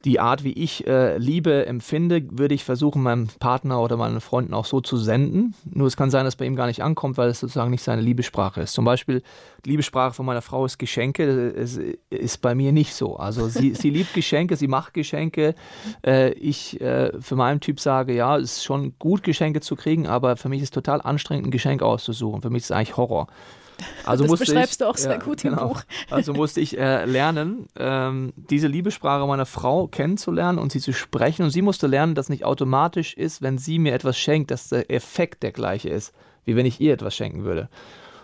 die 0.04 0.18
Art, 0.18 0.42
wie 0.42 0.52
ich 0.52 0.86
äh, 0.86 1.16
Liebe 1.18 1.66
empfinde, 1.66 2.24
würde 2.30 2.54
ich 2.54 2.64
versuchen, 2.64 3.02
meinem 3.02 3.28
Partner 3.38 3.80
oder 3.80 3.96
meinen 3.96 4.20
Freunden 4.20 4.52
auch 4.52 4.64
so 4.64 4.80
zu 4.80 4.96
senden. 4.96 5.54
Nur 5.64 5.86
es 5.86 5.96
kann 5.96 6.10
sein, 6.10 6.24
dass 6.24 6.34
bei 6.34 6.44
ihm 6.44 6.56
gar 6.56 6.66
nicht 6.66 6.82
ankommt, 6.82 7.16
weil 7.18 7.28
es 7.28 7.40
sozusagen 7.40 7.70
nicht 7.70 7.84
seine 7.84 8.02
Liebessprache 8.02 8.62
ist. 8.62 8.72
Zum 8.72 8.84
Beispiel, 8.84 9.22
die 9.64 9.70
Liebessprache 9.70 10.12
von 10.14 10.26
meiner 10.26 10.42
Frau 10.42 10.64
ist 10.64 10.78
Geschenke. 10.78 11.52
Das 11.52 11.78
ist 12.10 12.38
bei 12.42 12.54
mir 12.54 12.72
nicht 12.72 12.94
so. 12.94 13.16
Also 13.16 13.46
sie, 13.48 13.74
sie 13.74 13.90
liebt 13.90 14.12
Geschenke, 14.12 14.56
sie 14.56 14.68
macht 14.68 14.92
Geschenke. 14.94 15.54
Äh, 16.04 16.32
ich 16.32 16.80
äh, 16.80 17.12
für 17.20 17.36
meinen 17.36 17.60
Typ 17.60 17.78
sage, 17.78 18.12
ja, 18.14 18.36
es 18.36 18.56
ist 18.56 18.64
schon 18.64 18.94
gut, 18.98 19.22
Geschenke 19.22 19.60
zu 19.60 19.76
kriegen, 19.76 20.08
aber 20.08 20.36
für 20.36 20.48
mich 20.48 20.62
ist 20.62 20.68
es 20.68 20.70
total 20.72 21.00
anstrengend, 21.00 21.46
ein 21.46 21.52
Geschenk 21.52 21.82
auszusuchen. 21.82 22.42
Für 22.42 22.50
mich 22.50 22.62
ist 22.62 22.70
es 22.70 22.72
eigentlich 22.72 22.96
Horror. 22.96 23.28
Also 24.04 24.26
das 24.26 24.40
beschreibst 24.40 24.72
ich, 24.72 24.78
du 24.78 24.86
auch 24.86 24.96
sehr 24.96 25.12
ja, 25.12 25.18
gut 25.18 25.44
im 25.44 25.50
genau. 25.50 25.68
Buch. 25.68 25.82
Also 26.10 26.34
musste 26.34 26.60
ich 26.60 26.78
äh, 26.78 27.04
lernen, 27.04 27.66
ähm, 27.76 28.32
diese 28.36 28.66
Liebessprache 28.66 29.26
meiner 29.26 29.46
Frau 29.46 29.86
kennenzulernen 29.86 30.58
und 30.58 30.72
sie 30.72 30.80
zu 30.80 30.92
sprechen. 30.92 31.44
Und 31.44 31.50
sie 31.50 31.62
musste 31.62 31.86
lernen, 31.86 32.14
dass 32.14 32.28
nicht 32.28 32.44
automatisch 32.44 33.14
ist, 33.14 33.42
wenn 33.42 33.58
sie 33.58 33.78
mir 33.78 33.94
etwas 33.94 34.18
schenkt, 34.18 34.50
dass 34.50 34.68
der 34.68 34.90
Effekt 34.90 35.42
der 35.42 35.52
gleiche 35.52 35.88
ist, 35.88 36.12
wie 36.44 36.56
wenn 36.56 36.66
ich 36.66 36.80
ihr 36.80 36.92
etwas 36.92 37.14
schenken 37.14 37.44
würde. 37.44 37.68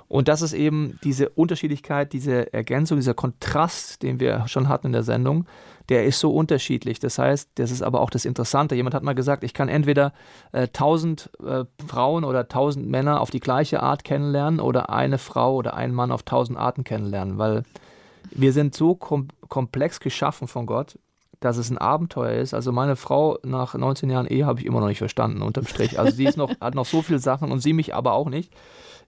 Und 0.09 0.29
das 0.29 0.43
ist 0.43 0.55
eben 0.55 0.99
diese 1.05 1.29
Unterschiedlichkeit, 1.29 2.13
diese 2.13 2.53
Ergänzung, 2.53 2.97
dieser 2.97 3.15
Kontrast, 3.15 4.03
den 4.03 4.21
wir 4.21 4.49
schon 4.49 4.69
hatten 4.69 4.89
in 4.89 4.93
der 4.93 5.03
Sendung, 5.03 5.47
der 5.89 6.05
ist 6.05 6.21
so 6.21 6.31
unterschiedlich. 6.31 6.99
Das 6.99 7.19
heißt, 7.19 7.51
das 7.55 7.71
ist 7.71 7.83
aber 7.83 8.01
auch 8.01 8.11
das 8.11 8.25
Interessante. 8.25 8.75
Jemand 8.75 8.95
hat 8.95 9.03
mal 9.03 9.15
gesagt, 9.15 9.43
ich 9.43 9.55
kann 9.55 9.69
entweder 9.69 10.13
äh, 10.53 10.69
tausend 10.69 11.31
äh, 11.45 11.65
Frauen 11.87 12.25
oder 12.25 12.49
tausend 12.49 12.89
Männer 12.89 13.21
auf 13.21 13.31
die 13.31 13.41
gleiche 13.41 13.83
Art 13.83 14.05
kennenlernen 14.05 14.61
oder 14.61 14.91
eine 14.91 15.19
Frau 15.19 15.55
oder 15.55 15.75
einen 15.75 15.95
Mann 15.95 16.13
auf 16.13 16.23
tausend 16.23 16.59
Arten 16.59 16.85
kennenlernen, 16.85 17.39
weil 17.39 17.63
wir 18.31 18.53
sind 18.53 18.75
so 18.75 18.95
kom 18.95 19.29
komplex 19.49 20.01
geschaffen 20.01 20.47
von 20.47 20.67
Gott, 20.67 20.99
dass 21.41 21.57
es 21.57 21.71
ein 21.71 21.79
Abenteuer 21.79 22.33
ist. 22.33 22.53
Also 22.53 22.71
meine 22.71 22.97
Frau 22.97 23.39
nach 23.43 23.75
19 23.75 24.11
Jahren 24.11 24.27
Ehe 24.27 24.45
habe 24.45 24.61
ich 24.61 24.67
immer 24.67 24.81
noch 24.81 24.89
nicht 24.89 24.99
verstanden, 24.99 25.41
unterm 25.41 25.67
Strich. 25.67 25.99
Also 25.99 26.15
sie 26.15 26.27
ist 26.27 26.37
noch, 26.37 26.51
hat 26.61 26.75
noch 26.75 26.85
so 26.85 27.01
viele 27.01 27.19
Sachen 27.19 27.51
und 27.51 27.61
sie 27.61 27.73
mich 27.73 27.95
aber 27.95 28.13
auch 28.13 28.29
nicht. 28.29 28.53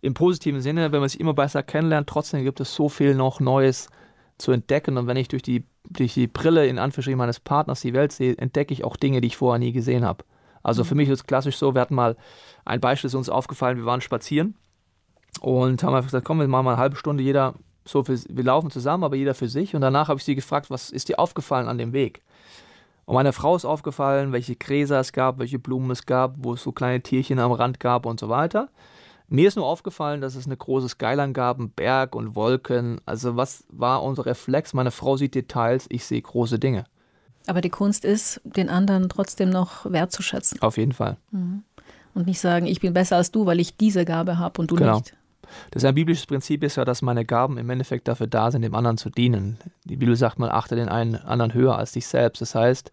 Im 0.01 0.15
positiven 0.15 0.63
Sinne, 0.63 0.93
wenn 0.93 1.01
man 1.01 1.11
sich 1.11 1.21
immer 1.21 1.35
besser 1.35 1.63
kennenlernt, 1.63 2.09
trotzdem 2.09 2.43
gibt 2.43 2.61
es 2.61 2.75
so 2.75 2.89
viel 2.89 3.15
noch 3.15 3.39
Neues 3.39 3.91
zu 4.41 4.53
entdecken. 4.53 4.97
Und 4.97 5.07
wenn 5.07 5.17
ich 5.17 5.29
durch 5.29 5.43
die, 5.43 5.65
durch 5.89 6.15
die 6.15 6.27
Brille 6.27 6.67
in 6.67 6.79
Anführungsstrichen 6.79 7.19
meines 7.19 7.41
Partners 7.41 7.81
die 7.81 7.93
Welt 7.93 8.13
sehe, 8.13 8.37
entdecke 8.37 8.73
ich 8.73 8.85
auch 8.85 8.97
Dinge, 8.97 9.21
die 9.21 9.29
ich 9.29 9.37
vorher 9.37 9.59
nie 9.59 9.73
gesehen 9.73 10.05
habe. 10.05 10.25
Also 10.63 10.85
für 10.85 10.95
mhm. 10.95 10.99
mich 10.99 11.09
ist 11.09 11.21
es 11.21 11.27
klassisch 11.27 11.57
so, 11.57 11.75
wir 11.75 11.81
hatten 11.81 11.95
mal 11.95 12.17
ein 12.65 12.81
Beispiel, 12.81 13.09
ist 13.09 13.15
uns 13.15 13.29
aufgefallen, 13.29 13.79
wir 13.79 13.87
waren 13.87 14.01
spazieren 14.01 14.57
und 15.41 15.83
haben 15.83 15.95
einfach 15.95 16.09
gesagt, 16.09 16.27
komm, 16.27 16.41
wir 16.41 16.49
machen 16.49 16.65
mal 16.65 16.73
eine 16.73 16.81
halbe 16.81 16.97
Stunde 16.97 17.23
jeder 17.23 17.55
so 17.85 18.05
für, 18.05 18.19
wir 18.29 18.45
laufen 18.45 18.71
zusammen, 18.71 19.05
aber 19.05 19.17
jeder 19.17 19.35
für 19.35 19.49
sich. 19.49 19.75
Und 19.75 19.81
danach 19.81 20.09
habe 20.09 20.19
ich 20.19 20.25
sie 20.25 20.35
gefragt, 20.35 20.71
was 20.71 20.91
ist 20.91 21.09
dir 21.09 21.19
aufgefallen 21.19 21.69
an 21.69 21.79
dem 21.79 21.93
Weg? 21.93 22.23
Und 23.07 23.15
meiner 23.15 23.33
Frau 23.33 23.57
ist 23.57 23.65
aufgefallen, 23.65 24.33
welche 24.33 24.55
Gräser 24.55 25.01
es 25.01 25.13
gab, 25.13 25.39
welche 25.39 25.59
Blumen 25.59 25.91
es 25.91 26.07
gab, 26.07 26.35
wo 26.39 26.55
es 26.55 26.63
so 26.63 26.73
kleine 26.73 27.03
Tierchen 27.03 27.39
am 27.39 27.53
Rand 27.53 27.81
gab 27.81 28.07
und 28.07 28.21
so 28.21 28.29
weiter. 28.29 28.69
Mir 29.33 29.47
ist 29.47 29.57
nur 29.57 29.65
aufgefallen, 29.67 30.21
dass 30.21 30.35
es 30.35 30.47
eine 30.47 30.57
große 30.57 30.89
Skyline 30.89 31.33
gab, 31.33 31.59
Berg 31.77 32.17
und 32.17 32.35
Wolken. 32.35 33.01
Also 33.07 33.37
was 33.37 33.65
war 33.69 34.03
unser 34.03 34.27
Reflex? 34.27 34.75
Meine 34.75 34.91
Frau 34.91 35.17
sieht 35.17 35.37
Details, 35.37 35.87
ich 35.89 36.05
sehe 36.05 36.21
große 36.21 36.59
Dinge. 36.59 36.85
Aber 37.47 37.61
die 37.61 37.71
Kunst 37.71 38.05
ist, 38.05 38.41
den 38.45 38.69
anderen 38.69 39.09
trotzdem 39.09 39.49
noch 39.49 39.91
wertzuschätzen. 39.91 40.61
Auf 40.61 40.77
jeden 40.77 40.93
Fall. 40.93 41.17
Mhm. 41.31 41.63
Und 42.13 42.27
nicht 42.27 42.41
sagen, 42.41 42.67
ich 42.67 42.81
bin 42.81 42.93
besser 42.93 43.17
als 43.17 43.31
du, 43.31 43.47
weil 43.47 43.61
ich 43.61 43.77
diese 43.77 44.05
Gabe 44.05 44.39
habe 44.39 44.61
und 44.61 44.73
du 44.73 44.75
genau. 44.75 44.97
nicht. 44.97 45.15
Das 45.71 45.85
ist 45.85 45.89
ein 45.89 45.95
biblisches 45.95 46.27
Prinzip 46.27 46.65
ist 46.65 46.77
ja, 46.77 46.85
dass 46.85 47.01
meine 47.01 47.25
Gaben 47.25 47.57
im 47.57 47.71
Endeffekt 47.71 48.09
dafür 48.09 48.27
da 48.27 48.51
sind, 48.51 48.63
dem 48.63 48.75
anderen 48.75 48.99
zu 48.99 49.11
dienen. 49.11 49.59
Die 49.85 49.97
Bibel 49.97 50.17
sagt, 50.17 50.41
man 50.41 50.51
achte 50.51 50.75
den 50.75 50.89
einen 50.89 51.15
anderen 51.15 51.55
höher 51.55 51.79
als 51.79 51.93
dich 51.93 52.07
selbst. 52.09 52.43
Das 52.43 52.57
heißt, 52.57 52.91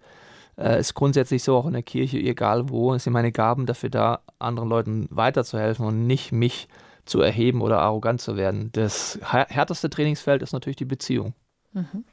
äh, 0.57 0.79
ist 0.79 0.93
grundsätzlich 0.93 1.43
so, 1.43 1.55
auch 1.55 1.65
in 1.65 1.73
der 1.73 1.83
Kirche, 1.83 2.17
egal 2.17 2.69
wo, 2.69 2.97
sind 2.97 3.13
meine 3.13 3.31
Gaben 3.31 3.65
dafür 3.65 3.89
da, 3.89 4.19
anderen 4.39 4.69
Leuten 4.69 5.07
weiterzuhelfen 5.09 5.85
und 5.85 6.07
nicht 6.07 6.31
mich 6.31 6.67
zu 7.05 7.21
erheben 7.21 7.61
oder 7.61 7.79
arrogant 7.79 8.21
zu 8.21 8.35
werden. 8.35 8.69
Das 8.73 9.19
härteste 9.21 9.89
Trainingsfeld 9.89 10.41
ist 10.41 10.53
natürlich 10.53 10.75
die 10.75 10.85
Beziehung. 10.85 11.33
Mhm. 11.73 12.03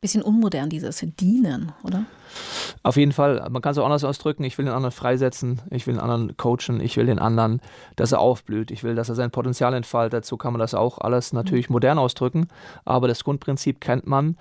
Bisschen 0.00 0.22
unmodern, 0.22 0.68
dieses 0.68 1.04
Dienen, 1.18 1.72
oder? 1.82 2.04
Auf 2.82 2.96
jeden 2.96 3.12
Fall. 3.12 3.46
Man 3.48 3.62
kann 3.62 3.72
es 3.72 3.78
auch 3.78 3.86
anders 3.86 4.04
ausdrücken. 4.04 4.44
Ich 4.44 4.58
will 4.58 4.66
den 4.66 4.74
anderen 4.74 4.92
freisetzen, 4.92 5.62
ich 5.70 5.86
will 5.86 5.94
den 5.94 6.00
anderen 6.00 6.36
coachen, 6.36 6.80
ich 6.80 6.98
will 6.98 7.06
den 7.06 7.18
anderen, 7.18 7.62
dass 7.96 8.12
er 8.12 8.20
aufblüht, 8.20 8.70
ich 8.70 8.84
will, 8.84 8.94
dass 8.94 9.08
er 9.08 9.14
sein 9.14 9.30
Potenzial 9.30 9.72
entfaltet. 9.72 10.26
So 10.26 10.36
kann 10.36 10.52
man 10.52 10.60
das 10.60 10.74
auch 10.74 10.98
alles 10.98 11.32
natürlich 11.32 11.70
mhm. 11.70 11.74
modern 11.74 11.98
ausdrücken. 11.98 12.48
Aber 12.84 13.08
das 13.08 13.24
Grundprinzip 13.24 13.80
kennt 13.80 14.06
man. 14.06 14.36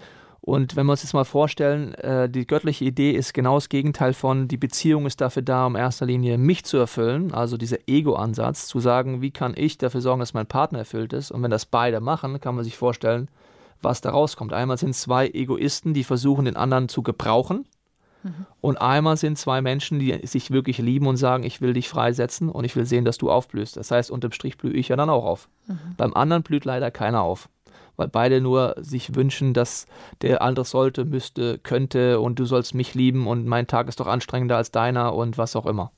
Und 0.46 0.76
wenn 0.76 0.86
wir 0.88 0.92
uns 0.92 1.04
jetzt 1.04 1.14
mal 1.14 1.24
vorstellen, 1.24 1.94
äh, 1.94 2.30
die 2.30 2.46
göttliche 2.46 2.84
Idee 2.84 3.12
ist 3.12 3.34
genau 3.34 3.56
das 3.56 3.70
Gegenteil 3.70 4.12
von, 4.12 4.50
die 4.50 4.58
Beziehung 4.58 5.06
ist 5.06 5.22
dafür 5.22 5.42
da, 5.42 5.66
um 5.66 5.78
erster 5.78 6.06
Linie 6.06 6.38
mich 6.38 6.66
zu 6.66 6.76
erfüllen, 6.76 7.34
also 7.34 7.56
dieser 7.56 7.78
Ego-Ansatz, 7.88 8.68
zu 8.68 8.82
sagen, 8.82 9.22
wie 9.22 9.32
kann 9.32 9.54
ich 9.56 9.78
dafür 9.78 10.02
sorgen, 10.02 10.20
dass 10.20 10.34
mein 10.34 10.46
Partner 10.46 10.80
erfüllt 10.80 11.14
ist. 11.14 11.32
Und 11.32 11.42
wenn 11.44 11.50
das 11.50 11.66
beide 11.66 12.02
machen, 12.02 12.42
kann 12.42 12.56
man 12.56 12.66
sich 12.66 12.76
vorstellen, 12.76 13.30
was 13.82 14.02
da 14.02 14.10
rauskommt. 14.10 14.52
Einmal 14.52 14.78
sind 14.78 14.98
zwei 14.98 15.30
Egoisten, 15.30 15.94
die 15.94 16.04
versuchen, 16.04 16.44
den 16.44 16.58
anderen 16.58 16.90
zu 16.90 17.04
gebrauchen. 17.04 17.66
Mhm. 18.24 18.46
Und 18.60 18.82
einmal 18.82 19.16
sind 19.16 19.38
zwei 19.38 19.62
Menschen, 19.62 19.98
die 19.98 20.28
sich 20.28 20.52
wirklich 20.52 20.78
lieben 20.78 21.08
und 21.08 21.16
sagen, 21.16 21.46
ich 21.46 21.62
will 21.62 21.72
dich 21.72 21.88
freisetzen 21.88 22.50
und 22.50 22.66
ich 22.66 22.76
will 22.76 22.86
sehen, 22.86 23.06
dass 23.06 23.18
du 23.18 23.32
aufblühst. 23.32 23.78
Das 23.78 23.92
heißt, 23.92 24.12
unterm 24.12 24.34
Strich 24.34 24.58
blühe 24.58 24.74
ich 24.74 24.90
ja 24.90 24.98
dann 24.98 25.10
auch 25.10 25.24
auf. 25.24 25.48
Mhm. 25.68 25.80
Beim 25.96 26.14
anderen 26.14 26.44
blüht 26.44 26.66
leider 26.66 26.92
keiner 26.92 27.22
auf 27.22 27.48
weil 27.96 28.08
beide 28.08 28.42
nur 28.42 28.76
sich 28.80 29.16
wünschen, 29.16 29.54
dass 29.54 29.86
der 30.22 30.42
andere 30.42 30.66
sollte, 30.66 31.06
müsste, 31.06 31.60
könnte 31.60 32.20
und 32.20 32.40
du 32.40 32.46
sollst 32.46 32.76
mich 32.76 32.94
lieben 32.96 33.28
und 33.28 33.46
mein 33.46 33.68
Tag 33.68 33.88
ist 33.88 34.00
doch 34.00 34.08
anstrengender 34.08 34.58
als 34.58 34.72
deiner 34.72 35.14
und 35.14 35.38
was 35.38 35.56
auch 35.56 35.66
immer. 35.66 35.92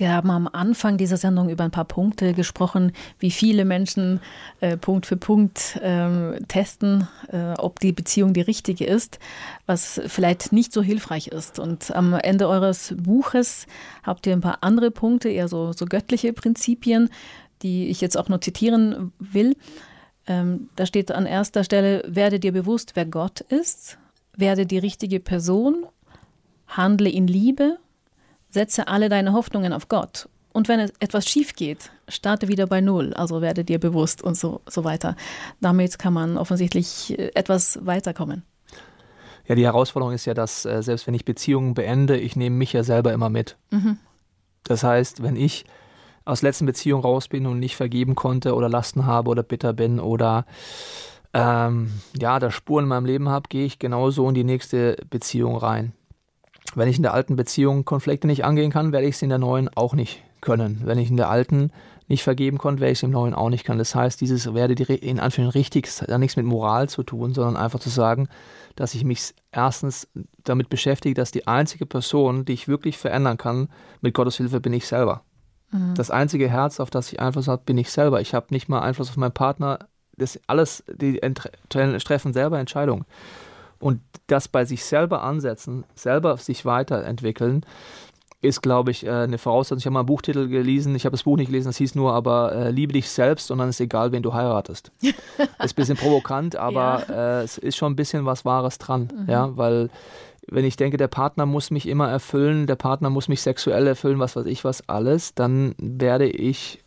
Wir 0.00 0.12
haben 0.12 0.30
am 0.30 0.48
Anfang 0.50 0.96
dieser 0.96 1.18
Sendung 1.18 1.50
über 1.50 1.64
ein 1.64 1.70
paar 1.70 1.84
Punkte 1.84 2.32
gesprochen, 2.32 2.92
wie 3.18 3.30
viele 3.30 3.66
Menschen 3.66 4.20
äh, 4.60 4.76
Punkt 4.76 5.04
für 5.04 5.18
Punkt 5.18 5.76
äh, 5.82 6.40
testen, 6.48 7.06
äh, 7.28 7.52
ob 7.58 7.80
die 7.80 7.92
Beziehung 7.92 8.32
die 8.32 8.40
richtige 8.40 8.86
ist, 8.86 9.18
was 9.66 10.00
vielleicht 10.06 10.52
nicht 10.52 10.72
so 10.72 10.80
hilfreich 10.80 11.28
ist. 11.28 11.58
Und 11.58 11.94
am 11.94 12.14
Ende 12.14 12.48
eures 12.48 12.94
Buches 12.96 13.66
habt 14.02 14.26
ihr 14.26 14.32
ein 14.32 14.40
paar 14.40 14.58
andere 14.62 14.90
Punkte, 14.90 15.28
eher 15.28 15.48
so, 15.48 15.72
so 15.72 15.84
göttliche 15.84 16.32
Prinzipien, 16.32 17.10
die 17.62 17.88
ich 17.88 18.00
jetzt 18.00 18.16
auch 18.16 18.30
nur 18.30 18.40
zitieren 18.40 19.12
will. 19.18 19.54
Ähm, 20.30 20.70
da 20.76 20.86
steht 20.86 21.10
an 21.10 21.26
erster 21.26 21.64
Stelle, 21.64 22.04
werde 22.06 22.38
dir 22.38 22.52
bewusst, 22.52 22.92
wer 22.94 23.04
Gott 23.04 23.40
ist, 23.40 23.98
werde 24.36 24.64
die 24.64 24.78
richtige 24.78 25.18
Person, 25.18 25.86
handle 26.68 27.10
in 27.10 27.26
Liebe, 27.26 27.78
setze 28.48 28.86
alle 28.86 29.08
deine 29.08 29.32
Hoffnungen 29.32 29.72
auf 29.72 29.88
Gott. 29.88 30.28
Und 30.52 30.68
wenn 30.68 30.78
etwas 31.00 31.28
schief 31.28 31.54
geht, 31.54 31.90
starte 32.06 32.46
wieder 32.46 32.68
bei 32.68 32.80
Null, 32.80 33.12
also 33.14 33.42
werde 33.42 33.64
dir 33.64 33.80
bewusst 33.80 34.22
und 34.22 34.36
so, 34.36 34.60
so 34.68 34.84
weiter. 34.84 35.16
Damit 35.60 35.98
kann 35.98 36.12
man 36.12 36.38
offensichtlich 36.38 37.18
äh, 37.18 37.32
etwas 37.34 37.84
weiterkommen. 37.84 38.44
Ja, 39.48 39.56
die 39.56 39.64
Herausforderung 39.64 40.14
ist 40.14 40.26
ja, 40.26 40.34
dass 40.34 40.64
äh, 40.64 40.80
selbst 40.80 41.08
wenn 41.08 41.14
ich 41.14 41.24
Beziehungen 41.24 41.74
beende, 41.74 42.16
ich 42.16 42.36
nehme 42.36 42.54
mich 42.54 42.72
ja 42.72 42.84
selber 42.84 43.12
immer 43.12 43.30
mit. 43.30 43.56
Mhm. 43.70 43.98
Das 44.62 44.84
heißt, 44.84 45.24
wenn 45.24 45.34
ich 45.34 45.64
aus 46.24 46.42
letzten 46.42 46.66
Beziehungen 46.66 47.02
raus 47.02 47.28
bin 47.28 47.46
und 47.46 47.58
nicht 47.58 47.76
vergeben 47.76 48.14
konnte 48.14 48.54
oder 48.54 48.68
Lasten 48.68 49.06
habe 49.06 49.30
oder 49.30 49.42
bitter 49.42 49.72
bin 49.72 50.00
oder 50.00 50.44
ähm, 51.32 51.90
ja, 52.18 52.38
da 52.38 52.50
Spuren 52.50 52.84
in 52.84 52.88
meinem 52.88 53.06
Leben 53.06 53.28
habe, 53.28 53.48
gehe 53.48 53.64
ich 53.64 53.78
genauso 53.78 54.28
in 54.28 54.34
die 54.34 54.44
nächste 54.44 54.96
Beziehung 55.08 55.56
rein. 55.56 55.92
Wenn 56.74 56.88
ich 56.88 56.96
in 56.96 57.02
der 57.02 57.14
alten 57.14 57.36
Beziehung 57.36 57.84
Konflikte 57.84 58.26
nicht 58.26 58.44
angehen 58.44 58.70
kann, 58.70 58.92
werde 58.92 59.06
ich 59.06 59.16
es 59.16 59.22
in 59.22 59.28
der 59.28 59.38
neuen 59.38 59.68
auch 59.76 59.94
nicht 59.94 60.22
können. 60.40 60.82
Wenn 60.84 60.98
ich 60.98 61.10
in 61.10 61.16
der 61.16 61.30
alten 61.30 61.72
nicht 62.08 62.22
vergeben 62.24 62.58
konnte, 62.58 62.80
werde 62.80 62.92
ich 62.92 62.98
es 62.98 63.02
im 63.04 63.12
neuen 63.12 63.34
auch 63.34 63.50
nicht 63.50 63.64
können. 63.64 63.78
Das 63.78 63.94
heißt, 63.94 64.20
dieses 64.20 64.52
werde 64.52 64.74
die 64.74 64.82
in 64.82 65.20
Anführungszeichen 65.20 65.60
richtig, 65.60 66.10
hat 66.10 66.18
nichts 66.18 66.36
mit 66.36 66.46
Moral 66.46 66.88
zu 66.88 67.04
tun, 67.04 67.34
sondern 67.34 67.56
einfach 67.56 67.78
zu 67.78 67.88
sagen, 67.88 68.28
dass 68.74 68.94
ich 68.94 69.04
mich 69.04 69.32
erstens 69.52 70.08
damit 70.42 70.68
beschäftige, 70.68 71.14
dass 71.14 71.30
die 71.30 71.46
einzige 71.46 71.86
Person, 71.86 72.44
die 72.44 72.52
ich 72.52 72.66
wirklich 72.66 72.98
verändern 72.98 73.36
kann, 73.36 73.68
mit 74.00 74.14
Gottes 74.14 74.36
Hilfe 74.38 74.60
bin 74.60 74.72
ich 74.72 74.86
selber. 74.86 75.22
Mhm. 75.70 75.94
Das 75.94 76.10
einzige 76.10 76.48
Herz, 76.48 76.80
auf 76.80 76.90
das 76.90 77.12
ich 77.12 77.20
Einfluss 77.20 77.48
habe, 77.48 77.62
bin 77.64 77.78
ich 77.78 77.90
selber. 77.90 78.20
Ich 78.20 78.34
habe 78.34 78.46
nicht 78.50 78.68
mal 78.68 78.80
Einfluss 78.80 79.10
auf 79.10 79.16
meinen 79.16 79.32
Partner. 79.32 79.80
Das 80.16 80.38
alles, 80.46 80.84
die 80.92 81.20
treffen 81.68 82.32
selber 82.32 82.58
Entscheidungen. 82.58 83.04
Und 83.78 84.00
das 84.26 84.48
bei 84.48 84.64
sich 84.64 84.84
selber 84.84 85.22
ansetzen, 85.22 85.84
selber 85.94 86.36
sich 86.36 86.66
weiterentwickeln, 86.66 87.64
ist, 88.42 88.62
glaube 88.62 88.90
ich, 88.90 89.04
äh, 89.04 89.10
eine 89.10 89.38
Voraussetzung. 89.38 89.78
Ich 89.78 89.86
habe 89.86 89.94
mal 89.94 90.00
einen 90.00 90.06
Buchtitel 90.06 90.48
gelesen, 90.48 90.94
ich 90.94 91.04
habe 91.04 91.12
das 91.12 91.24
Buch 91.24 91.36
nicht 91.36 91.48
gelesen, 91.48 91.68
das 91.68 91.76
hieß 91.76 91.94
nur, 91.94 92.14
aber 92.14 92.52
äh, 92.52 92.70
liebe 92.70 92.92
dich 92.92 93.10
selbst 93.10 93.50
und 93.50 93.58
dann 93.58 93.68
ist 93.68 93.80
egal, 93.80 94.12
wen 94.12 94.22
du 94.22 94.32
heiratest. 94.32 94.92
ist 95.02 95.14
ein 95.58 95.74
bisschen 95.74 95.96
provokant, 95.96 96.56
aber 96.56 97.02
ja. 97.08 97.40
äh, 97.40 97.42
es 97.42 97.58
ist 97.58 97.76
schon 97.76 97.92
ein 97.92 97.96
bisschen 97.96 98.24
was 98.24 98.44
Wahres 98.44 98.78
dran, 98.78 99.08
mhm. 99.14 99.30
ja, 99.30 99.56
weil 99.56 99.90
wenn 100.50 100.64
ich 100.64 100.76
denke, 100.76 100.96
der 100.96 101.08
Partner 101.08 101.46
muss 101.46 101.70
mich 101.70 101.86
immer 101.86 102.08
erfüllen, 102.08 102.66
der 102.66 102.76
Partner 102.76 103.08
muss 103.08 103.28
mich 103.28 103.40
sexuell 103.40 103.86
erfüllen, 103.86 104.18
was 104.18 104.36
weiß 104.36 104.46
ich 104.46 104.64
was 104.64 104.88
alles, 104.88 105.34
dann 105.34 105.74
werde 105.78 106.26
ich 106.26 106.82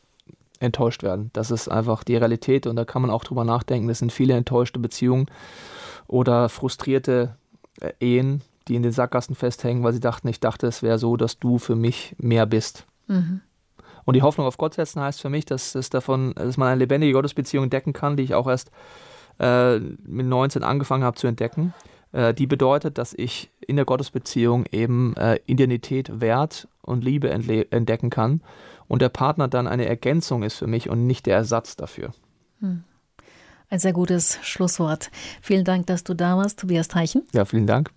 enttäuscht 0.59 1.03
werden. 1.03 1.29
Das 1.33 1.51
ist 1.51 1.69
einfach 1.69 2.03
die 2.03 2.15
Realität 2.15 2.67
und 2.67 2.75
da 2.75 2.85
kann 2.85 3.01
man 3.01 3.11
auch 3.11 3.23
drüber 3.23 3.43
nachdenken. 3.43 3.87
Das 3.87 3.99
sind 3.99 4.11
viele 4.11 4.33
enttäuschte 4.33 4.79
Beziehungen 4.79 5.27
oder 6.07 6.49
frustrierte 6.49 7.35
äh, 7.79 7.91
Ehen, 7.99 8.41
die 8.67 8.75
in 8.75 8.83
den 8.83 8.91
Sackgassen 8.91 9.35
festhängen, 9.35 9.83
weil 9.83 9.93
sie 9.93 9.99
dachten, 9.99 10.27
ich 10.27 10.39
dachte, 10.39 10.67
es 10.67 10.83
wäre 10.83 10.97
so, 10.97 11.17
dass 11.17 11.39
du 11.39 11.57
für 11.57 11.75
mich 11.75 12.15
mehr 12.17 12.45
bist. 12.45 12.85
Mhm. 13.07 13.41
Und 14.05 14.15
die 14.15 14.21
Hoffnung 14.21 14.47
auf 14.47 14.57
Gott 14.57 14.73
setzen 14.73 15.01
heißt 15.01 15.21
für 15.21 15.29
mich, 15.29 15.45
dass, 15.45 15.75
es 15.75 15.89
davon, 15.89 16.33
dass 16.35 16.57
man 16.57 16.67
eine 16.69 16.79
lebendige 16.79 17.13
Gottesbeziehung 17.13 17.65
entdecken 17.65 17.93
kann, 17.93 18.17
die 18.17 18.23
ich 18.23 18.33
auch 18.33 18.47
erst 18.47 18.71
äh, 19.39 19.79
mit 19.79 20.25
19 20.25 20.63
angefangen 20.63 21.03
habe 21.03 21.17
zu 21.17 21.27
entdecken. 21.27 21.73
Äh, 22.13 22.33
die 22.33 22.47
bedeutet, 22.47 22.97
dass 22.97 23.13
ich 23.13 23.49
in 23.67 23.75
der 23.75 23.85
Gottesbeziehung 23.85 24.65
eben 24.71 25.15
äh, 25.17 25.39
Identität, 25.45 26.21
Wert 26.21 26.67
und 26.81 27.03
Liebe 27.03 27.29
entdecken 27.29 28.09
kann 28.09 28.41
und 28.87 29.01
der 29.01 29.09
Partner 29.09 29.47
dann 29.47 29.67
eine 29.67 29.85
Ergänzung 29.85 30.43
ist 30.43 30.55
für 30.55 30.67
mich 30.67 30.89
und 30.89 31.05
nicht 31.05 31.25
der 31.25 31.35
Ersatz 31.35 31.75
dafür. 31.75 32.11
Hm. 32.61 32.83
Ein 33.69 33.79
sehr 33.79 33.93
gutes 33.93 34.37
Schlusswort. 34.43 35.09
Vielen 35.41 35.65
Dank, 35.65 35.87
dass 35.87 36.03
du 36.03 36.13
da 36.13 36.37
warst, 36.37 36.59
Tobias 36.59 36.87
Teichen. 36.87 37.23
Ja, 37.33 37.43
vielen 37.43 37.65
Dank. 37.65 37.89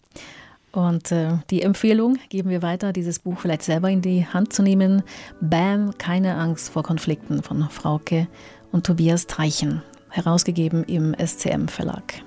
Und 0.73 1.13
äh, 1.13 1.39
die 1.51 1.63
Empfehlung 1.63 2.19
geben 2.29 2.51
wir 2.51 2.63
weiter, 2.63 2.93
dieses 2.93 3.19
Buch 3.19 3.39
vielleicht 3.39 3.63
selber 3.63 3.91
in 3.91 4.03
die 4.03 4.27
Hand 4.27 4.53
zu 4.53 4.63
nehmen. 4.63 5.03
Bam, 5.41 5.97
keine 5.99 6.37
Angst 6.37 6.71
vor 6.71 6.83
Konflikten 6.83 7.43
von 7.43 7.69
Frauke 7.71 8.29
und 8.73 8.87
Tobias 8.87 9.27
Teichen, 9.27 9.83
herausgegeben 10.11 10.85
im 10.85 11.15
SCM 11.15 11.69
Verlag. 11.69 12.23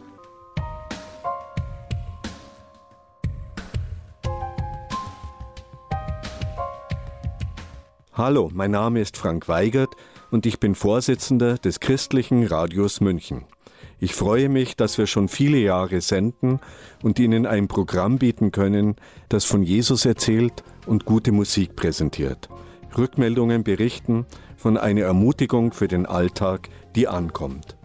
Hallo, 8.20 8.50
mein 8.54 8.72
Name 8.72 9.00
ist 9.00 9.16
Frank 9.16 9.48
Weigert 9.48 9.96
und 10.30 10.46
ich 10.46 10.60
bin 10.60 10.76
Vorsitzender 10.76 11.58
des 11.58 11.80
Christlichen 11.80 12.46
Radios 12.46 13.00
München. 13.00 13.46
Ich 14.02 14.14
freue 14.14 14.50
mich, 14.50 14.76
dass 14.76 14.98
wir 14.98 15.08
schon 15.08 15.30
viele 15.30 15.58
Jahre 15.58 16.02
senden 16.02 16.60
und 17.02 17.18
Ihnen 17.18 17.46
ein 17.46 17.70
Programm 17.70 18.18
bieten 18.18 18.52
können, 18.52 18.98
das 19.30 19.46
von 19.46 19.64
Jesus 19.64 20.04
erzählt 20.04 20.66
und 20.86 21.06
gute 21.06 21.32
Musik 21.32 21.78
präsentiert. 21.78 22.50
Rückmeldungen 22.98 23.64
berichten 23.64 24.26
von 24.58 24.76
einer 24.76 25.04
Ermutigung 25.04 25.72
für 25.72 25.88
den 25.88 26.06
Alltag, 26.06 26.68
die 26.98 27.08
ankommt. 27.08 27.78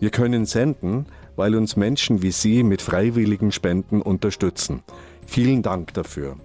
Wir 0.00 0.08
können 0.08 0.46
senden, 0.46 1.04
weil 1.36 1.54
uns 1.54 1.76
Menschen 1.76 2.22
wie 2.22 2.32
Sie 2.32 2.62
mit 2.62 2.80
freiwilligen 2.80 3.52
Spenden 3.52 4.00
unterstützen. 4.00 4.84
Vielen 5.26 5.60
Dank 5.60 5.92
dafür. 5.92 6.38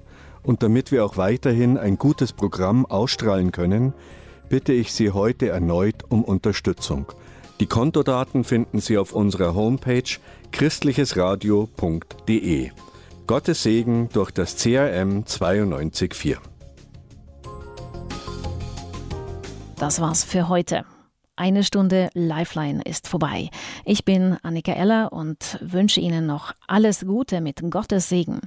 Und 0.47 0.63
damit 0.63 0.91
wir 0.93 1.05
auch 1.05 1.17
weiterhin 1.17 1.77
ein 1.77 1.97
gutes 1.97 2.31
Programm 2.31 2.85
ausstrahlen 2.85 3.51
können, 3.51 3.93
bitte 4.47 4.71
ich 4.71 4.93
Sie 4.93 5.11
heute 5.11 5.49
erneut 5.49 6.05
um 6.07 6.23
Unterstützung. 6.23 7.11
Die 7.59 7.65
Kontodaten 7.65 8.45
finden 8.45 8.79
Sie 8.79 8.97
auf 8.97 9.11
unserer 9.11 9.55
Homepage 9.55 10.09
christlichesradio.de. 10.53 12.71
Gottes 13.27 13.61
Segen 13.61 14.07
durch 14.13 14.31
das 14.31 14.55
CRM 14.55 15.25
924. 15.27 16.37
Das 19.75 19.99
war's 19.99 20.23
für 20.23 20.47
heute. 20.47 20.85
Eine 21.35 21.65
Stunde 21.65 22.07
Lifeline 22.13 22.83
ist 22.83 23.09
vorbei. 23.09 23.49
Ich 23.83 24.05
bin 24.05 24.37
Annika 24.43 24.71
Eller 24.71 25.11
und 25.11 25.59
wünsche 25.59 25.99
Ihnen 25.99 26.25
noch 26.25 26.53
alles 26.67 27.05
Gute 27.05 27.41
mit 27.41 27.69
Gottes 27.69 28.07
Segen. 28.07 28.39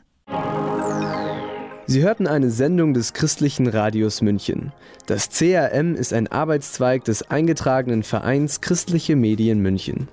Sie 1.90 2.04
hörten 2.04 2.28
eine 2.28 2.50
Sendung 2.50 2.94
des 2.94 3.14
Christlichen 3.14 3.66
Radios 3.66 4.22
München. 4.22 4.70
Das 5.06 5.28
CRM 5.28 5.96
ist 5.96 6.12
ein 6.12 6.28
Arbeitszweig 6.28 7.04
des 7.04 7.28
eingetragenen 7.32 8.04
Vereins 8.04 8.60
Christliche 8.60 9.16
Medien 9.16 9.58
München. 9.58 10.06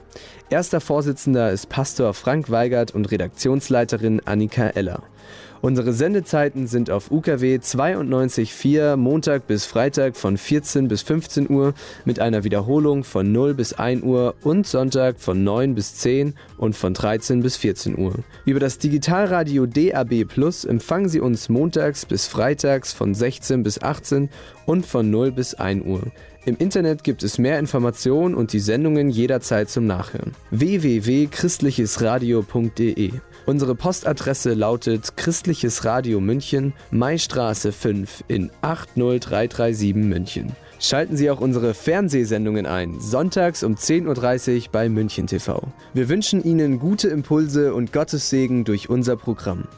Erster 0.50 0.82
Vorsitzender 0.82 1.52
ist 1.52 1.70
Pastor 1.70 2.16
Frank 2.16 2.50
Weigert 2.50 2.96
und 2.96 3.12
Redaktionsleiterin 3.12 4.24
Annika 4.26 4.70
Eller. 4.70 5.04
Unsere 5.62 5.94
Sendezeiten 5.94 6.68
sind 6.68 6.92
auf 6.92 7.10
UKW 7.12 7.58
92.4 7.58 8.96
Montag 8.96 9.48
bis 9.48 9.66
Freitag 9.66 10.16
von 10.16 10.38
14 10.38 10.88
bis 10.88 11.02
15 11.02 11.50
Uhr 11.50 11.74
mit 12.06 12.20
einer 12.20 12.44
Wiederholung 12.44 13.04
von 13.04 13.32
0 13.32 13.56
bis 13.56 13.74
1 13.74 14.04
Uhr 14.04 14.36
und 14.44 14.68
Sonntag 14.68 15.20
von 15.20 15.44
9 15.44 15.74
bis 15.74 15.96
10 15.96 16.36
und 16.58 16.76
von 16.76 16.94
13 16.94 17.42
bis 17.42 17.58
14 17.58 17.98
Uhr. 17.98 18.14
Über 18.46 18.60
das 18.60 18.78
Digitalradio 18.78 19.66
DAB 19.66 20.26
Plus 20.26 20.64
empfangen 20.64 21.10
Sie 21.10 21.20
uns 21.20 21.50
montags 21.50 22.06
bis 22.06 22.28
freitags 22.28 22.94
von 22.94 23.16
16 23.16 23.64
bis 23.64 23.82
18 23.82 24.30
und 24.66 24.86
von 24.86 25.10
0 25.10 25.32
bis 25.32 25.56
1 25.56 25.84
Uhr. 25.86 26.04
Im 26.46 26.56
Internet 26.58 27.04
gibt 27.04 27.24
es 27.24 27.40
mehr 27.40 27.60
Informationen 27.60 28.34
und 28.34 28.54
die 28.54 28.62
Sendungen 28.62 29.10
jederzeit 29.10 29.70
zum 29.70 29.86
Nachhören. 29.86 30.32
www.christlichesradio.de 30.52 33.12
Unsere 33.48 33.76
Postadresse 33.76 34.54
lautet 34.56 35.16
Christliches 35.16 35.86
Radio 35.86 36.20
München, 36.20 36.74
Maistraße 36.92 37.72
5 37.72 38.26
in 38.28 38.52
80337 38.62 39.96
München. 39.96 40.52
Schalten 40.82 41.16
Sie 41.16 41.32
auch 41.32 41.40
unsere 41.40 41.74
Fernsehsendungen 41.74 42.66
ein, 42.66 43.00
sonntags 43.00 43.64
um 43.64 43.76
10.30 43.76 44.58
Uhr 44.66 44.72
bei 44.74 44.90
München 44.90 45.28
TV. 45.28 45.64
Wir 45.94 46.10
wünschen 46.10 46.44
Ihnen 46.44 46.78
gute 46.78 47.08
Impulse 47.08 47.74
und 47.74 47.94
Gottes 47.94 48.30
Segen 48.30 48.66
durch 48.66 48.90
unser 48.90 49.16
Programm. 49.16 49.70